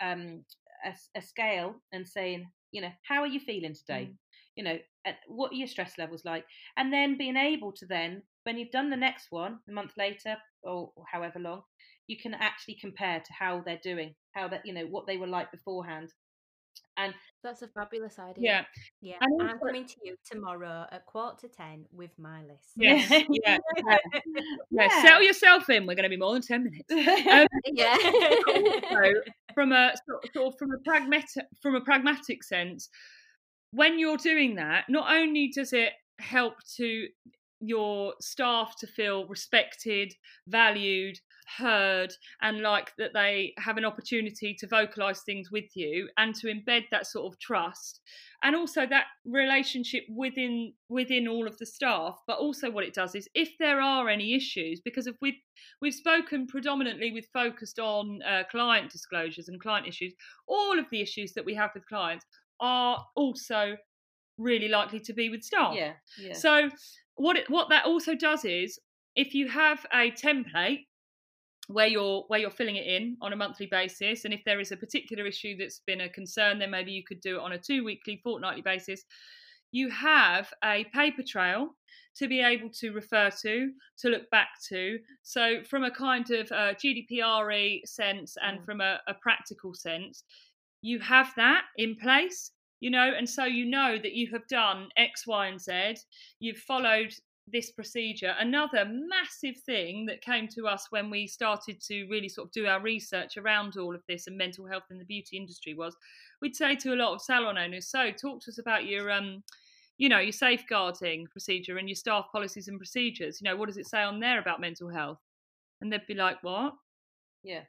um, 0.00 0.44
a, 0.84 1.18
a 1.18 1.22
scale 1.22 1.76
and 1.92 2.06
saying, 2.06 2.46
you 2.72 2.80
know, 2.80 2.92
how 3.02 3.20
are 3.20 3.26
you 3.26 3.40
feeling 3.40 3.74
today? 3.74 4.10
Mm. 4.10 4.16
You 4.56 4.64
know, 4.64 4.78
and 5.04 5.16
what 5.28 5.52
are 5.52 5.56
your 5.56 5.68
stress 5.68 5.98
levels 5.98 6.24
like? 6.24 6.44
And 6.76 6.92
then 6.92 7.18
being 7.18 7.36
able 7.36 7.72
to 7.72 7.86
then, 7.86 8.22
when 8.44 8.56
you've 8.58 8.70
done 8.70 8.90
the 8.90 8.96
next 8.96 9.26
one 9.30 9.58
a 9.68 9.72
month 9.72 9.92
later 9.98 10.36
or 10.62 10.90
however 11.10 11.38
long, 11.38 11.62
you 12.06 12.16
can 12.16 12.34
actually 12.34 12.76
compare 12.80 13.20
to 13.20 13.32
how 13.32 13.62
they're 13.64 13.80
doing, 13.82 14.14
how 14.32 14.48
that 14.48 14.62
you 14.64 14.72
know 14.72 14.86
what 14.86 15.06
they 15.06 15.16
were 15.16 15.26
like 15.26 15.50
beforehand. 15.50 16.12
That's 17.42 17.62
a 17.62 17.68
fabulous 17.68 18.18
idea. 18.18 18.42
Yeah. 18.44 18.64
Yeah, 19.00 19.16
And 19.20 19.40
I'm 19.42 19.48
also- 19.54 19.66
coming 19.66 19.86
to 19.86 19.94
you 20.02 20.16
tomorrow 20.28 20.86
at 20.90 21.06
quarter 21.06 21.46
to 21.46 21.54
ten 21.54 21.84
with 21.92 22.10
my 22.18 22.42
list. 22.42 22.70
Yes. 22.76 23.08
Yeah. 23.30 23.58
Yeah. 23.86 23.96
Yeah. 24.70 25.02
Settle 25.02 25.22
yourself 25.22 25.68
in. 25.70 25.86
We're 25.86 25.94
going 25.94 26.04
to 26.04 26.08
be 26.08 26.16
more 26.16 26.32
than 26.32 26.42
ten 26.42 26.64
minutes. 26.64 26.90
Um, 27.30 27.46
Yeah. 27.66 27.96
so 28.90 29.12
from 29.54 29.72
a 29.72 29.92
sort 30.08 30.32
sort 30.34 30.46
of 30.54 30.58
from 30.58 30.72
a 30.72 30.78
pragmatic 30.78 31.44
from 31.62 31.74
a 31.76 31.80
pragmatic 31.80 32.42
sense 32.42 32.88
when 33.70 33.98
you're 33.98 34.16
doing 34.16 34.54
that 34.56 34.84
not 34.88 35.12
only 35.12 35.50
does 35.54 35.72
it 35.72 35.92
help 36.18 36.54
to 36.76 37.06
your 37.60 38.14
staff 38.20 38.74
to 38.78 38.86
feel 38.86 39.26
respected 39.28 40.12
valued 40.46 41.18
heard 41.58 42.12
and 42.42 42.60
like 42.60 42.92
that 42.98 43.12
they 43.12 43.52
have 43.58 43.76
an 43.76 43.84
opportunity 43.84 44.54
to 44.54 44.66
vocalize 44.66 45.20
things 45.20 45.50
with 45.50 45.64
you 45.74 46.08
and 46.18 46.34
to 46.34 46.48
embed 46.48 46.84
that 46.90 47.06
sort 47.06 47.32
of 47.32 47.38
trust 47.38 48.00
and 48.42 48.56
also 48.56 48.86
that 48.86 49.06
relationship 49.24 50.04
within 50.08 50.72
within 50.88 51.28
all 51.28 51.46
of 51.46 51.56
the 51.58 51.66
staff 51.66 52.18
but 52.26 52.38
also 52.38 52.70
what 52.70 52.84
it 52.84 52.94
does 52.94 53.14
is 53.14 53.28
if 53.34 53.50
there 53.58 53.80
are 53.80 54.08
any 54.08 54.34
issues 54.34 54.80
because 54.84 55.06
if 55.06 55.16
we've 55.20 55.38
we've 55.80 55.94
spoken 55.94 56.46
predominantly 56.46 57.12
with 57.12 57.26
focused 57.32 57.78
on 57.78 58.20
uh, 58.22 58.42
client 58.50 58.90
disclosures 58.90 59.48
and 59.48 59.60
client 59.60 59.86
issues 59.86 60.12
all 60.46 60.78
of 60.78 60.86
the 60.90 61.00
issues 61.00 61.32
that 61.32 61.44
we 61.44 61.54
have 61.54 61.70
with 61.74 61.86
clients 61.86 62.24
are 62.60 63.04
also 63.14 63.76
really 64.38 64.68
likely 64.68 65.00
to 65.00 65.12
be 65.12 65.28
with 65.28 65.42
staff 65.42 65.74
Yeah, 65.74 65.92
yeah. 66.18 66.32
so 66.34 66.70
what 67.14 67.36
it, 67.36 67.48
what 67.48 67.68
that 67.70 67.86
also 67.86 68.14
does 68.14 68.44
is 68.44 68.78
if 69.14 69.34
you 69.34 69.48
have 69.48 69.84
a 69.92 70.10
template 70.10 70.85
where 71.68 71.86
you're 71.86 72.24
where 72.28 72.38
you're 72.40 72.50
filling 72.50 72.76
it 72.76 72.86
in 72.86 73.16
on 73.20 73.32
a 73.32 73.36
monthly 73.36 73.66
basis. 73.66 74.24
And 74.24 74.32
if 74.32 74.42
there 74.44 74.60
is 74.60 74.72
a 74.72 74.76
particular 74.76 75.26
issue 75.26 75.56
that's 75.56 75.80
been 75.86 76.02
a 76.02 76.08
concern 76.08 76.58
then 76.58 76.70
maybe 76.70 76.92
you 76.92 77.02
could 77.04 77.20
do 77.20 77.36
it 77.36 77.42
on 77.42 77.52
a 77.52 77.58
two 77.58 77.84
weekly 77.84 78.20
fortnightly 78.22 78.62
basis. 78.62 79.04
You 79.72 79.90
have 79.90 80.52
a 80.64 80.84
paper 80.94 81.22
trail 81.26 81.74
to 82.16 82.28
be 82.28 82.40
able 82.40 82.70
to 82.70 82.92
refer 82.92 83.30
to 83.42 83.72
to 83.98 84.08
look 84.08 84.30
back 84.30 84.48
to. 84.68 84.98
So 85.22 85.62
from 85.64 85.84
a 85.84 85.90
kind 85.90 86.30
of 86.30 86.50
uh, 86.52 86.74
gdpr 86.74 87.80
sense 87.84 88.36
and 88.42 88.60
Mm. 88.60 88.64
from 88.64 88.80
a, 88.80 89.00
a 89.06 89.14
practical 89.14 89.74
sense 89.74 90.24
you 90.82 90.98
have 91.00 91.32
that 91.36 91.64
in 91.78 91.96
place 91.96 92.52
you 92.80 92.90
know 92.90 93.12
and 93.16 93.28
so 93.28 93.44
you 93.44 93.64
know 93.66 93.96
that 94.02 94.12
you 94.12 94.28
have 94.32 94.46
done 94.48 94.88
x 94.96 95.26
y 95.26 95.46
and 95.48 95.60
z. 95.60 95.96
You've 96.38 96.58
followed 96.58 97.12
this 97.46 97.70
procedure. 97.70 98.34
Another 98.38 98.84
massive 98.84 99.56
thing 99.64 100.06
that 100.06 100.20
came 100.20 100.48
to 100.48 100.66
us 100.66 100.86
when 100.90 101.10
we 101.10 101.26
started 101.26 101.80
to 101.82 102.06
really 102.06 102.28
sort 102.28 102.48
of 102.48 102.52
do 102.52 102.66
our 102.66 102.80
research 102.80 103.36
around 103.36 103.76
all 103.76 103.94
of 103.94 104.02
this 104.08 104.26
and 104.26 104.36
mental 104.36 104.66
health 104.66 104.84
in 104.90 104.98
the 104.98 105.04
beauty 105.04 105.36
industry 105.36 105.74
was 105.74 105.96
we'd 106.42 106.56
say 106.56 106.74
to 106.74 106.92
a 106.92 106.96
lot 106.96 107.14
of 107.14 107.22
salon 107.22 107.56
owners, 107.56 107.86
so 107.88 108.10
talk 108.10 108.40
to 108.42 108.50
us 108.50 108.58
about 108.58 108.86
your 108.86 109.10
um 109.10 109.42
you 109.98 110.10
know, 110.10 110.18
your 110.18 110.32
safeguarding 110.32 111.26
procedure 111.28 111.78
and 111.78 111.88
your 111.88 111.96
staff 111.96 112.26
policies 112.30 112.68
and 112.68 112.78
procedures. 112.78 113.40
You 113.40 113.48
know, 113.48 113.56
what 113.56 113.66
does 113.66 113.78
it 113.78 113.88
say 113.88 114.02
on 114.02 114.20
there 114.20 114.38
about 114.38 114.60
mental 114.60 114.90
health? 114.90 115.20
And 115.80 115.90
they'd 115.90 116.06
be 116.06 116.14
like, 116.14 116.42
What? 116.42 116.74
yeah. 117.42 117.62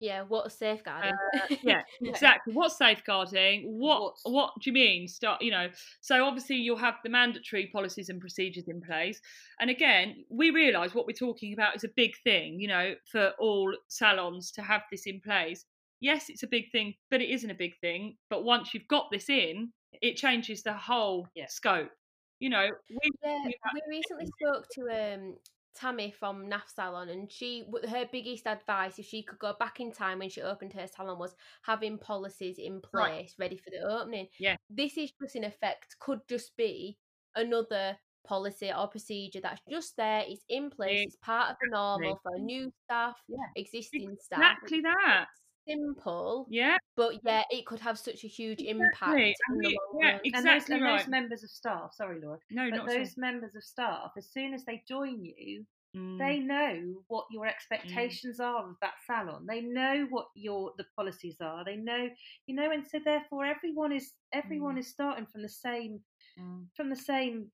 Yeah, 0.00 0.22
what's 0.26 0.58
safeguarding? 0.58 1.12
Uh, 1.34 1.40
yeah, 1.62 1.82
exactly. 2.02 2.54
What's 2.54 2.78
safeguarding? 2.78 3.64
What 3.78 4.00
What's- 4.00 4.22
what 4.24 4.52
do 4.60 4.70
you 4.70 4.72
mean? 4.74 5.06
Start, 5.08 5.42
you 5.42 5.50
know. 5.50 5.68
So 6.00 6.24
obviously 6.24 6.56
you'll 6.56 6.78
have 6.78 6.94
the 7.04 7.10
mandatory 7.10 7.66
policies 7.72 8.08
and 8.08 8.18
procedures 8.20 8.66
in 8.68 8.80
place. 8.80 9.20
And 9.60 9.68
again, 9.68 10.24
we 10.30 10.50
realise 10.50 10.94
what 10.94 11.06
we're 11.06 11.12
talking 11.12 11.52
about 11.52 11.76
is 11.76 11.84
a 11.84 11.88
big 11.96 12.12
thing, 12.24 12.58
you 12.58 12.68
know, 12.68 12.94
for 13.12 13.32
all 13.38 13.74
salons 13.88 14.50
to 14.52 14.62
have 14.62 14.82
this 14.90 15.06
in 15.06 15.20
place. 15.20 15.66
Yes, 16.00 16.30
it's 16.30 16.42
a 16.44 16.46
big 16.48 16.70
thing, 16.72 16.94
but 17.10 17.20
it 17.20 17.28
isn't 17.28 17.50
a 17.50 17.54
big 17.54 17.78
thing. 17.80 18.16
But 18.30 18.42
once 18.44 18.72
you've 18.72 18.88
got 18.88 19.10
this 19.12 19.28
in, 19.28 19.70
it 20.00 20.16
changes 20.16 20.62
the 20.62 20.72
whole 20.72 21.28
Yeah. 21.34 21.46
scope. 21.48 21.90
You 22.38 22.48
know, 22.48 22.70
we 22.88 23.10
Yeah, 23.22 23.44
we 23.74 23.82
recently 23.86 24.26
spoke 24.40 24.66
to 24.76 24.80
um 24.88 25.36
Tammy 25.74 26.10
from 26.10 26.46
NAF 26.48 26.68
Salon, 26.68 27.08
and 27.08 27.30
she 27.30 27.64
her 27.88 28.06
biggest 28.10 28.46
advice, 28.46 28.98
if 28.98 29.06
she 29.06 29.22
could 29.22 29.38
go 29.38 29.54
back 29.58 29.80
in 29.80 29.92
time 29.92 30.18
when 30.18 30.28
she 30.30 30.42
opened 30.42 30.72
her 30.72 30.86
salon, 30.86 31.18
was 31.18 31.34
having 31.62 31.98
policies 31.98 32.58
in 32.58 32.80
place 32.80 32.92
Right. 32.92 33.34
ready 33.38 33.56
for 33.56 33.70
the 33.70 33.80
opening. 33.80 34.28
Yeah. 34.38 34.56
this 34.68 34.96
is 34.96 35.12
just 35.22 35.36
in 35.36 35.44
effect 35.44 35.96
could 36.00 36.20
just 36.28 36.56
be 36.56 36.98
another 37.36 37.98
policy 38.24 38.70
or 38.72 38.86
procedure 38.88 39.40
that's 39.40 39.60
just 39.70 39.96
there. 39.96 40.24
It's 40.26 40.44
in 40.48 40.70
place. 40.70 41.06
It's 41.06 41.16
part 41.16 41.50
of 41.50 41.56
the 41.62 41.70
normal 41.70 42.18
for 42.22 42.38
new 42.38 42.70
staff, 42.84 43.16
Yeah. 43.28 43.38
existing 43.56 44.16
staff. 44.20 44.38
exactly 44.40 44.80
that. 44.82 45.26
Simple, 45.68 46.46
Yeah, 46.50 46.76
but 46.96 47.14
yeah, 47.24 47.44
it 47.50 47.66
could 47.66 47.80
have 47.80 47.98
such 47.98 48.24
a 48.24 48.26
huge 48.28 48.60
impact. 48.60 49.18
Exactly, 49.18 49.36
in 49.48 49.54
and 49.56 49.64
the 49.64 49.78
yeah, 50.00 50.10
run. 50.12 50.20
And 50.24 50.34
those, 50.34 50.44
Exactly 50.62 50.74
and 50.76 50.86
those 50.86 51.08
members 51.08 51.44
of 51.44 51.50
staff, 51.50 51.94
sorry, 51.94 52.20
Laura, 52.20 52.38
no, 52.50 52.70
but 52.70 52.76
not 52.78 52.88
those 52.88 53.14
so. 53.14 53.20
members 53.20 53.54
of 53.54 53.62
staff, 53.62 54.12
as 54.16 54.30
soon 54.32 54.54
as 54.54 54.64
they 54.64 54.82
join 54.88 55.24
you, 55.24 55.66
Mm. 55.96 56.18
they 56.18 56.38
know 56.38 57.02
what 57.08 57.26
your 57.32 57.46
expectations 57.46 58.38
are 58.38 58.68
of 58.68 58.76
that 58.80 58.94
salon. 59.04 59.44
They 59.44 59.60
know 59.60 60.06
what 60.10 60.28
your 60.36 60.72
the 60.78 60.84
policies 60.96 61.40
are. 61.40 61.64
They 61.64 61.74
know, 61.74 62.08
you 62.46 62.54
know, 62.54 62.70
and 62.70 62.86
so 62.86 63.00
therefore 63.04 63.44
everyone 63.44 63.90
is 63.90 64.12
everyone 64.32 64.78
is 64.78 64.86
starting 64.86 65.26
from 65.26 65.42
the 65.42 65.48
same 65.48 65.98
Mm. 66.38 66.66
from 66.76 66.90
the 66.90 66.96
same 66.96 67.50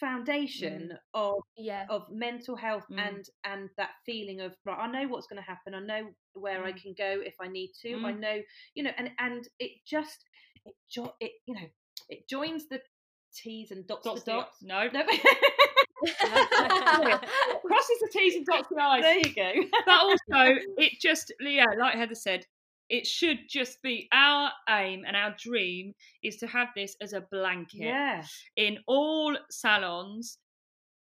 foundation 0.00 0.92
of 1.14 1.34
yeah, 1.56 1.86
of 1.88 2.02
mental 2.10 2.56
health 2.56 2.84
Mm. 2.90 2.98
and 3.08 3.24
and 3.44 3.70
that 3.76 3.90
feeling 4.04 4.40
of 4.40 4.54
right 4.64 4.78
i 4.78 4.86
know 4.90 5.06
what's 5.08 5.26
going 5.26 5.40
to 5.40 5.46
happen 5.48 5.74
i 5.74 5.80
know 5.80 6.08
where 6.34 6.64
i 6.64 6.72
Mm. 6.72 6.82
can 6.82 6.94
go 6.98 7.20
if 7.24 7.34
i 7.40 7.48
need 7.48 7.70
to 7.82 7.94
i 8.04 8.12
Mm. 8.12 8.18
know 8.18 8.42
you 8.74 8.82
know 8.82 8.90
and 8.98 9.10
and 9.18 9.48
it 9.58 9.72
just 9.86 10.24
it 10.64 10.74
jo- 10.90 11.14
it 11.20 11.32
you 11.46 11.54
know 11.54 11.68
it 12.08 12.28
joins 12.28 12.68
the 12.68 12.80
t's 13.34 13.70
and 13.70 13.86
dots, 13.86 14.04
Dots 14.04 14.22
the 14.24 14.32
the 14.32 14.38
dots 14.38 14.62
No, 14.62 14.88
no 14.92 15.02
crosses 17.64 17.98
the 18.00 18.08
T's 18.12 18.34
and 18.36 18.46
dots 18.46 18.68
the 18.70 18.80
I's. 18.80 19.02
there 19.02 19.18
you 19.18 19.34
go 19.34 19.52
but 19.86 19.94
also 20.00 20.58
it 20.76 20.92
just 21.00 21.32
yeah 21.40 21.66
like 21.78 21.94
heather 21.94 22.14
said 22.14 22.46
it 22.94 23.06
should 23.06 23.40
just 23.48 23.82
be 23.82 24.08
our 24.12 24.50
aim 24.68 25.02
and 25.06 25.16
our 25.16 25.34
dream 25.38 25.92
is 26.22 26.36
to 26.36 26.46
have 26.46 26.68
this 26.76 26.96
as 27.00 27.12
a 27.12 27.26
blanket 27.32 27.80
yeah 27.80 28.24
in 28.56 28.78
all 28.86 29.36
salons 29.50 30.38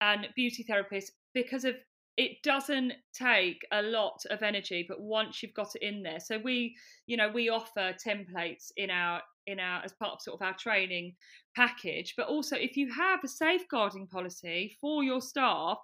and 0.01 0.29
beauty 0.35 0.65
therapists 0.69 1.11
because 1.35 1.65
of 1.65 1.75
it 2.17 2.43
doesn't 2.43 2.93
take 3.15 3.65
a 3.71 3.81
lot 3.81 4.21
of 4.31 4.43
energy 4.43 4.85
but 4.89 5.01
once 5.01 5.41
you've 5.41 5.55
got 5.55 5.77
it 5.77 5.83
in 5.83 6.03
there. 6.03 6.19
So 6.19 6.39
we 6.43 6.77
you 7.07 7.17
know 7.17 7.31
we 7.33 7.49
offer 7.49 7.95
templates 8.05 8.73
in 8.77 8.91
our 8.91 9.23
in 9.47 9.61
our 9.61 9.83
as 9.85 9.93
part 9.93 10.15
of 10.15 10.23
sort 10.23 10.41
of 10.41 10.47
our 10.47 10.57
training 10.59 11.15
package 11.57 12.15
but 12.17 12.27
also 12.27 12.57
if 12.57 12.77
you 12.77 12.93
have 12.93 13.21
a 13.25 13.29
safeguarding 13.29 14.09
policy 14.09 14.77
for 14.81 15.05
your 15.05 15.21
staff 15.21 15.79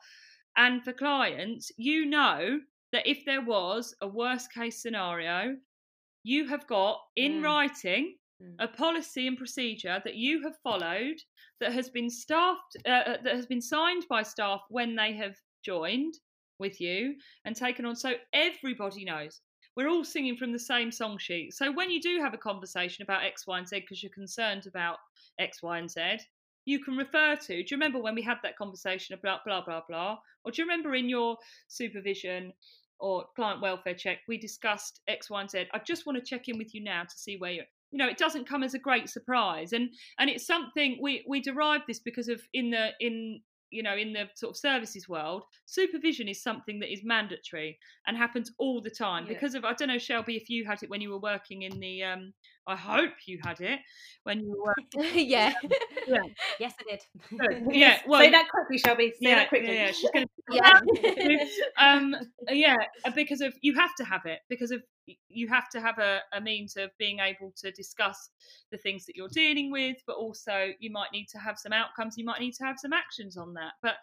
and 0.57 0.85
for 0.85 0.93
clients 0.93 1.71
you 1.77 2.05
know 2.05 2.61
that 2.93 3.07
if 3.07 3.25
there 3.25 3.43
was 3.43 3.95
a 4.03 4.07
worst 4.07 4.53
case 4.53 4.83
scenario 4.83 5.57
you 6.25 6.49
have 6.49 6.67
got 6.67 7.01
in 7.17 7.35
Mm. 7.41 7.45
writing 7.45 8.17
Mm. 8.43 8.57
a 8.59 8.67
policy 8.67 9.29
and 9.29 9.39
procedure 9.39 10.01
that 10.05 10.17
you 10.17 10.43
have 10.43 10.57
followed 10.59 11.23
that 11.61 11.73
has 11.73 11.89
been 11.89 12.11
staffed 12.11 12.77
uh, 12.87 12.91
uh, 12.91 13.23
that 13.23 13.37
has 13.37 13.47
been 13.47 13.61
signed 13.61 14.05
by 14.09 14.23
staff 14.25 14.63
when 14.71 14.97
they 14.97 15.13
have 15.13 15.37
joined 15.63 16.15
with 16.59 16.81
you 16.81 17.17
and 17.45 17.55
taken 17.55 17.85
on 17.87 17.95
so 17.95 18.15
everybody 18.33 19.05
knows 19.05 19.41
we're 19.77 19.89
all 19.89 20.05
singing 20.05 20.37
from 20.37 20.53
the 20.53 20.59
same 20.59 20.91
song 20.91 21.17
sheet 21.19 21.53
so 21.55 21.71
when 21.73 21.91
you 21.91 22.01
do 22.01 22.19
have 22.21 22.35
a 22.35 22.39
conversation 22.39 23.03
about 23.03 23.25
x 23.25 23.47
y 23.47 23.59
and 23.59 23.69
z 23.69 23.81
because 23.81 24.03
you're 24.03 24.13
concerned 24.13 24.67
about 24.67 24.99
x 25.39 25.63
y 25.63 25.79
and 25.79 25.91
z 25.91 26.19
you 26.65 26.79
can 26.83 26.97
refer 26.97 27.37
to 27.37 27.63
do 27.63 27.69
you 27.71 27.77
remember 27.77 28.01
when 28.01 28.15
we 28.15 28.23
had 28.23 28.39
that 28.43 28.57
conversation 28.57 29.15
about 29.15 29.45
blah 29.45 29.65
blah 29.65 29.83
blah 29.89 30.17
or 30.45 30.51
do 30.51 30.61
you 30.63 30.67
remember 30.69 30.95
in 30.95 31.09
your 31.09 31.37
supervision 31.69 32.53
or 33.01 33.25
client 33.37 33.61
welfare 33.61 33.95
check 33.95 34.19
we 34.29 34.39
discussed 34.39 35.01
x 35.09 35.29
y 35.31 35.41
and 35.41 35.51
z 35.51 35.65
i 35.73 35.79
just 35.87 36.07
want 36.07 36.19
to 36.19 36.25
check 36.25 36.49
in 36.49 36.59
with 36.59 36.75
you 36.75 36.83
now 36.83 37.03
to 37.03 37.17
see 37.17 37.37
where 37.37 37.51
you're 37.51 37.65
you 37.91 37.99
know 37.99 38.09
it 38.09 38.19
doesn't 38.19 38.49
come 38.49 38.63
as 38.63 38.75
a 38.75 38.79
great 38.79 39.09
surprise 39.09 39.73
and 39.73 39.89
and 40.19 40.29
it's 40.31 40.47
something 40.47 40.99
we 41.01 41.25
we 41.29 41.41
derive 41.41 41.83
this 41.87 41.99
because 42.01 42.29
of 42.29 42.41
in 42.53 42.71
the 42.71 42.91
in 43.01 43.41
you 43.71 43.83
know 43.83 43.97
in 43.97 44.13
the 44.13 44.29
sort 44.37 44.51
of 44.51 44.57
services 44.57 45.09
world 45.09 45.43
supervision 45.67 46.29
is 46.29 46.41
something 46.43 46.79
that 46.79 46.93
is 46.93 47.01
mandatory 47.03 47.77
and 48.07 48.17
happens 48.17 48.53
all 48.59 48.81
the 48.81 48.91
time 48.91 49.25
Yeah. 49.27 49.33
because 49.35 49.55
of 49.55 49.65
i 49.65 49.73
don't 49.73 49.89
know 49.89 49.99
shelby 49.99 50.37
if 50.37 50.49
you 50.49 50.65
had 50.65 50.83
it 50.83 50.91
when 50.91 51.01
you 51.01 51.11
were 51.11 51.19
working 51.19 51.63
in 51.63 51.81
the 51.81 52.05
um 52.05 52.33
i 52.69 52.77
hope 52.77 53.13
you 53.27 53.39
had 53.43 53.61
it 53.61 53.81
when 54.23 54.41
you 54.41 54.63
were 54.65 54.75
yeah. 55.15 55.53
Yeah. 56.07 56.19
Yes, 56.61 56.75
I 56.81 56.91
did. 56.91 57.01
working 57.33 57.71
yeah 57.75 57.99
well 58.07 58.21
say 58.21 58.31
that 58.31 58.49
quickly 58.49 58.79
shelby 58.79 59.11
say 59.11 59.17
yeah, 59.21 59.35
that 59.37 59.49
quickly 59.49 59.75
yeah, 59.75 59.91
she's 59.91 60.11
gonna 60.13 60.27
yeah. 60.51 60.81
um 61.79 62.15
yeah 62.51 62.77
uh, 63.05 63.11
because 63.15 63.41
of 63.41 63.55
you 63.63 63.75
have 63.75 63.95
to 63.97 64.05
have 64.05 64.23
it 64.27 64.41
because 64.49 64.71
of 64.71 64.83
you 65.29 65.49
have 65.49 65.69
to 65.69 65.81
have 65.81 65.99
a, 65.99 66.21
a 66.33 66.41
means 66.41 66.77
of 66.77 66.91
being 66.99 67.19
able 67.19 67.53
to 67.57 67.71
discuss 67.73 68.31
the 68.71 68.79
things 68.79 69.05
that 69.07 69.17
you're 69.17 69.29
dealing 69.29 69.71
with 69.71 69.97
but 70.07 70.17
also 70.17 70.71
you 70.81 70.91
might 70.91 71.13
need 71.13 71.27
to 71.29 71.39
have 71.39 71.59
some 71.59 71.73
outcomes 71.73 72.15
you 72.17 72.25
might 72.25 72.41
need 72.41 72.55
to 72.55 72.65
have 72.65 72.77
some 72.79 72.93
actions 72.93 73.37
on 73.37 73.55
that 73.55 73.73
but 73.83 73.97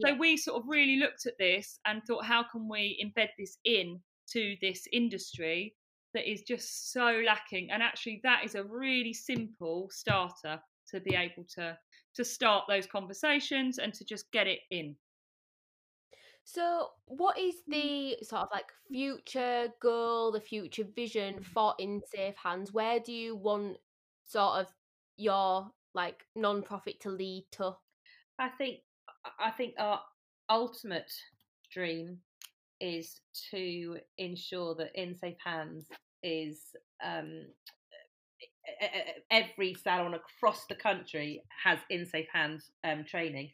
so 0.00 0.08
Yeah. 0.08 0.18
we 0.18 0.36
sort 0.36 0.60
of 0.62 0.68
really 0.68 0.96
looked 0.96 1.26
at 1.26 1.38
this 1.38 1.78
and 1.86 2.02
thought 2.04 2.24
how 2.24 2.42
can 2.50 2.68
we 2.68 2.98
embed 3.04 3.28
this 3.38 3.58
in 3.64 4.00
to 4.30 4.56
this 4.60 4.86
industry 4.92 5.74
that 6.14 6.30
is 6.30 6.42
just 6.42 6.92
so 6.92 7.22
lacking 7.26 7.70
and 7.70 7.82
actually 7.82 8.20
that 8.22 8.44
is 8.44 8.54
a 8.54 8.64
really 8.64 9.12
simple 9.12 9.88
starter 9.90 10.60
to 10.88 11.00
be 11.00 11.14
able 11.14 11.44
to 11.54 11.76
to 12.14 12.24
start 12.24 12.64
those 12.68 12.86
conversations 12.86 13.78
and 13.78 13.94
to 13.94 14.04
just 14.04 14.30
get 14.32 14.46
it 14.46 14.60
in 14.70 14.96
So, 16.44 16.88
what 17.06 17.38
is 17.38 17.54
the 17.68 18.16
sort 18.22 18.42
of 18.42 18.48
like 18.52 18.66
future 18.90 19.68
goal, 19.80 20.32
the 20.32 20.40
future 20.40 20.84
vision 20.84 21.42
for 21.42 21.74
In 21.78 22.00
Safe 22.14 22.34
Hands? 22.42 22.72
Where 22.72 23.00
do 23.00 23.12
you 23.12 23.36
want 23.36 23.76
sort 24.24 24.60
of 24.60 24.66
your 25.16 25.70
like 25.94 26.24
non-profit 26.34 27.00
to 27.00 27.10
lead 27.10 27.46
to? 27.52 27.76
I 28.38 28.48
think 28.48 28.80
I 29.38 29.50
think 29.50 29.74
our 29.78 30.00
ultimate 30.50 31.12
dream 31.70 32.18
is 32.80 33.20
to 33.50 33.98
ensure 34.18 34.74
that 34.74 34.90
In 34.94 35.16
Safe 35.16 35.36
Hands 35.44 35.86
is 36.22 36.58
um, 37.04 37.46
every 39.30 39.74
salon 39.74 40.14
across 40.14 40.66
the 40.66 40.74
country 40.74 41.42
has 41.64 41.78
In 41.90 42.04
Safe 42.04 42.26
Hands 42.32 42.70
um, 42.84 43.04
training. 43.04 43.50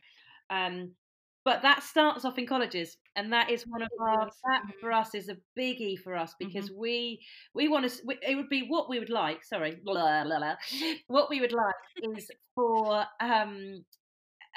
Um, 0.50 0.92
but 1.48 1.62
that 1.62 1.82
starts 1.82 2.26
off 2.26 2.36
in 2.36 2.46
colleges, 2.46 2.98
and 3.16 3.32
that 3.32 3.48
is 3.48 3.64
one 3.66 3.80
of 3.80 3.88
our 3.98 4.28
that 4.44 4.64
for 4.82 4.92
us 4.92 5.14
is 5.14 5.30
a 5.30 5.36
biggie 5.58 5.98
for 5.98 6.14
us 6.14 6.34
because 6.38 6.70
we 6.70 7.24
we 7.54 7.68
want 7.68 7.90
to. 7.90 8.16
It 8.20 8.36
would 8.36 8.50
be 8.50 8.66
what 8.68 8.90
we 8.90 8.98
would 8.98 9.08
like. 9.08 9.42
Sorry, 9.42 9.78
blah, 9.82 10.24
blah, 10.24 10.38
blah. 10.40 10.56
what 11.06 11.30
we 11.30 11.40
would 11.40 11.54
like 11.54 11.74
is 12.18 12.30
for 12.54 13.02
um, 13.20 13.82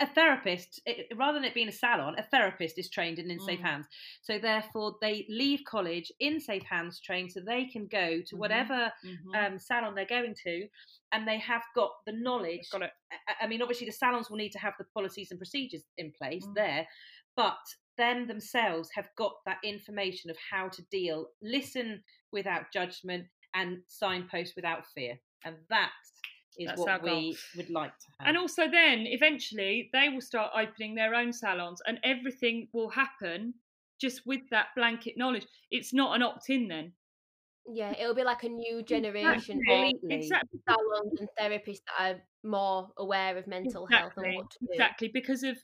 a 0.02 0.08
therapist, 0.08 0.82
it, 0.86 1.08
rather 1.16 1.38
than 1.40 1.46
it 1.46 1.54
being 1.54 1.70
a 1.70 1.72
salon, 1.72 2.16
a 2.18 2.24
therapist 2.24 2.78
is 2.80 2.90
trained 2.90 3.20
in 3.20 3.30
in 3.32 3.40
safe 3.40 3.60
Mm. 3.60 3.64
hands. 3.64 3.88
So 4.22 4.40
therefore, 4.40 4.98
they 5.02 5.26
leave 5.30 5.62
college 5.66 6.12
in 6.20 6.40
safe 6.40 6.64
hands 6.64 7.00
trained, 7.00 7.32
so 7.32 7.40
they 7.40 7.66
can 7.66 7.88
go 7.88 8.22
to 8.22 8.36
Mhm. 8.36 8.40
whatever 8.40 8.94
Mhm. 9.06 9.36
um, 9.36 9.60
salon 9.60 9.96
they're 9.96 10.06
going 10.18 10.36
to, 10.44 10.68
and 11.12 11.28
they 11.28 11.38
have 11.40 11.64
got 11.76 11.92
the 12.06 12.14
knowledge. 12.14 12.70
Got 12.72 12.84
it. 12.84 12.94
I- 13.12 13.36
I 13.42 13.48
mean, 13.48 13.62
obviously, 13.62 13.86
the 13.88 13.94
salons 13.94 14.30
will 14.30 14.38
need 14.38 14.52
to 14.54 14.60
have 14.60 14.74
the 14.80 14.86
policies 14.86 15.32
and 15.32 15.40
procedures 15.40 15.86
in 15.98 16.12
place 16.14 16.46
Mm. 16.48 16.56
there, 16.56 16.88
but 17.36 17.60
them 17.98 18.28
themselves 18.28 18.90
have 18.96 19.10
got 19.16 19.34
that 19.46 19.60
information 19.64 20.32
of 20.32 20.38
how 20.38 20.70
to 20.70 20.82
deal, 20.90 21.32
listen 21.42 22.04
without 22.32 22.72
judgment, 22.74 23.28
and 23.54 23.84
signpost 23.88 24.56
without 24.56 24.86
fear, 24.96 25.20
and 25.44 25.58
that 25.70 25.92
is 26.58 26.68
That's 26.68 26.82
our 26.82 27.00
what 27.00 27.04
we 27.04 27.38
would 27.56 27.70
like 27.70 27.98
to 27.98 28.06
have. 28.20 28.28
And 28.28 28.38
also, 28.38 28.64
then 28.70 29.06
eventually 29.08 29.90
they 29.94 30.10
will 30.10 30.22
start 30.22 30.52
opening 30.56 30.96
their 30.96 31.16
own 31.16 31.34
salons, 31.34 31.82
and 31.86 32.00
everything 32.04 32.68
will 32.74 32.90
happen 32.90 33.54
just 34.00 34.22
with 34.26 34.42
that 34.52 34.68
blanket 34.76 35.14
knowledge. 35.18 35.46
It's 35.70 35.94
not 35.94 36.16
an 36.16 36.24
opt-in 36.24 36.68
then. 36.68 36.94
Yeah, 37.72 37.94
it'll 38.00 38.16
be 38.16 38.24
like 38.24 38.44
a 38.44 38.50
new 38.50 38.82
generation 38.82 39.62
of 39.70 39.92
Exactly. 40.10 40.60
salons 40.68 41.20
and 41.20 41.30
therapists 41.40 41.82
that 42.00 42.16
are 42.16 42.22
more 42.44 42.90
aware 42.98 43.38
of 43.38 43.46
mental 43.46 43.86
health 43.86 44.14
and 44.18 44.36
what 44.36 44.50
to 44.50 44.58
do. 44.62 44.68
Exactly. 44.72 45.10
Because 45.14 45.44
of 45.44 45.58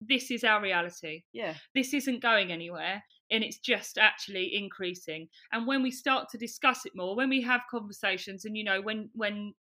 this 0.00 0.30
is 0.30 0.44
our 0.44 0.62
reality. 0.62 1.22
yeah. 1.32 1.54
This 1.74 1.92
isn't 1.92 2.22
going 2.22 2.50
anywhere. 2.50 3.04
And 3.30 3.42
it's 3.42 3.58
just 3.58 3.96
actually 3.96 4.54
increasing. 4.54 5.28
And 5.52 5.66
when 5.66 5.82
we 5.82 5.90
start 5.90 6.28
to 6.30 6.38
discuss 6.38 6.84
it 6.84 6.92
more, 6.94 7.16
when 7.16 7.30
we 7.30 7.40
have 7.42 7.62
conversations, 7.70 8.44
and 8.44 8.56
you 8.56 8.64
know, 8.64 8.82
when 8.82 9.08
when 9.14 9.54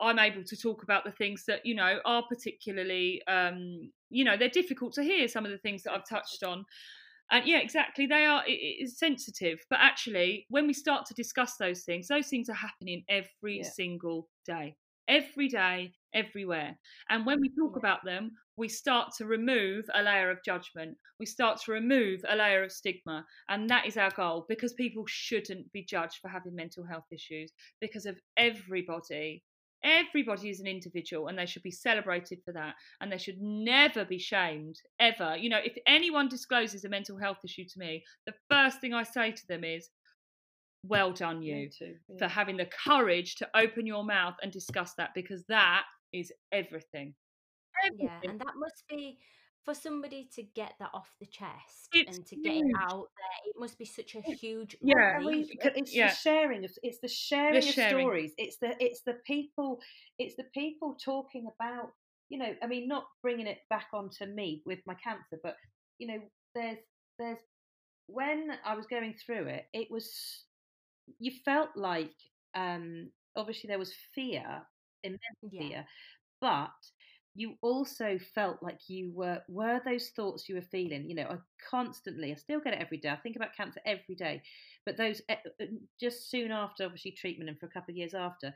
I'm 0.00 0.18
able 0.18 0.44
to 0.44 0.56
talk 0.56 0.82
about 0.82 1.04
the 1.04 1.12
things 1.12 1.44
that 1.46 1.64
you 1.64 1.74
know 1.74 2.00
are 2.04 2.24
particularly, 2.28 3.22
um, 3.26 3.92
you 4.10 4.24
know, 4.24 4.36
they're 4.36 4.48
difficult 4.48 4.92
to 4.94 5.02
hear. 5.02 5.28
Some 5.28 5.44
of 5.44 5.50
the 5.52 5.58
things 5.58 5.82
that 5.84 5.92
I've 5.92 6.08
touched 6.08 6.42
on, 6.42 6.64
and 7.30 7.46
yeah, 7.46 7.58
exactly, 7.58 8.06
they 8.06 8.24
are. 8.24 8.44
It, 8.46 8.52
it's 8.52 8.98
sensitive, 8.98 9.64
but 9.68 9.80
actually, 9.80 10.46
when 10.48 10.66
we 10.66 10.72
start 10.72 11.06
to 11.06 11.14
discuss 11.14 11.56
those 11.56 11.84
things, 11.84 12.08
those 12.08 12.28
things 12.28 12.48
are 12.48 12.54
happening 12.54 13.04
every 13.08 13.62
Yeah. 13.62 13.64
single 13.64 14.28
day, 14.46 14.76
every 15.08 15.48
day, 15.48 15.94
everywhere. 16.14 16.78
And 17.08 17.26
when 17.26 17.40
we 17.40 17.50
talk 17.58 17.76
about 17.76 18.04
them, 18.04 18.32
we 18.56 18.68
start 18.68 19.12
to 19.18 19.26
remove 19.26 19.86
a 19.92 20.02
layer 20.02 20.30
of 20.30 20.42
judgment. 20.44 20.98
We 21.18 21.26
start 21.26 21.60
to 21.62 21.72
remove 21.72 22.20
a 22.28 22.36
layer 22.36 22.62
of 22.62 22.70
stigma, 22.72 23.26
and 23.48 23.68
that 23.70 23.86
is 23.86 23.96
our 23.96 24.10
goal. 24.12 24.46
Because 24.48 24.72
people 24.74 25.04
shouldn't 25.06 25.72
be 25.72 25.84
judged 25.84 26.18
for 26.22 26.28
having 26.28 26.54
mental 26.54 26.86
health 26.86 27.06
issues 27.10 27.52
because 27.80 28.06
of 28.06 28.20
everybody 28.36 29.42
everybody 29.86 30.50
is 30.50 30.58
an 30.60 30.66
individual 30.66 31.28
and 31.28 31.38
they 31.38 31.46
should 31.46 31.62
be 31.62 31.70
celebrated 31.70 32.40
for 32.44 32.52
that 32.52 32.74
and 33.00 33.10
they 33.10 33.16
should 33.18 33.40
never 33.40 34.04
be 34.04 34.18
shamed 34.18 34.80
ever 35.00 35.36
you 35.36 35.48
know 35.48 35.60
if 35.64 35.76
anyone 35.86 36.28
discloses 36.28 36.84
a 36.84 36.88
mental 36.88 37.16
health 37.16 37.38
issue 37.44 37.64
to 37.64 37.78
me 37.78 38.02
the 38.26 38.34
first 38.50 38.80
thing 38.80 38.92
i 38.92 39.02
say 39.02 39.30
to 39.30 39.46
them 39.46 39.62
is 39.64 39.88
well 40.82 41.12
done 41.12 41.40
you 41.42 41.68
too. 41.68 41.94
for 42.18 42.26
having 42.28 42.56
the 42.56 42.68
courage 42.86 43.36
to 43.36 43.48
open 43.56 43.86
your 43.86 44.04
mouth 44.04 44.34
and 44.42 44.52
discuss 44.52 44.92
that 44.98 45.10
because 45.14 45.44
that 45.48 45.82
is 46.12 46.32
everything 46.52 47.14
Yeah, 47.84 48.08
Everything. 48.08 48.30
and 48.30 48.40
that 48.40 48.54
must 48.56 48.84
be 48.88 49.18
for 49.66 49.74
somebody 49.74 50.30
to 50.34 50.42
get 50.42 50.74
that 50.80 50.90
off 50.94 51.14
the 51.20 51.26
chest 51.26 51.90
It's 51.92 52.16
and 52.16 52.24
to 52.26 52.36
get 52.36 52.56
it 52.56 52.64
out 52.80 53.08
there. 53.18 53.50
It 53.50 53.56
must 53.58 53.78
be 53.78 53.84
such 53.84 54.14
a 54.14 54.20
huge 54.22 54.76
Yeah. 54.80 55.18
Relief. 55.18 55.48
it's 55.50 55.92
Yeah. 55.92 56.08
the 56.08 56.14
sharing 56.14 56.64
of 56.64 56.72
it's 56.82 57.00
the 57.00 57.08
sharing 57.08 57.58
of 57.68 57.74
sharing. 57.74 57.98
stories 57.98 58.32
it's 58.38 58.58
the 58.58 58.74
it's 58.80 59.02
the 59.04 59.18
people 59.26 59.80
it's 60.18 60.36
the 60.36 60.46
people 60.54 60.96
talking 61.04 61.46
about 61.60 61.92
you 62.30 62.38
know 62.38 62.54
i 62.62 62.66
mean 62.66 62.88
not 62.88 63.04
bringing 63.22 63.46
it 63.46 63.58
back 63.70 63.88
onto 63.92 64.24
me 64.26 64.62
with 64.66 64.80
my 64.86 64.94
cancer 64.94 65.38
but 65.42 65.56
you 65.98 66.06
know 66.08 66.20
there's 66.54 66.78
there's 67.18 67.38
when 68.06 68.52
i 68.64 68.74
was 68.74 68.86
going 68.86 69.14
through 69.14 69.46
it 69.46 69.66
it 69.74 69.88
was 69.90 70.44
you 71.18 71.32
felt 71.44 71.70
like 71.76 72.14
um 72.54 73.10
obviously 73.36 73.68
there 73.68 73.78
was 73.78 73.92
fear 74.14 74.62
immense 75.04 75.20
Yeah. 75.50 75.60
fear 75.60 75.86
but 76.40 76.70
you 77.36 77.54
also 77.62 78.18
felt 78.34 78.62
like 78.62 78.80
you 78.88 79.10
were 79.14 79.40
were 79.48 79.80
those 79.84 80.08
thoughts 80.16 80.48
you 80.48 80.54
were 80.54 80.60
feeling 80.62 81.08
you 81.08 81.14
know 81.14 81.24
i 81.30 81.36
constantly 81.70 82.32
i 82.32 82.34
still 82.34 82.60
get 82.60 82.72
it 82.72 82.80
every 82.80 82.96
day 82.98 83.10
i 83.10 83.16
think 83.16 83.36
about 83.36 83.54
cancer 83.56 83.80
every 83.84 84.14
day 84.16 84.42
but 84.84 84.96
those 84.96 85.20
eh, 85.28 85.36
eh, 85.60 85.66
just 86.00 86.30
soon 86.30 86.50
after 86.50 86.84
obviously 86.84 87.10
treatment 87.12 87.50
and 87.50 87.58
for 87.60 87.66
a 87.66 87.70
couple 87.70 87.92
of 87.92 87.96
years 87.96 88.14
after 88.14 88.52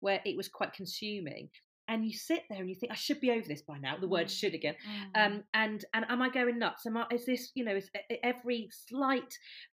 where 0.00 0.20
it 0.26 0.36
was 0.36 0.48
quite 0.48 0.72
consuming 0.72 1.48
and 1.88 2.04
you 2.04 2.12
sit 2.12 2.42
there 2.48 2.60
and 2.60 2.68
you 2.68 2.74
think 2.74 2.90
i 2.92 2.96
should 2.96 3.20
be 3.20 3.30
over 3.30 3.46
this 3.46 3.62
by 3.62 3.78
now 3.78 3.96
the 3.96 4.08
word 4.08 4.26
Mm. 4.26 4.38
should 4.38 4.54
again 4.54 4.74
Mm. 5.16 5.24
um 5.26 5.44
and 5.54 5.84
and 5.94 6.04
am 6.08 6.22
i 6.22 6.28
going 6.28 6.58
nuts 6.58 6.86
am 6.86 6.96
i 6.96 7.06
is 7.12 7.26
this 7.26 7.50
you 7.54 7.64
know 7.64 7.76
is 7.76 7.90
e- 8.10 8.16
every 8.22 8.68
slight 8.88 9.32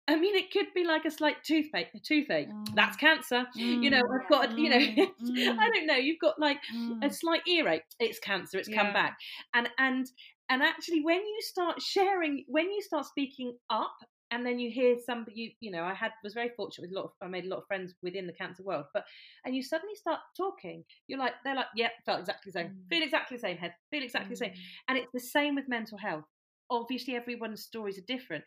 i 0.08 0.16
mean 0.16 0.36
it 0.36 0.52
could 0.52 0.68
be 0.74 0.84
like 0.84 1.06
a 1.06 1.12
slight 1.12 1.44
toothache 1.44 1.90
A 1.96 2.00
toothache. 2.00 2.50
That's 2.76 2.96
Mm. 2.98 3.00
cancer. 3.00 3.48
You 3.56 3.90
know 3.90 4.02
Mm, 4.02 4.22
i've 4.22 4.30
got 4.30 4.54
a, 4.58 4.62
you 4.62 4.70
know 4.70 4.78
Mm, 5.22 5.58
i 5.64 5.70
don't 5.74 5.88
know. 5.88 5.96
You've 5.96 6.20
got 6.20 6.40
like 6.40 6.60
a 7.04 7.08
Mm. 7.08 7.14
slight 7.14 7.42
earache. 7.48 7.84
It's 8.00 8.20
cancer. 8.20 8.58
It's 8.58 8.70
come 8.70 8.94
back. 8.94 9.18
And 9.54 9.70
and 9.78 10.06
and 10.50 10.62
actually 10.64 11.02
when 11.02 11.20
you 11.20 11.38
start 11.42 11.82
sharing 11.82 12.46
when 12.48 12.72
you 12.72 12.82
start 12.82 13.06
speaking 13.06 13.58
up 13.70 13.96
and 14.32 14.46
then 14.46 14.60
you 14.60 14.70
hear 14.70 14.98
somebody 15.06 15.34
you, 15.42 15.52
you 15.62 15.72
know 15.72 15.84
i 15.84 15.94
had 15.94 16.12
was 16.24 16.34
very 16.34 16.50
fortunate 16.58 16.84
with 16.88 16.92
a 16.96 17.00
lot 17.00 17.06
of 17.06 17.12
i 17.22 17.28
made 17.28 17.46
a 17.46 17.48
lot 17.50 17.60
of 17.60 17.68
friends 17.68 17.96
within 18.04 18.28
the 18.28 18.34
cancer 18.34 18.62
world 18.64 18.86
but 18.94 19.06
and 19.46 19.56
you 19.56 19.64
suddenly 19.64 19.96
start 19.96 20.20
talking 20.36 20.84
you're 21.08 21.20
like 21.20 21.34
they're 21.46 21.56
like 21.56 21.68
yeah 21.78 21.88
felt 22.06 22.20
exactly 22.20 22.52
the 22.52 22.60
same. 22.60 22.68
Mm. 22.68 22.90
feel 22.90 23.04
exactly 23.04 23.38
the 23.38 23.42
same 23.42 23.58
head. 23.58 23.74
Feel 23.92 24.04
exactly 24.04 24.32
the 24.36 24.38
same. 24.38 24.52
Mm. 24.52 24.90
and 24.90 24.98
it's 24.98 25.12
the 25.14 25.20
same 25.20 25.56
with 25.56 25.68
mental 25.70 25.98
health. 25.98 26.26
Obviously 26.70 27.16
everyone's 27.16 27.64
stories 27.64 27.98
are 27.98 28.06
different 28.16 28.44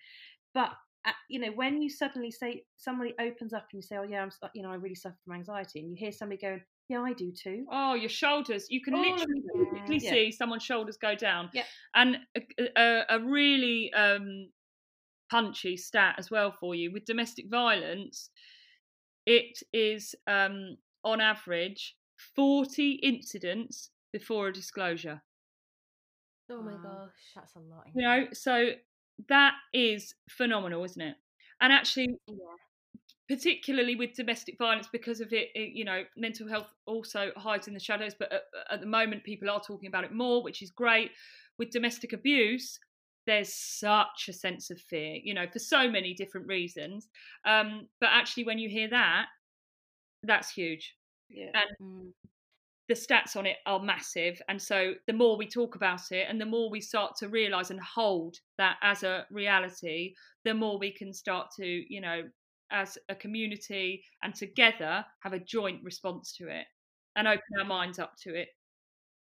but 0.54 0.70
you 1.28 1.38
know 1.40 1.50
when 1.54 1.80
you 1.80 1.88
suddenly 1.88 2.30
say 2.30 2.62
somebody 2.76 3.14
opens 3.20 3.52
up 3.52 3.66
and 3.72 3.78
you 3.78 3.82
say 3.82 3.96
oh 3.96 4.02
yeah 4.02 4.22
i'm 4.22 4.30
you 4.54 4.62
know 4.62 4.70
i 4.70 4.74
really 4.74 4.94
suffer 4.94 5.16
from 5.24 5.34
anxiety 5.34 5.80
and 5.80 5.90
you 5.90 5.96
hear 5.98 6.12
somebody 6.12 6.40
going 6.40 6.60
yeah 6.88 7.00
i 7.00 7.12
do 7.12 7.32
too 7.32 7.64
Oh, 7.70 7.94
your 7.94 8.08
shoulders. 8.10 8.66
You 8.68 8.82
can 8.82 8.94
All 8.94 9.00
of 9.00 9.06
literally 9.06 9.42
it. 9.44 9.70
physically 9.86 9.98
Yeah. 10.00 10.10
see 10.10 10.32
someone's 10.32 10.64
shoulders 10.64 10.96
go 11.00 11.14
down. 11.14 11.50
Yeah. 11.52 11.62
And 11.94 12.18
a, 12.36 12.40
a, 12.76 13.04
a 13.10 13.20
really 13.20 13.92
um, 13.92 14.48
punchy 15.30 15.76
stat 15.76 16.16
as 16.18 16.30
well 16.30 16.50
for 16.52 16.74
you 16.74 16.92
with 16.92 17.04
domestic 17.04 17.46
violence, 17.48 18.30
it 19.26 19.58
is 19.72 20.14
um, 20.26 20.76
on 21.04 21.20
average 21.20 21.96
40 22.34 22.92
incidents 23.02 23.90
before 24.12 24.48
a 24.48 24.52
disclosure. 24.52 25.22
Oh 26.50 26.62
my 26.62 26.72
gosh. 26.72 27.10
That's 27.36 27.54
a 27.54 27.60
lot. 27.60 27.84
You 27.94 28.02
know, 28.02 28.26
so 28.32 28.70
that 29.28 29.54
is 29.72 30.14
phenomenal, 30.28 30.84
isn't 30.84 31.02
it? 31.02 31.16
And 31.60 31.72
actually, 31.72 32.16
Yeah. 32.26 32.56
particularly 33.28 33.94
with 33.94 34.14
domestic 34.14 34.58
violence 34.58 34.88
because 34.90 35.20
of 35.20 35.32
it, 35.32 35.48
it, 35.54 35.72
you 35.72 35.84
know 35.84 36.02
mental 36.16 36.48
health 36.48 36.72
also 36.86 37.30
hides 37.36 37.68
in 37.68 37.74
the 37.74 37.80
shadows 37.80 38.14
but 38.18 38.32
at, 38.32 38.42
at 38.70 38.80
the 38.80 38.86
moment 38.86 39.22
people 39.24 39.48
are 39.48 39.60
talking 39.60 39.86
about 39.86 40.04
it 40.04 40.12
more 40.12 40.42
which 40.42 40.62
is 40.62 40.70
great 40.70 41.12
with 41.58 41.70
domestic 41.70 42.12
abuse 42.12 42.78
there's 43.26 43.54
such 43.54 44.26
a 44.28 44.32
sense 44.32 44.70
of 44.70 44.80
fear 44.80 45.16
you 45.22 45.32
know 45.32 45.46
for 45.52 45.60
so 45.60 45.88
many 45.88 46.12
different 46.12 46.46
reasons 46.48 47.08
um, 47.44 47.86
but 48.00 48.08
actually 48.12 48.44
when 48.44 48.58
you 48.58 48.68
hear 48.68 48.88
that 48.88 49.26
that's 50.24 50.50
huge 50.50 50.96
yeah 51.28 51.52
Mm. 51.80 52.12
The 52.90 52.96
stats 52.96 53.36
on 53.36 53.46
it 53.46 53.56
are 53.66 53.80
massive 53.80 54.42
and 54.48 54.60
so 54.60 54.92
the 55.06 55.12
more 55.12 55.38
we 55.38 55.46
talk 55.46 55.76
about 55.76 56.10
it 56.10 56.26
and 56.28 56.40
the 56.40 56.44
more 56.44 56.68
we 56.68 56.80
start 56.80 57.16
to 57.16 57.28
realize 57.28 57.70
and 57.70 57.80
hold 57.80 58.36
that 58.58 58.76
as 58.82 59.04
a 59.04 59.24
reality 59.30 60.12
the 60.44 60.52
more 60.52 60.76
we 60.76 60.92
can 60.92 61.12
start 61.12 61.46
to 61.56 61.64
you 61.64 62.00
know 62.00 62.22
as 62.70 62.98
a 63.08 63.14
community 63.14 64.02
and 64.22 64.34
together 64.34 65.04
have 65.20 65.32
a 65.32 65.38
joint 65.38 65.82
response 65.82 66.32
to 66.36 66.48
it 66.48 66.66
and 67.16 67.26
open 67.26 67.40
our 67.58 67.64
minds 67.64 67.98
up 67.98 68.14
to 68.22 68.34
it. 68.34 68.48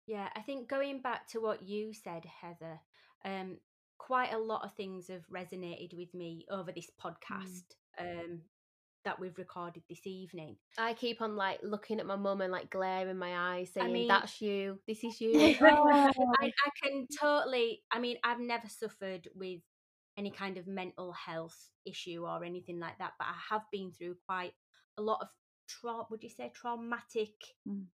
Yeah, 0.07 0.29
I 0.35 0.41
think 0.41 0.69
going 0.69 1.01
back 1.01 1.29
to 1.29 1.39
what 1.39 1.63
you 1.63 1.93
said, 1.95 2.25
Heather, 2.25 2.81
um, 3.25 3.59
quite 3.99 4.33
a 4.33 4.39
lot 4.39 4.65
of 4.65 4.75
things 4.75 5.09
have 5.09 5.25
resonated 5.33 5.97
with 5.97 6.13
me 6.15 6.45
over 6.51 6.73
this 6.73 6.91
podcast 7.03 7.63
um, 7.99 8.41
that 9.05 9.19
we've 9.19 9.37
recorded 9.39 9.83
this 9.89 10.07
evening. 10.07 10.57
I 10.79 10.95
keep 10.95 11.21
on 11.23 11.37
like 11.37 11.61
looking 11.63 12.01
at 12.01 12.07
my 12.07 12.17
mum 12.17 12.41
and 12.41 12.53
like 12.53 12.71
glaring 12.71 13.17
my 13.19 13.57
eyes, 13.57 13.71
saying, 13.73 13.93
mean- 13.93 14.09
"That's 14.09 14.41
you. 14.41 14.79
This 14.87 15.03
is 15.05 15.21
you." 15.21 15.33
I, 15.63 16.13
I 16.67 16.71
can 16.83 17.07
totally. 17.21 17.83
I 17.93 17.99
mean, 17.99 18.17
I've 18.25 18.41
never 18.41 18.69
suffered 18.69 19.29
with 19.35 19.61
any 20.17 20.31
kind 20.31 20.59
of 20.59 20.67
mental 20.67 21.13
health 21.13 21.57
issue 21.87 22.25
or 22.27 22.45
anything 22.45 22.79
like 22.79 22.99
that, 22.99 23.13
but 23.19 23.27
I 23.27 23.35
have 23.55 23.63
been 23.73 23.93
through 23.93 24.17
quite 24.29 24.53
a 24.99 25.03
lot 25.03 25.19
of 25.23 25.29
tra- 25.69 26.05
would 26.11 26.23
you 26.23 26.29
say 26.29 26.51
traumatic 26.55 27.33
Mm. 27.67 27.87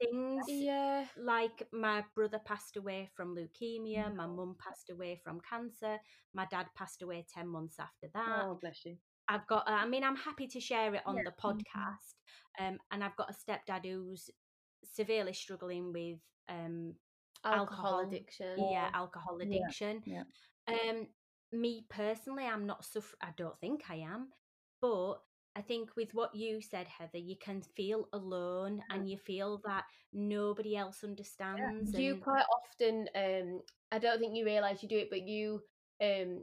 things 0.00 0.44
Yeah. 0.48 1.06
like 1.16 1.66
my 1.72 2.04
brother 2.14 2.38
passed 2.44 2.76
away 2.76 3.08
from 3.14 3.34
leukemia 3.34 4.04
Mm. 4.10 4.16
my 4.16 4.26
mum 4.26 4.54
passed 4.58 4.90
away 4.90 5.16
from 5.24 5.40
cancer 5.40 5.98
my 6.34 6.44
dad 6.46 6.66
passed 6.74 7.00
away 7.02 7.24
10 7.32 7.46
months 7.48 7.78
after 7.78 8.08
that 8.12 8.44
Oh, 8.44 8.58
bless 8.60 8.84
you. 8.84 8.98
I've 9.28 9.46
got. 9.46 9.64
I 9.66 9.86
mean, 9.86 10.04
I'm 10.04 10.16
happy 10.16 10.46
to 10.48 10.60
share 10.60 10.94
it 10.94 11.02
on 11.06 11.16
Yeah. 11.16 11.22
the 11.26 11.32
podcast. 11.42 12.14
Um, 12.58 12.78
and 12.90 13.04
I've 13.04 13.16
got 13.16 13.30
a 13.30 13.34
stepdad 13.34 13.84
who's 13.84 14.30
severely 14.84 15.32
struggling 15.32 15.92
with 15.92 16.18
um, 16.48 16.94
Alcohol, 17.44 18.00
Alcohol. 18.00 18.00
addiction. 18.08 18.68
yeah 18.72 18.90
alcohol 18.94 19.38
addiction. 19.40 20.02
yeah. 20.06 20.24
Um, 20.66 21.06
me 21.52 21.84
personally, 21.88 22.44
I'm 22.44 22.66
not 22.66 22.84
suffer. 22.84 23.16
I 23.22 23.28
don't 23.36 23.58
think 23.60 23.82
I 23.88 23.96
am, 23.96 24.28
but 24.80 25.14
I 25.56 25.62
think 25.62 25.90
with 25.96 26.12
what 26.14 26.34
you 26.34 26.60
said, 26.60 26.86
Heather, 26.88 27.18
you 27.18 27.36
can 27.40 27.62
feel 27.76 28.08
alone 28.12 28.82
and 28.90 29.08
you 29.08 29.18
feel 29.18 29.60
that 29.64 29.84
nobody 30.12 30.76
else 30.76 31.02
understands. 31.04 31.92
Do 31.92 32.02
you 32.02 32.16
quite 32.16 32.44
often? 32.52 33.08
Um, 33.14 33.60
I 33.92 33.98
don't 33.98 34.18
think 34.20 34.36
you 34.36 34.44
realise 34.44 34.82
you 34.82 34.88
do 34.88 34.98
it, 34.98 35.10
but 35.10 35.22
you 35.22 35.62
um 36.02 36.42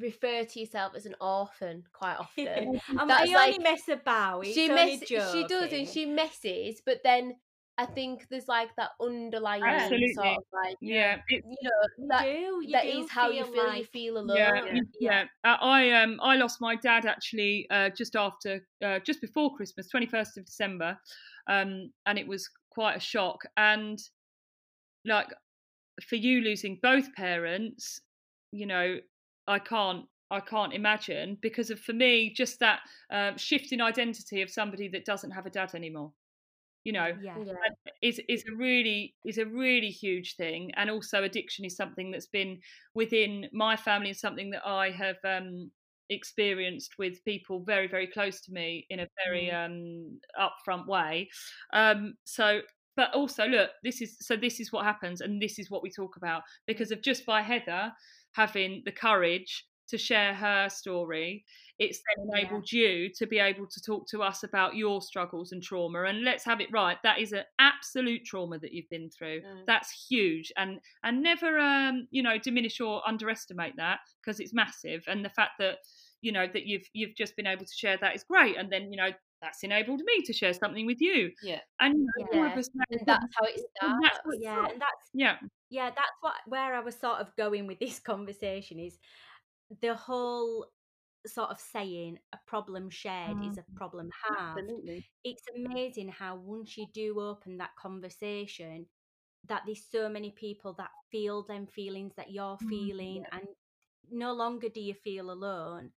refer 0.00 0.44
to 0.44 0.60
yourself 0.60 0.94
as 0.94 1.06
an 1.06 1.14
orphan 1.20 1.84
quite 1.92 2.16
often. 2.18 2.80
I'm, 2.98 3.08
That's 3.08 3.30
I 3.30 3.34
only 3.34 3.52
like- 3.58 3.62
mess 3.62 3.88
about. 3.88 4.40
It's 4.46 4.54
she 4.54 4.70
only 4.70 4.96
mess, 4.98 5.00
she 5.32 5.44
does, 5.46 5.72
and 5.72 5.88
she 5.88 6.06
messes, 6.06 6.80
but 6.84 7.00
then 7.04 7.36
I 7.80 7.86
think 7.86 8.26
there's 8.28 8.48
like 8.48 8.74
that 8.76 8.90
underlying 9.00 9.62
Absolutely. 9.62 10.12
sort 10.14 10.26
of 10.26 10.42
like 10.52 10.76
Yeah, 10.80 11.18
it, 11.28 11.44
you 11.46 11.56
know 11.62 12.08
that 12.08 12.24
do. 12.24 12.60
You 12.64 12.72
that 12.72 12.82
do 12.82 12.88
is 13.04 13.08
how 13.10 13.30
you 13.30 13.44
feel 13.44 13.52
feel. 13.52 13.74
You 13.74 13.84
feel 13.84 14.18
alone. 14.18 14.36
yeah, 14.36 14.54
Yeah. 14.64 14.72
yeah. 14.74 14.80
Yeah. 15.00 15.24
Uh, 15.52 15.56
I 15.60 15.90
um 15.92 16.18
I 16.20 16.34
lost 16.36 16.60
my 16.60 16.74
dad 16.74 17.06
actually 17.06 17.68
uh, 17.70 17.90
just 17.90 18.16
after 18.16 18.66
uh, 18.84 18.98
just 19.00 19.20
before 19.20 19.54
Christmas, 19.54 19.88
twenty 19.88 20.06
first 20.06 20.36
of 20.36 20.44
December, 20.44 20.98
um, 21.46 21.92
and 22.06 22.18
it 22.18 22.26
was 22.26 22.50
quite 22.70 22.96
a 22.96 23.00
shock. 23.00 23.42
And 23.56 23.98
like 25.04 25.28
for 26.08 26.16
you 26.16 26.40
losing 26.40 26.80
both 26.82 27.12
parents, 27.14 28.00
you 28.50 28.66
know, 28.66 28.96
I 29.48 29.58
can't 29.58 30.04
I 30.30 30.40
can't 30.40 30.74
imagine 30.74 31.38
because 31.40 31.70
of 31.70 31.80
for 31.80 31.94
me 31.94 32.32
just 32.34 32.60
that 32.60 32.80
um, 33.10 33.38
shift 33.38 33.72
in 33.72 33.80
identity 33.80 34.42
of 34.42 34.50
somebody 34.50 34.88
that 34.88 35.06
doesn't 35.06 35.30
have 35.30 35.46
a 35.46 35.50
dad 35.50 35.74
anymore. 35.74 36.12
You 36.84 36.92
know, 36.92 37.16
Yeah. 37.20 37.38
Yeah. 37.44 37.54
is 38.02 38.20
is 38.28 38.44
a 38.50 38.54
really 38.54 39.14
is 39.24 39.38
a 39.38 39.46
really 39.46 39.90
huge 39.90 40.36
thing 40.36 40.70
and 40.76 40.90
also 40.90 41.22
addiction 41.22 41.64
is 41.64 41.76
something 41.76 42.10
that's 42.10 42.28
been 42.28 42.60
within 42.94 43.46
my 43.52 43.76
family 43.76 44.08
and 44.10 44.16
something 44.16 44.50
that 44.50 44.66
I 44.66 44.90
have 44.90 45.16
um 45.24 45.70
experienced 46.10 46.92
with 46.98 47.22
people 47.24 47.62
very 47.64 47.86
very 47.86 48.06
close 48.06 48.40
to 48.42 48.52
me 48.52 48.86
in 48.88 49.00
a 49.00 49.08
very 49.26 49.50
um 49.50 50.18
upfront 50.40 50.86
way 50.86 51.28
um 51.74 52.14
so 52.24 52.60
but 52.96 53.14
also 53.14 53.46
look 53.46 53.70
this 53.84 54.00
is 54.00 54.16
so 54.20 54.34
this 54.34 54.58
is 54.58 54.72
what 54.72 54.84
happens 54.84 55.20
and 55.20 55.40
this 55.42 55.58
is 55.58 55.70
what 55.70 55.82
we 55.82 55.90
talk 55.90 56.16
about 56.16 56.42
because 56.66 56.90
of 56.90 57.02
just 57.02 57.26
by 57.26 57.42
Heather 57.42 57.92
having 58.42 58.82
the 58.86 58.92
courage 58.92 59.52
to 59.90 59.98
share 59.98 60.34
her 60.34 60.68
story 60.68 61.44
it's 61.78 62.00
then 62.06 62.26
Yeah. 62.26 62.38
enabled 62.40 62.70
you 62.72 63.08
to 63.18 63.24
be 63.26 63.38
able 63.38 63.66
to 63.74 63.80
talk 63.88 64.02
to 64.08 64.22
us 64.22 64.42
about 64.42 64.74
your 64.82 65.00
struggles 65.00 65.52
and 65.52 65.62
trauma 65.62 66.00
and 66.10 66.24
let's 66.24 66.44
have 66.44 66.60
it 66.60 66.68
right 66.72 66.98
that 67.02 67.18
is 67.24 67.32
an 67.32 67.44
absolute 67.58 68.22
trauma 68.30 68.58
that 68.58 68.72
you've 68.74 68.90
been 68.90 69.08
through 69.16 69.40
Mm. 69.40 69.64
that's 69.66 69.90
huge 70.10 70.52
and 70.56 70.80
and 71.04 71.22
never 71.22 71.58
um 71.58 72.06
you 72.10 72.22
know 72.22 72.36
diminish 72.48 72.80
or 72.80 72.94
underestimate 73.12 73.76
that 73.76 74.00
because 74.20 74.40
it's 74.40 74.52
massive 74.52 75.02
and 75.10 75.24
the 75.24 75.30
fact 75.38 75.52
that 75.58 75.78
you 76.20 76.32
know 76.32 76.46
that 76.54 76.64
you've 76.66 76.86
you've 76.98 77.14
just 77.22 77.34
been 77.36 77.46
able 77.54 77.64
to 77.64 77.74
share 77.82 77.96
that 78.00 78.14
is 78.16 78.24
great 78.24 78.56
and 78.58 78.70
then 78.72 78.92
you 78.92 78.98
know 79.02 79.10
that's 79.40 79.62
enabled 79.62 80.00
me 80.10 80.16
to 80.28 80.32
share 80.32 80.52
something 80.62 80.84
with 80.84 81.00
you 81.00 81.30
Yeah. 81.42 81.60
and 81.80 81.94
you 81.94 82.26
know, 82.32 82.40
all 82.40 82.46
of 82.52 82.56
us 82.58 82.68
know 82.74 82.84
and 82.90 83.00
that's 83.06 83.26
how 83.38 83.44
it 83.46 83.56
starts. 83.76 84.00
that's 84.02 84.18
Yeah, 84.40 84.66
and 84.70 84.80
that's 84.84 85.06
yeah 85.24 85.36
yeah 85.70 85.90
that's 85.90 86.16
what 86.20 86.34
where 86.46 86.74
i 86.74 86.80
was 86.80 86.96
sort 86.98 87.18
of 87.20 87.34
going 87.36 87.66
with 87.66 87.78
this 87.78 87.98
conversation 88.12 88.78
is 88.78 88.98
the 89.80 89.94
whole 89.94 90.66
sort 91.26 91.50
of 91.50 91.60
saying 91.60 92.18
a 92.32 92.38
problem 92.46 92.88
shared 92.88 93.36
is 93.42 93.58
a 93.58 93.64
problem 93.76 94.08
halved 94.28 94.64
Absolutely. 94.64 95.04
it's 95.24 95.42
amazing 95.54 96.08
how 96.08 96.36
once 96.36 96.76
you 96.76 96.86
do 96.94 97.20
open 97.20 97.58
that 97.58 97.74
conversation 97.76 98.86
that 99.48 99.62
there's 99.66 99.84
so 99.90 100.08
many 100.08 100.30
people 100.30 100.74
that 100.74 100.90
feel 101.10 101.42
them 101.42 101.66
feelings 101.66 102.14
that 102.16 102.30
you're 102.30 102.58
feeling 102.58 103.24
and 103.32 103.46
no 104.10 104.32
longer 104.32 104.68
do 104.68 104.80
you 104.80 104.94
feel 104.94 105.30
alone 105.30 105.90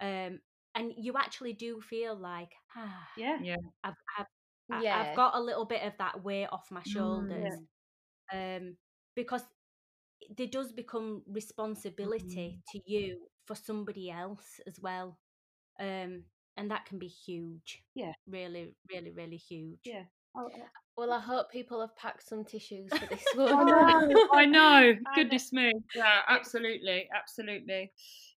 um 0.00 0.40
and 0.74 0.92
you 0.96 1.14
actually 1.16 1.52
do 1.52 1.80
feel 1.80 2.14
like 2.16 2.52
ah 2.76 3.08
Yeah. 3.16 3.38
yeah 3.42 3.56
I've, 3.84 3.94
I've, 4.18 4.26
Yeah. 4.68 5.00
I've 5.10 5.16
got 5.16 5.34
a 5.36 5.40
little 5.40 5.64
bit 5.66 5.82
of 5.82 5.92
that 5.98 6.22
weight 6.24 6.48
off 6.50 6.70
my 6.70 6.82
shoulders 6.82 7.54
um, 8.32 8.76
because 9.14 9.42
there 10.36 10.46
does 10.46 10.72
become 10.72 11.22
responsibility 11.26 12.60
to 12.72 12.80
you 12.86 13.18
for 13.46 13.54
somebody 13.54 14.10
else 14.10 14.60
as 14.66 14.80
well 14.80 15.18
um, 15.80 16.22
and 16.56 16.70
that 16.70 16.86
can 16.86 16.98
be 16.98 17.08
huge 17.08 17.82
Yeah. 17.94 18.12
really 18.26 18.74
really 18.90 19.10
really 19.10 19.36
huge 19.36 19.80
Yeah. 19.84 20.04
Oh, 20.36 20.50
Well, 20.96 21.12
I 21.12 21.20
hope 21.20 21.50
people 21.50 21.80
have 21.80 21.96
packed 21.96 22.26
some 22.26 22.44
tissues 22.44 22.92
for 22.92 23.06
this 23.06 23.24
I 23.34 23.54
one. 23.54 23.66
know, 23.66 24.22
I 24.32 24.44
know. 24.46 24.92
know. 24.94 24.94
Goodness 25.14 25.52
me. 25.52 25.72
Yeah, 25.94 26.20
absolutely, 26.28 27.08
absolutely. 27.14 27.92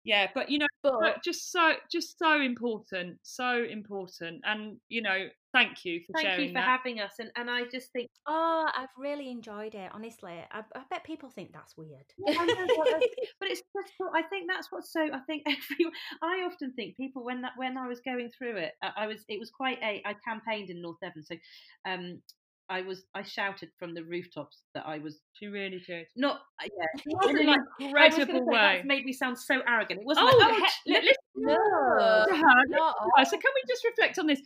Yeah, 0.08 0.28
but 0.34 0.50
you 0.50 0.58
know, 0.58 0.66
but 0.82 1.22
just 1.22 1.52
so, 1.52 1.74
just 1.92 2.18
so 2.18 2.40
important, 2.40 3.18
so 3.22 3.62
important, 3.62 4.40
and 4.46 4.78
you 4.88 5.02
know, 5.02 5.28
thank 5.52 5.84
you 5.84 6.00
for 6.06 6.14
Thank 6.14 6.40
you 6.40 6.48
for 6.48 6.54
that. 6.54 6.64
having 6.64 6.98
us, 6.98 7.12
and 7.18 7.30
and 7.36 7.50
I 7.50 7.64
just 7.70 7.92
think 7.92 8.08
oh 8.26 8.66
i've 8.74 8.88
really 8.96 9.30
enjoyed 9.30 9.74
it 9.74 9.90
honestly. 9.92 10.32
I, 10.50 10.60
I 10.74 10.82
bet 10.88 11.04
people 11.04 11.28
think 11.28 11.52
that's 11.52 11.76
weird. 11.76 12.06
I 12.26 12.46
know 12.46 12.66
what 12.76 12.86
that's- 12.90 13.28
but 13.38 13.50
it's 13.50 13.60
just 13.60 13.92
I 14.14 14.22
think 14.22 14.48
that's 14.48 14.72
what's 14.72 14.90
so 14.90 15.02
I 15.02 15.20
think 15.26 15.42
every 15.46 15.92
I 16.22 16.46
often 16.50 16.72
think 16.72 16.96
people 16.96 17.22
when 17.22 17.42
that 17.42 17.52
when 17.56 17.76
I 17.76 17.86
was 17.86 18.00
going 18.00 18.30
through 18.30 18.56
it 18.56 18.72
I, 18.82 19.04
I 19.04 19.06
was 19.08 19.26
it 19.28 19.38
was 19.38 19.50
quite 19.50 19.78
a 19.82 20.02
I 20.06 20.14
campaigned 20.26 20.70
in 20.70 20.80
North 20.80 21.00
Devon 21.02 21.22
so 21.22 21.34
um 21.86 22.22
I 22.70 22.82
was 22.82 23.04
I 23.14 23.22
shouted 23.22 23.70
from 23.78 23.94
the 23.94 24.04
rooftops 24.04 24.62
that 24.74 24.84
I 24.86 24.98
was 24.98 25.20
She 25.32 25.46
really 25.46 25.82
did. 25.86 26.06
not 26.16 26.40
uh, 26.62 26.68
yeah 26.78 27.02
In 27.30 27.38
an 27.38 27.46
like 27.46 27.58
I 27.58 27.84
was 27.84 28.18
incredible 28.18 28.46
say, 28.46 28.52
way. 28.52 28.74
that's 28.76 28.86
made 28.86 29.04
me 29.04 29.12
sound 29.12 29.38
so 29.38 29.60
arrogant 29.66 30.00
it 30.00 30.06
wasn't 30.06 30.28
Oh, 30.30 30.36
like, 30.38 30.52
oh 30.62 30.68
he- 30.84 30.92
li- 30.92 31.00
listen 31.00 31.14
no, 31.36 31.54
to 31.54 31.60
her. 31.60 32.24
listen 32.28 32.40
not 32.70 32.94
to 33.02 33.10
her. 33.16 33.24
So 33.24 33.30
can 33.38 33.50
we 33.54 33.62
just 33.68 33.84
reflect 33.84 34.18
on 34.18 34.26
this? 34.26 34.40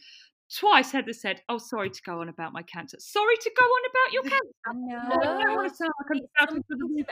Twice 0.59 0.92
Heather 0.92 1.12
said, 1.12 1.40
"Oh, 1.48 1.59
sorry 1.59 1.88
to 1.88 2.03
go 2.03 2.20
on 2.20 2.28
about 2.28 2.53
my 2.53 2.62
cancer. 2.62 2.98
Sorry 3.00 3.36
to 3.36 3.50
go 3.59 3.64
on 3.64 3.82
about 3.90 4.12
your 4.12 4.22
cancer. 4.30 4.55
i 4.66 4.72
know 4.72 5.20
I 5.20 5.42
don't 5.42 5.57
want 5.57 5.70
to 5.70 5.74
sound 5.74 5.92
like 6.00 6.18
I'm 6.18 6.26
shouting 6.38 6.62
for 6.68 6.76
the 6.76 7.05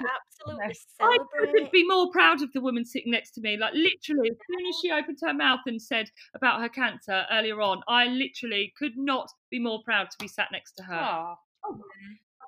absolutely 0.47 0.77
I 1.01 1.19
couldn't 1.39 1.73
be 1.73 1.87
more 1.87 2.11
proud 2.11 2.43
of 2.43 2.53
the 2.53 2.61
woman 2.61 2.85
sitting 2.85 3.13
next 3.13 3.31
to 3.33 3.41
me. 3.41 3.57
Like 3.57 3.73
literally, 3.73 4.31
as 4.31 4.37
soon 4.37 4.67
as 4.67 4.77
she 4.83 4.91
opened 4.93 5.19
her 5.23 5.33
mouth 5.33 5.61
and 5.67 5.81
said 5.81 6.11
about 6.35 6.61
her 6.61 6.69
cancer 6.69 7.25
earlier 7.31 7.61
on, 7.61 7.81
I 7.89 8.07
literally 8.07 8.73
could 8.79 8.97
not 8.97 9.31
be 9.51 9.59
more 9.59 9.83
proud 9.85 10.11
to 10.11 10.19
be 10.19 10.29
sat 10.29 10.49
next 10.53 10.73
to 10.73 10.83
her. 10.83 11.01
oh, 11.01 11.35
oh 11.65 11.81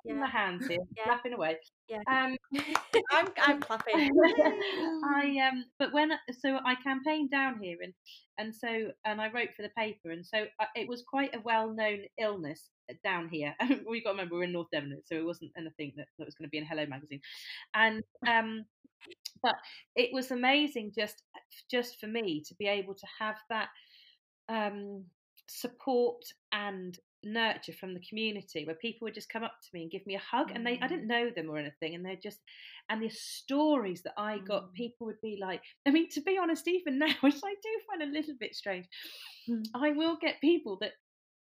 Yeah. 0.03 0.15
my 0.15 0.29
hands 0.29 0.67
here 0.67 0.79
Yeah. 0.97 1.03
clapping 1.05 1.33
away 1.33 1.57
Yeah. 1.87 1.99
um 2.07 2.35
i'm 3.11 3.27
i'm 3.37 3.61
clapping 3.61 4.09
I 5.03 5.37
um, 5.49 5.65
but 5.79 5.93
when 5.93 6.11
so 6.39 6.59
I 6.65 6.75
campaigned 6.75 7.31
down 7.31 7.59
here 7.61 7.77
and 7.81 7.93
and 8.37 8.55
so 8.55 8.91
and 9.05 9.21
I 9.21 9.31
wrote 9.31 9.49
for 9.55 9.61
the 9.61 9.69
paper 9.77 10.11
and 10.11 10.25
so 10.25 10.45
uh, 10.59 10.65
it 10.75 10.87
was 10.87 11.03
quite 11.07 11.35
a 11.35 11.41
well-known 11.41 11.99
illness 12.19 12.69
down 13.03 13.29
here. 13.29 13.55
we 13.87 14.01
got 14.01 14.11
to 14.11 14.13
remember 14.15 14.35
we're 14.35 14.43
in 14.43 14.51
North 14.51 14.67
Devon, 14.71 14.97
so 15.05 15.15
it 15.15 15.25
wasn't 15.25 15.51
anything 15.57 15.93
that, 15.97 16.07
that 16.17 16.25
was 16.25 16.35
going 16.35 16.47
to 16.47 16.51
be 16.51 16.57
in 16.57 16.65
Hello 16.65 16.85
magazine, 16.85 17.21
and 17.73 18.03
um, 18.27 18.65
but 19.41 19.55
it 19.95 20.09
was 20.13 20.31
amazing 20.31 20.91
just 20.97 21.23
just 21.69 21.99
for 21.99 22.07
me 22.07 22.43
to 22.47 22.55
be 22.55 22.67
able 22.67 22.95
to 22.95 23.07
have 23.19 23.35
that 23.49 23.69
um 24.49 25.03
support 25.47 26.23
and 26.51 26.97
nurture 27.23 27.73
from 27.73 27.93
the 27.93 27.99
community 28.07 28.65
where 28.65 28.75
people 28.75 29.05
would 29.05 29.13
just 29.13 29.29
come 29.29 29.43
up 29.43 29.53
to 29.61 29.69
me 29.73 29.83
and 29.83 29.91
give 29.91 30.05
me 30.05 30.15
a 30.15 30.19
hug 30.19 30.51
and 30.53 30.65
they 30.65 30.79
I 30.81 30.87
didn't 30.87 31.07
know 31.07 31.29
them 31.29 31.49
or 31.49 31.57
anything 31.57 31.95
and 31.95 32.05
they're 32.05 32.15
just 32.21 32.39
and 32.89 33.01
the 33.01 33.09
stories 33.09 34.01
that 34.03 34.13
I 34.17 34.39
got 34.39 34.63
Mm. 34.69 34.73
people 34.73 35.07
would 35.07 35.21
be 35.21 35.37
like 35.41 35.61
I 35.87 35.91
mean 35.91 36.09
to 36.09 36.21
be 36.21 36.37
honest 36.37 36.67
even 36.67 36.99
now 36.99 37.13
which 37.21 37.35
I 37.43 37.53
do 37.61 37.69
find 37.87 38.01
a 38.03 38.13
little 38.13 38.35
bit 38.39 38.55
strange 38.55 38.87
Mm. 39.49 39.63
I 39.75 39.91
will 39.91 40.17
get 40.21 40.39
people 40.41 40.77
that 40.81 40.93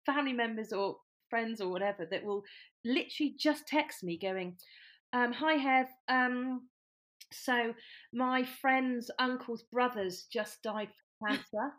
family 0.04 0.32
members 0.32 0.72
or 0.72 0.96
friends 1.30 1.60
or 1.60 1.68
whatever 1.68 2.06
that 2.10 2.24
will 2.24 2.42
literally 2.84 3.34
just 3.38 3.66
text 3.66 4.02
me 4.02 4.18
going 4.18 4.56
um 5.12 5.32
hi 5.32 5.54
Hev 5.54 5.86
um 6.08 6.68
so 7.32 7.74
my 8.12 8.44
friend's 8.44 9.10
uncle's 9.18 9.62
brothers 9.64 10.26
just 10.32 10.62
died 10.62 10.88
from 11.18 11.28
cancer 11.36 11.72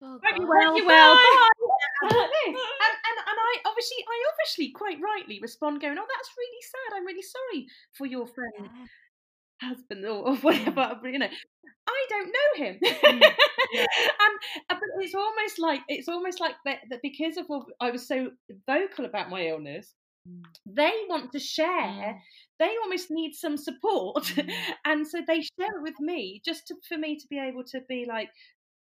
Oh, 0.00 0.20
Hope 0.22 0.38
you 0.38 0.46
well. 0.46 0.86
Well. 0.86 1.14
Bye. 1.16 1.48
And, 2.02 2.12
and, 2.12 2.96
and 3.08 3.18
and 3.26 3.38
I 3.50 3.52
obviously 3.66 3.98
I 4.06 4.16
obviously 4.32 4.72
quite 4.72 4.98
rightly 5.02 5.38
respond 5.40 5.80
going, 5.80 5.98
Oh, 5.98 6.06
that's 6.08 6.30
really 6.36 6.62
sad. 6.62 6.96
I'm 6.96 7.06
really 7.06 7.22
sorry 7.22 7.66
for 7.96 8.06
your 8.06 8.26
friend. 8.26 8.68
Yeah. 8.70 8.86
husband 9.70 10.04
or, 10.04 10.28
or 10.28 10.36
whatever, 10.36 10.94
Mm. 11.02 11.12
you 11.12 11.18
know, 11.18 11.28
I 11.88 12.06
don't 12.08 12.32
know 12.38 12.64
him. 12.64 12.78
yeah. 12.82 12.90
and 14.24 14.34
uh, 14.70 14.74
but 14.74 14.88
it's 15.00 15.14
almost 15.14 15.58
like 15.58 15.80
it's 15.88 16.08
almost 16.08 16.40
like 16.40 16.54
that, 16.64 16.78
that 16.90 17.00
because 17.02 17.36
of 17.36 17.46
all, 17.50 17.66
I 17.80 17.90
was 17.90 18.06
so 18.06 18.30
vocal 18.66 19.04
about 19.04 19.30
my 19.30 19.46
illness, 19.48 19.94
Mm. 20.28 20.42
they 20.66 20.92
want 21.08 21.32
to 21.32 21.38
share. 21.38 21.66
Mm. 21.66 22.18
They 22.58 22.72
almost 22.82 23.06
need 23.10 23.34
some 23.34 23.56
support, 23.56 24.24
Mm. 24.24 24.52
and 24.84 25.06
so 25.06 25.18
they 25.26 25.40
share 25.42 25.74
it 25.78 25.82
with 25.82 25.98
me 26.00 26.40
just 26.44 26.66
to, 26.68 26.74
for 26.88 26.98
me 26.98 27.16
to 27.16 27.26
be 27.30 27.38
able 27.38 27.64
to 27.72 27.80
be 27.88 28.04
like, 28.06 28.28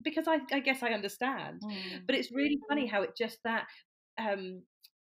because 0.03 0.27
I, 0.27 0.39
I 0.51 0.59
guess 0.59 0.83
I 0.83 0.89
understand. 0.89 1.61
Mm. 1.63 2.05
But 2.05 2.15
it's 2.15 2.31
really 2.31 2.59
funny 2.69 2.87
how 2.87 3.01
it 3.03 3.11
just 3.17 3.37
that, 3.43 3.65
um, 4.17 4.61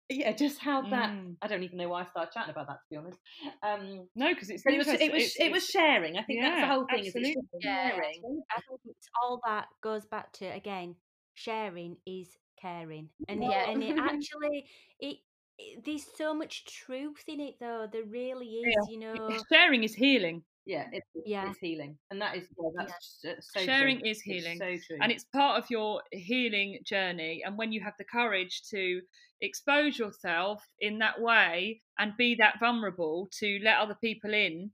yeah, 0.10 0.32
just 0.32 0.60
how 0.60 0.82
that. 0.90 1.12
Mm. 1.12 1.36
I 1.42 1.48
don't 1.48 1.64
even 1.64 1.78
know 1.78 1.90
why 1.90 2.02
I 2.02 2.06
started 2.06 2.32
chatting 2.34 2.52
about 2.52 2.68
that 2.68 2.74
to 2.82 2.90
be 2.90 2.98
honest. 2.98 3.20
Um, 3.62 4.08
No, 4.16 4.34
because 4.34 4.50
it's 4.50 4.64
it 4.66 4.78
was 4.78 4.88
it 4.88 5.12
was 5.14 5.24
It's- 5.24 5.36
it 5.40 5.52
was 5.52 5.66
sharing. 5.68 6.18
I 6.18 6.24
think 6.24 6.42
that's 6.42 6.62
the 6.62 6.68
whole 6.68 6.86
thing. 6.90 7.00
Is 7.06 7.08
it's 7.08 7.16
absolutely. 7.16 7.44
Yeah, 7.62 7.90
sharing. 7.90 8.22
I 8.52 8.62
think 8.62 8.96
all 9.22 9.40
that 9.46 9.68
goes 9.82 10.06
back 10.08 10.32
to 10.34 10.46
again, 10.46 10.96
sharing 11.36 11.98
is 12.08 12.30
caring, 12.60 13.10
and 13.28 13.44
it, 13.44 13.50
Yeah. 13.52 13.70
and 13.70 13.84
it 13.84 13.98
actually 14.00 14.66
it, 15.00 15.18
it 15.60 15.86
there's 15.86 16.06
so 16.18 16.34
much 16.34 16.66
truth 16.66 17.24
in 17.28 17.40
it 17.40 17.56
though. 17.60 17.88
There 17.92 18.04
really 18.04 18.48
is, 18.48 18.66
Yeah. 18.66 18.92
you 18.92 19.00
know. 19.00 19.38
sharing 19.52 19.84
is 19.84 19.94
healing. 19.94 20.44
Yeah, 20.66 20.88
it's, 20.92 21.08
Yeah. 21.26 21.48
it's 21.48 21.58
healing, 21.60 21.98
and 22.12 22.22
that 22.22 22.36
is 22.36 22.48
yeah, 22.58 22.70
that's 22.78 23.22
just, 23.22 23.26
uh, 23.26 23.42
so 23.42 23.60
Sharing 23.66 23.98
true. 24.00 24.02
is 24.06 24.22
It's 24.28 24.46
healing. 24.46 24.58
so 24.58 24.78
true. 24.88 24.98
and 25.02 25.12
it's 25.12 25.24
part 25.26 25.62
of 25.64 25.70
your 25.70 26.04
healing 26.12 26.80
journey 26.86 27.42
and 27.44 27.58
when 27.58 27.72
you 27.72 27.82
have 27.82 27.94
the 27.98 28.06
courage 28.06 28.62
to 28.70 29.02
expose 29.42 29.98
yourself 29.98 30.64
in 30.80 31.00
that 31.00 31.20
way 31.22 31.82
and 31.98 32.16
be 32.18 32.36
that 32.36 32.60
vulnerable 32.60 33.28
to 33.40 33.60
let 33.64 33.78
other 33.80 33.96
people 34.02 34.34
in 34.34 34.72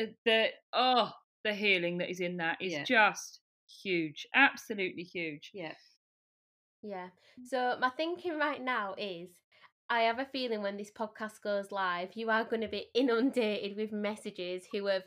uh, 0.00 0.06
the 0.24 0.48
oh 0.72 1.12
the 1.44 1.54
healing 1.54 1.98
that 1.98 2.10
is 2.10 2.20
in 2.20 2.36
that 2.38 2.58
is 2.60 2.72
Yeah. 2.72 2.84
just 2.86 3.40
huge 3.82 4.26
absolutely 4.34 5.02
huge 5.04 5.50
yeah, 5.54 5.74
Yeah. 6.82 7.10
So 7.44 7.76
my 7.80 7.90
thinking 7.90 8.38
right 8.38 8.60
now 8.60 8.94
is 8.98 9.41
I 9.88 10.02
have 10.02 10.18
a 10.18 10.24
feeling 10.24 10.62
when 10.62 10.76
this 10.76 10.90
podcast 10.90 11.42
goes 11.42 11.70
live, 11.70 12.10
you 12.14 12.30
are 12.30 12.44
going 12.44 12.62
to 12.62 12.68
be 12.68 12.86
inundated 12.94 13.76
with 13.76 13.92
messages 13.92 14.64
who 14.72 14.86
have 14.86 15.04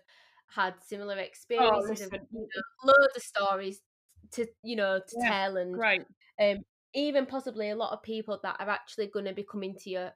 had 0.47 0.76
similar 0.86 1.17
experiences, 1.17 1.89
of, 1.89 1.89
listen. 1.89 2.28
you 2.32 2.41
know, 2.86 2.93
loads 2.93 3.15
of 3.15 3.23
stories 3.23 3.82
to 4.32 4.45
you 4.63 4.76
know 4.76 4.99
to 4.99 5.15
Yeah, 5.21 5.30
tell, 5.30 5.57
and 5.57 5.76
great 5.76 6.03
um, 6.41 6.57
even 6.93 7.26
possibly 7.26 7.69
a 7.69 7.76
lot 7.76 7.93
of 7.93 8.03
people 8.03 8.39
that 8.43 8.55
are 8.59 8.69
actually 8.69 9.07
going 9.07 9.26
to 9.26 9.34
be 9.34 9.43
coming 9.43 9.76
to 9.80 9.89
you, 9.89 10.07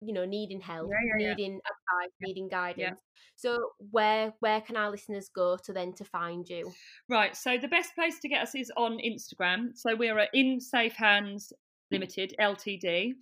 you 0.00 0.12
know, 0.12 0.24
needing 0.24 0.60
help, 0.60 0.90
Yeah, 0.90 1.18
yeah, 1.18 1.28
needing 1.30 1.54
advice, 1.54 2.12
needing 2.20 2.48
guidance. 2.48 3.00
So 3.36 3.58
where 3.90 4.34
where 4.40 4.60
can 4.60 4.76
our 4.76 4.90
listeners 4.90 5.30
go 5.34 5.56
to 5.64 5.72
then 5.72 5.92
to 5.94 6.04
find 6.04 6.48
you? 6.48 6.72
right 7.08 7.36
so 7.36 7.56
the 7.56 7.68
best 7.68 7.94
place 7.94 8.18
to 8.20 8.28
get 8.28 8.42
us 8.42 8.54
is 8.54 8.70
on 8.76 8.98
instagram 8.98 9.70
so 9.74 9.94
we're 9.94 10.18
at 10.18 10.28
in 10.34 10.60
safe 10.60 10.94
hands 10.94 11.52
limited 11.90 12.34
ltd 12.40 13.14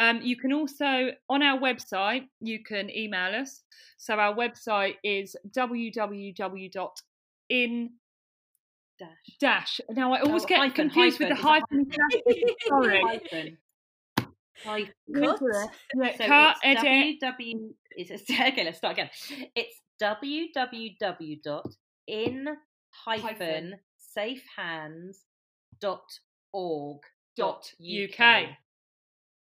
um, 0.00 0.20
you 0.22 0.36
can 0.36 0.52
also 0.52 1.10
on 1.28 1.42
our 1.42 1.58
website 1.60 2.26
you 2.40 2.62
can 2.64 2.90
email 2.90 3.34
us 3.40 3.62
so 3.98 4.14
our 4.14 4.34
website 4.34 4.94
is 5.04 5.36
www.in 5.56 6.90
dash. 8.98 9.36
dash 9.40 9.80
now 9.90 10.12
i 10.12 10.20
always 10.20 10.42
Oh, 10.44 10.46
get 10.46 10.58
hyphen, 10.58 10.74
confused 10.90 11.20
with 11.20 11.28
the 11.28 11.34
hyphen. 11.36 11.86
hyphen 12.00 12.54
sorry 12.68 13.00
Hyphen. 13.02 13.58
Hyphen. 14.64 14.92
Cut. 15.14 15.40
yeah, 15.94 16.16
So 16.18 16.26
cut, 16.26 16.56
it's 16.62 16.84
edit. 16.84 17.22
www. 17.22 17.70
Is 17.96 18.10
it, 18.10 18.22
okay, 18.30 18.64
let's 18.64 18.76
start 18.78 18.92
again. 18.92 19.08
It's 19.56 19.80
www 20.02 21.42
dot 21.42 21.74
in 22.06 22.46
hyphen 22.90 23.74
safehands 24.16 25.16
org 26.52 27.00
Dot 27.36 27.72
UK. 27.80 28.48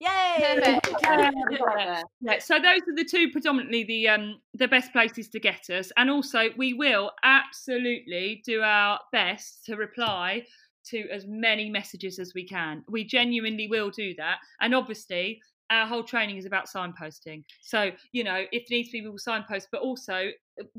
Yay! 0.02 0.80
Perfect. 1.04 2.06
Yeah, 2.22 2.40
so 2.40 2.56
those 2.56 2.82
are 2.88 2.96
the 2.96 3.06
two 3.06 3.30
predominantly 3.30 3.84
the 3.84 4.08
um 4.08 4.42
the 4.56 4.68
best 4.68 4.92
places 4.92 5.30
to 5.30 5.40
get 5.40 5.70
us, 5.70 5.92
and 5.96 6.10
also 6.10 6.50
we 6.58 6.74
will 6.74 7.12
absolutely 7.24 8.42
do 8.44 8.62
our 8.62 9.00
best 9.12 9.64
to 9.66 9.76
reply 9.76 10.44
to 10.88 11.08
as 11.12 11.26
many 11.28 11.70
messages 11.70 12.18
as 12.18 12.34
we 12.34 12.48
can. 12.48 12.84
We 12.90 13.04
genuinely 13.04 13.68
will 13.68 13.92
do 13.92 14.16
that, 14.18 14.38
and 14.60 14.74
obviously 14.74 15.40
our 15.70 15.86
whole 15.86 16.04
training 16.04 16.38
is 16.38 16.46
about 16.46 16.68
signposting. 16.68 17.44
So 17.62 17.92
you 18.12 18.24
know 18.24 18.46
if 18.52 18.64
needs 18.72 18.90
be, 18.90 19.02
we 19.02 19.10
will 19.10 19.20
signpost, 19.20 19.68
but 19.72 19.82
also 19.82 20.32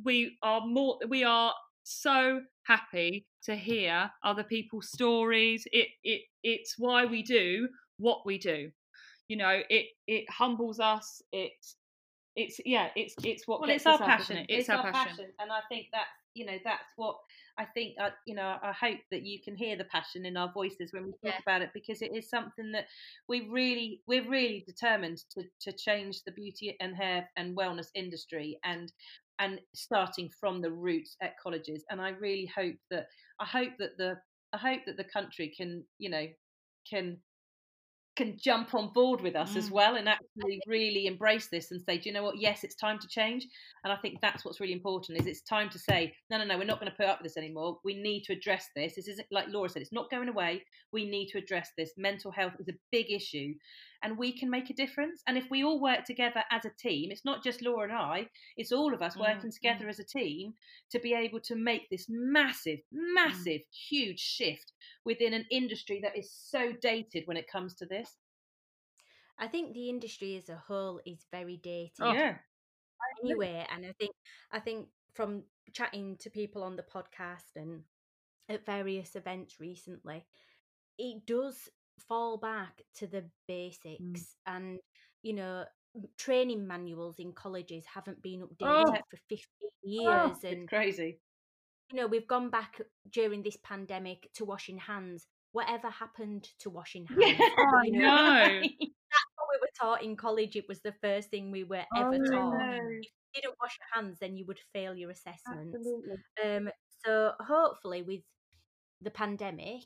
we 0.02 0.36
are 0.42 0.66
more 0.66 0.98
we 1.08 1.22
are 1.22 1.54
so 1.84 2.40
happy 2.64 3.24
to 3.44 3.54
hear 3.54 4.10
other 4.24 4.42
people's 4.42 4.90
stories. 4.90 5.64
It 5.70 5.86
it 6.02 6.22
it's 6.42 6.74
why 6.76 7.04
we 7.04 7.22
do 7.22 7.68
what 7.98 8.26
we 8.26 8.36
do 8.36 8.72
you 9.32 9.38
know 9.38 9.60
it 9.70 9.86
it 10.06 10.28
humbles 10.28 10.78
us 10.78 11.22
it 11.32 11.52
it's 12.36 12.60
yeah 12.66 12.88
it's 12.94 13.14
it's 13.24 13.48
what 13.48 13.62
well, 13.62 13.70
it's 13.70 13.86
our 13.86 13.98
passion. 13.98 14.36
it? 14.36 14.46
it's, 14.50 14.68
our, 14.68 14.92
passion. 14.92 15.26
and 15.40 15.50
I 15.50 15.60
think 15.70 15.86
that's 15.90 16.04
you 16.34 16.44
know 16.44 16.58
that's 16.64 16.92
what 16.96 17.16
I 17.58 17.64
think. 17.64 17.94
Uh, 18.00 18.10
you 18.26 18.34
know, 18.34 18.56
I 18.62 18.72
hope 18.72 19.00
that 19.10 19.22
you 19.22 19.38
can 19.42 19.54
hear 19.54 19.76
the 19.76 19.84
passion 19.84 20.26
in 20.26 20.36
our 20.36 20.50
voices 20.52 20.92
when 20.92 21.04
we 21.04 21.12
talk 21.12 21.34
Yeah. 21.34 21.38
about 21.46 21.62
it 21.62 21.70
because 21.72 22.02
it 22.02 22.12
is 22.14 22.28
something 22.28 22.72
that 22.72 22.86
we 23.26 23.48
really 23.50 24.02
we're 24.06 24.28
really 24.28 24.64
determined 24.66 25.18
to 25.32 25.42
to 25.60 25.72
change 25.72 26.24
the 26.24 26.32
beauty 26.32 26.76
and 26.80 26.94
hair 26.94 27.28
and 27.36 27.56
wellness 27.56 27.88
industry 27.94 28.58
and 28.64 28.92
and 29.38 29.60
starting 29.74 30.30
from 30.40 30.60
the 30.62 30.70
roots 30.70 31.16
at 31.22 31.38
colleges. 31.42 31.84
And 31.90 32.00
I 32.00 32.10
really 32.10 32.50
hope 32.54 32.76
that 32.90 33.06
I 33.40 33.46
hope 33.46 33.72
that 33.78 33.96
the 33.98 34.18
I 34.54 34.58
hope 34.58 34.82
that 34.86 34.96
the 34.98 35.04
country 35.04 35.52
can 35.54 35.84
you 35.98 36.10
know 36.10 36.26
can 36.88 37.18
can 38.14 38.36
jump 38.38 38.74
on 38.74 38.92
board 38.92 39.20
with 39.22 39.34
us 39.34 39.56
as 39.56 39.68
Mm. 39.68 39.72
well 39.72 39.96
and 39.96 40.08
actually 40.08 40.60
really 40.66 41.06
embrace 41.06 41.48
this 41.48 41.70
and 41.70 41.80
say, 41.80 41.96
do 41.96 42.08
you 42.08 42.12
know 42.12 42.22
what? 42.22 42.38
Yes, 42.38 42.62
it's 42.62 42.74
time 42.74 42.98
to 42.98 43.08
change. 43.08 43.46
And 43.84 43.92
I 43.92 43.96
think 43.96 44.20
that's 44.20 44.44
what's 44.44 44.60
really 44.60 44.74
important 44.74 45.18
is 45.18 45.26
it's 45.26 45.40
time 45.42 45.70
to 45.70 45.78
say, 45.78 46.14
no, 46.28 46.36
no, 46.38 46.44
no, 46.44 46.58
we're 46.58 46.64
not 46.64 46.78
going 46.78 46.90
to 46.90 46.96
put 46.96 47.06
up 47.06 47.20
with 47.22 47.32
this 47.32 47.38
anymore. 47.38 47.78
We 47.84 47.94
need 47.94 48.24
to 48.24 48.34
address 48.34 48.68
this. 48.76 48.96
This 48.96 49.08
isn't 49.08 49.26
like 49.30 49.48
Laura 49.48 49.68
said, 49.68 49.82
it's 49.82 49.92
not 49.92 50.10
going 50.10 50.28
away. 50.28 50.62
We 50.92 51.08
need 51.08 51.28
to 51.28 51.38
address 51.38 51.70
this. 51.76 51.92
Mental 51.96 52.30
health 52.30 52.54
is 52.58 52.68
a 52.68 52.78
big 52.90 53.10
issue 53.10 53.54
and 54.02 54.18
we 54.18 54.32
can 54.36 54.50
make 54.50 54.70
a 54.70 54.74
difference. 54.74 55.22
And 55.26 55.38
if 55.38 55.50
we 55.50 55.64
all 55.64 55.80
work 55.80 56.04
together 56.04 56.42
as 56.50 56.64
a 56.64 56.70
team, 56.78 57.10
it's 57.10 57.24
not 57.24 57.42
just 57.42 57.62
Laura 57.62 57.84
and 57.84 57.92
I, 57.92 58.28
it's 58.56 58.72
all 58.72 58.92
of 58.94 59.02
us 59.02 59.16
Mm, 59.16 59.20
working 59.20 59.50
together 59.52 59.88
as 59.88 59.98
a 59.98 60.04
team 60.04 60.54
to 60.90 60.98
be 60.98 61.14
able 61.14 61.40
to 61.40 61.56
make 61.56 61.88
this 61.90 62.06
massive, 62.08 62.80
massive, 62.92 63.62
huge 63.70 64.20
shift 64.20 64.72
within 65.04 65.32
an 65.34 65.46
industry 65.50 66.00
that 66.02 66.16
is 66.16 66.30
so 66.32 66.72
dated 66.80 67.26
when 67.26 67.36
it 67.36 67.50
comes 67.50 67.74
to 67.74 67.86
this. 67.86 68.16
I 69.38 69.48
think 69.48 69.72
the 69.74 69.88
industry 69.88 70.36
as 70.36 70.48
a 70.48 70.56
whole 70.56 71.00
is 71.04 71.26
very 71.30 71.56
dated 71.56 71.92
Oh, 72.00 72.12
yeah. 72.12 72.36
anyway, 73.24 73.66
and 73.70 73.86
I 73.86 73.92
think 73.98 74.14
I 74.52 74.60
think 74.60 74.88
from 75.14 75.44
chatting 75.72 76.16
to 76.18 76.30
people 76.30 76.62
on 76.62 76.76
the 76.76 76.82
podcast 76.82 77.56
and 77.56 77.82
at 78.48 78.66
various 78.66 79.16
events 79.16 79.60
recently, 79.60 80.24
it 80.98 81.26
does 81.26 81.68
fall 82.00 82.38
back 82.38 82.82
to 82.94 83.06
the 83.06 83.30
basics 83.48 84.36
and 84.46 84.80
you 85.22 85.32
know 85.34 85.66
training 86.18 86.66
manuals 86.66 87.18
in 87.18 87.32
colleges 87.32 87.86
haven't 87.86 88.22
been 88.22 88.42
updated 88.42 88.86
Oh. 88.88 89.02
for 89.10 89.16
15 89.28 89.70
years 89.82 90.44
It's 90.48 90.62
and 90.62 90.68
crazy. 90.68 91.20
you 91.90 91.96
know 91.96 92.06
we've 92.06 92.26
gone 92.26 92.50
back 92.50 92.80
during 93.10 93.42
this 93.42 93.56
pandemic 93.62 94.30
to 94.34 94.44
washing 94.44 94.78
hands 94.78 95.26
whatever 95.52 95.90
happened 95.90 96.44
to 96.58 96.70
washing 96.70 97.06
hands 97.20 97.46
Yeah. 97.56 97.56
Oh, 97.58 97.82
you 97.82 97.92
no. 97.92 97.98
know 97.98 98.64
that's 99.10 99.32
what 99.36 99.48
we 99.52 99.60
were 99.60 99.70
taught 99.78 100.02
in 100.02 100.16
college 100.16 100.56
it 100.56 100.68
was 100.68 100.80
the 100.82 100.92
first 101.02 101.30
thing 101.30 101.50
we 101.50 101.64
were 101.64 101.84
ever 101.96 102.18
Oh, 102.18 102.18
taught 102.18 102.64
if 103.02 103.10
you 103.34 103.42
didn't 103.42 103.56
wash 103.60 103.78
your 103.80 104.02
hands 104.02 104.18
then 104.20 104.36
you 104.36 104.46
would 104.46 104.60
fail 104.74 104.94
your 104.96 105.10
assessments 105.10 105.94
Absolutely. 105.94 106.24
um 106.44 106.70
so 107.06 107.32
hopefully 107.40 108.02
with 108.02 108.22
the 109.02 109.10
pandemic 109.10 109.84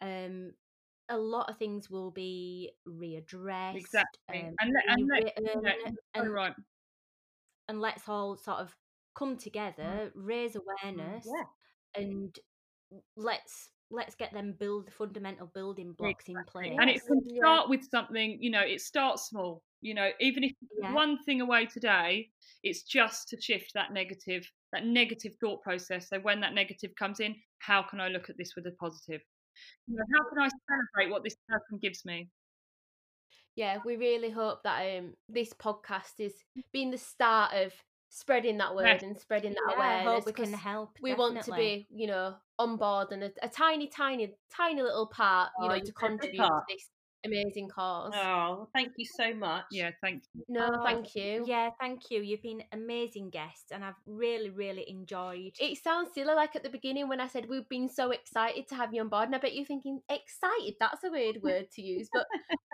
um 0.00 0.52
a 1.10 1.18
lot 1.18 1.50
of 1.50 1.58
things 1.58 1.90
will 1.90 2.10
be 2.10 2.70
readdressed 2.88 3.76
exactly 3.76 4.08
um, 4.32 4.54
and 4.60 4.72
let, 4.72 4.84
and 4.88 5.08
let, 5.12 5.34
yeah, 5.64 5.90
and, 6.14 6.32
right 6.32 6.54
and 7.68 7.80
let's 7.80 8.08
all 8.08 8.36
sort 8.36 8.58
of 8.58 8.74
come 9.16 9.36
together 9.36 10.10
raise 10.14 10.56
awareness 10.56 11.26
Yeah. 11.26 11.42
and 12.02 12.38
let's 13.16 13.70
let's 13.90 14.14
get 14.14 14.32
them 14.32 14.54
build 14.58 14.86
the 14.86 14.92
fundamental 14.92 15.50
building 15.52 15.92
blocks 15.92 16.28
in 16.28 16.36
place 16.44 16.72
and 16.78 16.88
it 16.88 17.00
can 17.06 17.20
Yeah. 17.26 17.40
start 17.42 17.68
with 17.68 17.82
something 17.90 18.38
you 18.40 18.50
know 18.50 18.60
it 18.60 18.80
starts 18.80 19.28
small 19.28 19.62
you 19.80 19.94
know 19.94 20.10
even 20.20 20.44
if 20.44 20.52
Yeah. 20.80 20.92
one 20.92 21.18
thing 21.24 21.40
away 21.40 21.66
today 21.66 22.30
it's 22.62 22.82
just 22.82 23.28
to 23.28 23.40
shift 23.40 23.72
that 23.74 23.92
negative 23.92 24.48
that 24.72 24.86
negative 24.86 25.32
thought 25.40 25.60
process 25.62 26.08
so 26.08 26.20
when 26.20 26.40
that 26.40 26.54
negative 26.54 26.94
comes 26.96 27.18
in 27.20 27.34
how 27.58 27.82
can 27.82 28.00
i 28.00 28.08
look 28.08 28.30
at 28.30 28.36
this 28.38 28.52
with 28.54 28.66
a 28.66 28.72
positive 28.72 29.20
you 29.86 29.96
know, 29.96 30.04
how 30.14 30.28
can 30.28 30.38
i 30.38 30.48
celebrate 30.68 31.10
what 31.12 31.22
this 31.24 31.36
person 31.48 31.78
gives 31.80 32.04
me 32.04 32.28
yeah, 33.56 33.78
we 33.84 33.96
really 33.96 34.30
hope 34.30 34.62
that 34.62 34.80
um 34.98 35.14
this 35.28 35.52
podcast 35.52 36.18
is 36.18 36.34
being 36.72 36.90
the 36.90 36.98
start 36.98 37.52
of 37.52 37.72
spreading 38.08 38.58
that 38.58 38.74
word 38.74 38.86
Yes. 38.86 39.02
and 39.02 39.18
spreading 39.18 39.52
that 39.52 39.74
Yeah, 39.78 40.04
awareness. 40.04 40.26
we 40.26 40.32
can 40.32 40.52
help. 40.52 40.96
we 41.02 41.14
want 41.14 41.42
to 41.42 41.52
be, 41.52 41.86
you 41.90 42.06
know, 42.06 42.34
on 42.58 42.76
board 42.76 43.08
and 43.12 43.22
a, 43.24 43.30
a 43.42 43.48
tiny, 43.48 43.86
tiny, 43.86 44.34
tiny 44.52 44.82
little 44.82 45.06
part, 45.06 45.50
you 45.60 45.68
Oh, 45.68 45.72
know, 45.72 45.80
to 45.80 45.92
contribute 45.92 46.38
to 46.38 46.62
this 46.68 46.88
amazing 47.24 47.68
cause. 47.68 48.12
Oh, 48.14 48.68
thank 48.74 48.92
you 48.96 49.04
so 49.16 49.34
much. 49.34 49.64
Yeah, 49.70 49.90
thank 50.02 50.22
you. 50.34 50.44
No, 50.48 50.70
Oh, 50.74 50.84
thank 50.84 51.14
you. 51.14 51.44
Yeah, 51.46 51.70
thank 51.80 52.10
you. 52.10 52.22
You've 52.22 52.42
been 52.42 52.62
amazing 52.72 53.30
guests, 53.30 53.72
and 53.72 53.84
I've 53.84 53.94
really, 54.06 54.50
really 54.50 54.88
enjoyed. 54.88 55.52
It 55.60 55.78
sounds 55.82 56.10
silly, 56.14 56.34
like 56.34 56.56
at 56.56 56.62
the 56.62 56.70
beginning 56.70 57.08
when 57.08 57.20
I 57.20 57.28
said 57.28 57.48
we've 57.48 57.68
been 57.68 57.88
so 57.88 58.10
excited 58.10 58.68
to 58.68 58.74
have 58.74 58.94
you 58.94 59.00
on 59.00 59.08
board, 59.08 59.26
and 59.26 59.34
I 59.34 59.38
bet 59.38 59.54
you're 59.54 59.64
thinking 59.64 60.00
excited. 60.08 60.74
That's 60.78 61.04
a 61.04 61.10
weird 61.10 61.36
word 61.42 61.70
to 61.72 61.82
use, 61.82 62.08
but 62.12 62.26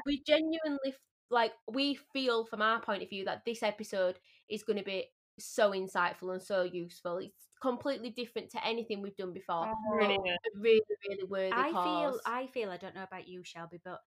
we 0.05 0.23
genuinely 0.27 0.95
like 1.31 1.53
we 1.71 1.99
feel 2.13 2.47
from 2.47 2.63
our 2.63 2.81
point 2.81 3.03
of 3.03 3.09
view 3.09 3.25
that 3.25 3.43
this 3.45 3.63
episode 3.63 4.19
is 4.49 4.63
going 4.63 4.79
to 4.79 4.85
be 4.85 5.07
so 5.39 5.73
insightful 5.73 6.33
and 6.33 6.43
so 6.43 6.63
useful. 6.63 7.19
It's 7.19 7.49
completely 7.61 8.11
different 8.11 8.51
to 8.51 8.65
anything 8.67 9.03
we've 9.03 9.17
done 9.17 9.33
before. 9.33 9.69
Oh, 9.69 9.75
but 9.91 9.97
brilliant. 9.97 10.25
a 10.27 10.59
really, 10.59 10.81
really 11.09 11.25
worthy 11.29 11.53
I 11.53 11.73
cause. 11.73 11.85
feel, 11.85 12.21
I 12.27 12.47
feel, 12.49 12.71
I 12.71 12.77
don't 12.77 12.95
know 12.95 13.03
about 13.03 13.29
you, 13.29 13.43
Shelby, 13.45 13.81
but 13.85 14.01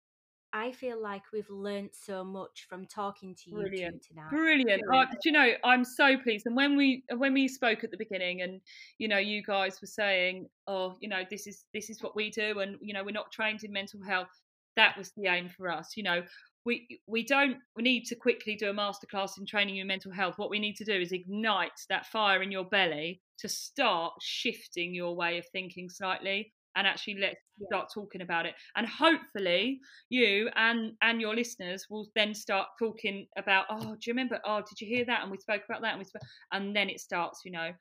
I 0.57 0.71
feel 0.71 0.99
like 0.99 1.21
we've 1.31 1.49
learnt 1.51 1.95
so 1.95 2.23
much 2.23 2.65
from 2.67 2.87
talking 2.87 3.35
to 3.35 3.51
you 3.51 3.57
Brilliant. 3.57 4.01
tonight. 4.01 4.31
Brilliant. 4.31 4.81
Uh, 4.91 5.05
do 5.05 5.17
you 5.25 5.31
know, 5.31 5.51
I'm 5.63 5.85
so 5.85 6.17
pleased. 6.17 6.47
And 6.47 6.55
when 6.55 6.75
we 6.75 7.03
when 7.15 7.33
we 7.33 7.47
spoke 7.47 7.83
at 7.83 7.91
the 7.91 7.97
beginning, 7.97 8.41
and 8.41 8.59
you 8.97 9.07
know, 9.07 9.19
you 9.19 9.43
guys 9.43 9.79
were 9.81 9.87
saying, 9.87 10.47
"Oh, 10.65 10.97
you 10.99 11.09
know, 11.09 11.21
this 11.29 11.45
is 11.45 11.65
this 11.75 11.91
is 11.91 12.01
what 12.01 12.15
we 12.15 12.31
do," 12.31 12.59
and 12.59 12.77
you 12.81 12.93
know, 12.93 13.03
we're 13.03 13.11
not 13.11 13.31
trained 13.31 13.63
in 13.63 13.71
mental 13.71 14.01
health. 14.01 14.31
That 14.75 14.97
was 14.97 15.11
the 15.15 15.27
aim 15.27 15.49
for 15.49 15.69
us. 15.69 15.93
You 15.95 16.03
know, 16.03 16.23
we 16.65 16.87
we 17.05 17.23
don't 17.23 17.57
need 17.77 18.05
to 18.05 18.15
quickly 18.15 18.55
do 18.55 18.71
a 18.71 18.73
masterclass 18.73 19.37
in 19.37 19.45
training 19.45 19.75
you 19.75 19.81
in 19.81 19.87
mental 19.87 20.11
health. 20.11 20.39
What 20.39 20.49
we 20.49 20.57
need 20.57 20.75
to 20.77 20.85
do 20.85 20.99
is 20.99 21.11
ignite 21.11 21.79
that 21.89 22.07
fire 22.07 22.41
in 22.41 22.51
your 22.51 22.65
belly 22.65 23.21
to 23.39 23.47
start 23.47 24.13
shifting 24.21 24.95
your 24.95 25.15
way 25.15 25.37
of 25.37 25.45
thinking 25.53 25.87
slightly. 25.87 26.51
And 26.77 26.87
actually, 26.87 27.17
let's 27.19 27.41
start 27.65 27.89
talking 27.93 28.21
about 28.21 28.45
it. 28.45 28.53
And 28.77 28.87
hopefully, 28.87 29.79
you 30.09 30.49
and 30.55 30.93
and 31.01 31.19
your 31.19 31.35
listeners 31.35 31.87
will 31.89 32.07
then 32.15 32.33
start 32.33 32.67
talking 32.79 33.27
about 33.37 33.65
oh 33.69 33.91
do 33.95 33.97
you 34.05 34.13
remember 34.13 34.39
oh 34.45 34.61
did 34.61 34.79
you 34.79 34.87
hear 34.87 35.05
that 35.05 35.21
and 35.23 35.31
we 35.31 35.37
spoke 35.37 35.61
about 35.67 35.81
that 35.81 35.91
and 35.91 35.99
we 35.99 36.05
spoke 36.05 36.21
and 36.51 36.75
then 36.75 36.89
it 36.89 36.99
starts 36.99 37.41
you 37.45 37.51
know 37.51 37.71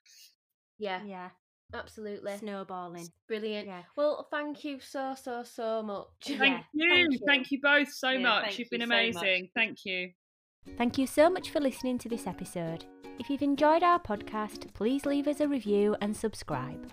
yeah, 0.79 1.01
Yeah, 1.05 1.31
absolutely. 1.75 2.37
snowballing. 2.39 3.09
Brilliant. 3.29 3.67
Yeah. 3.67 3.83
Well, 3.97 4.29
thank 4.31 4.65
you 4.65 4.79
so, 4.81 5.15
so, 5.21 5.43
so 5.43 5.83
much. 5.83 6.07
thank 6.25 6.41
Yeah, 6.41 6.61
you 6.75 7.19
thank 7.27 7.51
you. 7.51 7.57
you. 7.57 7.63
both 7.63 7.93
so 7.93 8.11
Yeah, 8.11 8.19
much 8.19 8.59
you've 8.59 8.71
been 8.71 8.81
you 8.83 8.87
so 8.87 8.93
amazing 8.93 9.49
thank 9.55 9.79
you 9.85 10.11
Thank 10.77 10.99
you 10.99 11.07
so 11.07 11.31
much 11.31 11.51
for 11.51 11.61
listening 11.61 11.97
to 11.99 12.09
this 12.09 12.27
episode. 12.27 12.85
If 13.21 13.31
you've 13.31 13.43
enjoyed 13.43 13.85
our 13.85 14.01
podcast, 14.01 14.75
please 14.75 15.07
leave 15.07 15.29
us 15.29 15.39
a 15.41 15.47
review 15.47 15.97
and 16.01 16.15
subscribe. 16.17 16.91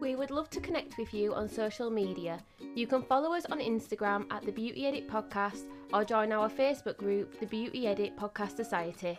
We 0.00 0.16
would 0.16 0.30
love 0.30 0.50
to 0.50 0.60
connect 0.60 0.98
with 0.98 1.14
you 1.14 1.34
on 1.34 1.48
social 1.48 1.90
media. 1.90 2.38
You 2.74 2.86
can 2.86 3.02
follow 3.02 3.32
us 3.32 3.46
on 3.46 3.58
Instagram 3.58 4.26
at 4.30 4.44
the 4.44 4.52
Beauty 4.52 4.86
Edit 4.86 5.08
Podcast 5.08 5.64
or 5.92 6.04
join 6.04 6.32
our 6.32 6.48
Facebook 6.50 6.96
group, 6.96 7.38
the 7.40 7.46
Beauty 7.46 7.86
Edit 7.86 8.16
Podcast 8.16 8.56
Society. 8.56 9.18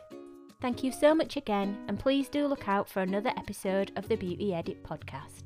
Thank 0.61 0.83
you 0.83 0.91
so 0.91 1.13
much 1.13 1.37
again, 1.37 1.77
and 1.87 1.99
please 1.99 2.29
do 2.29 2.47
look 2.47 2.67
out 2.67 2.89
for 2.89 3.01
another 3.01 3.31
episode 3.37 3.91
of 3.95 4.07
the 4.07 4.15
Beauty 4.15 4.53
Edit 4.53 4.83
podcast. 4.83 5.44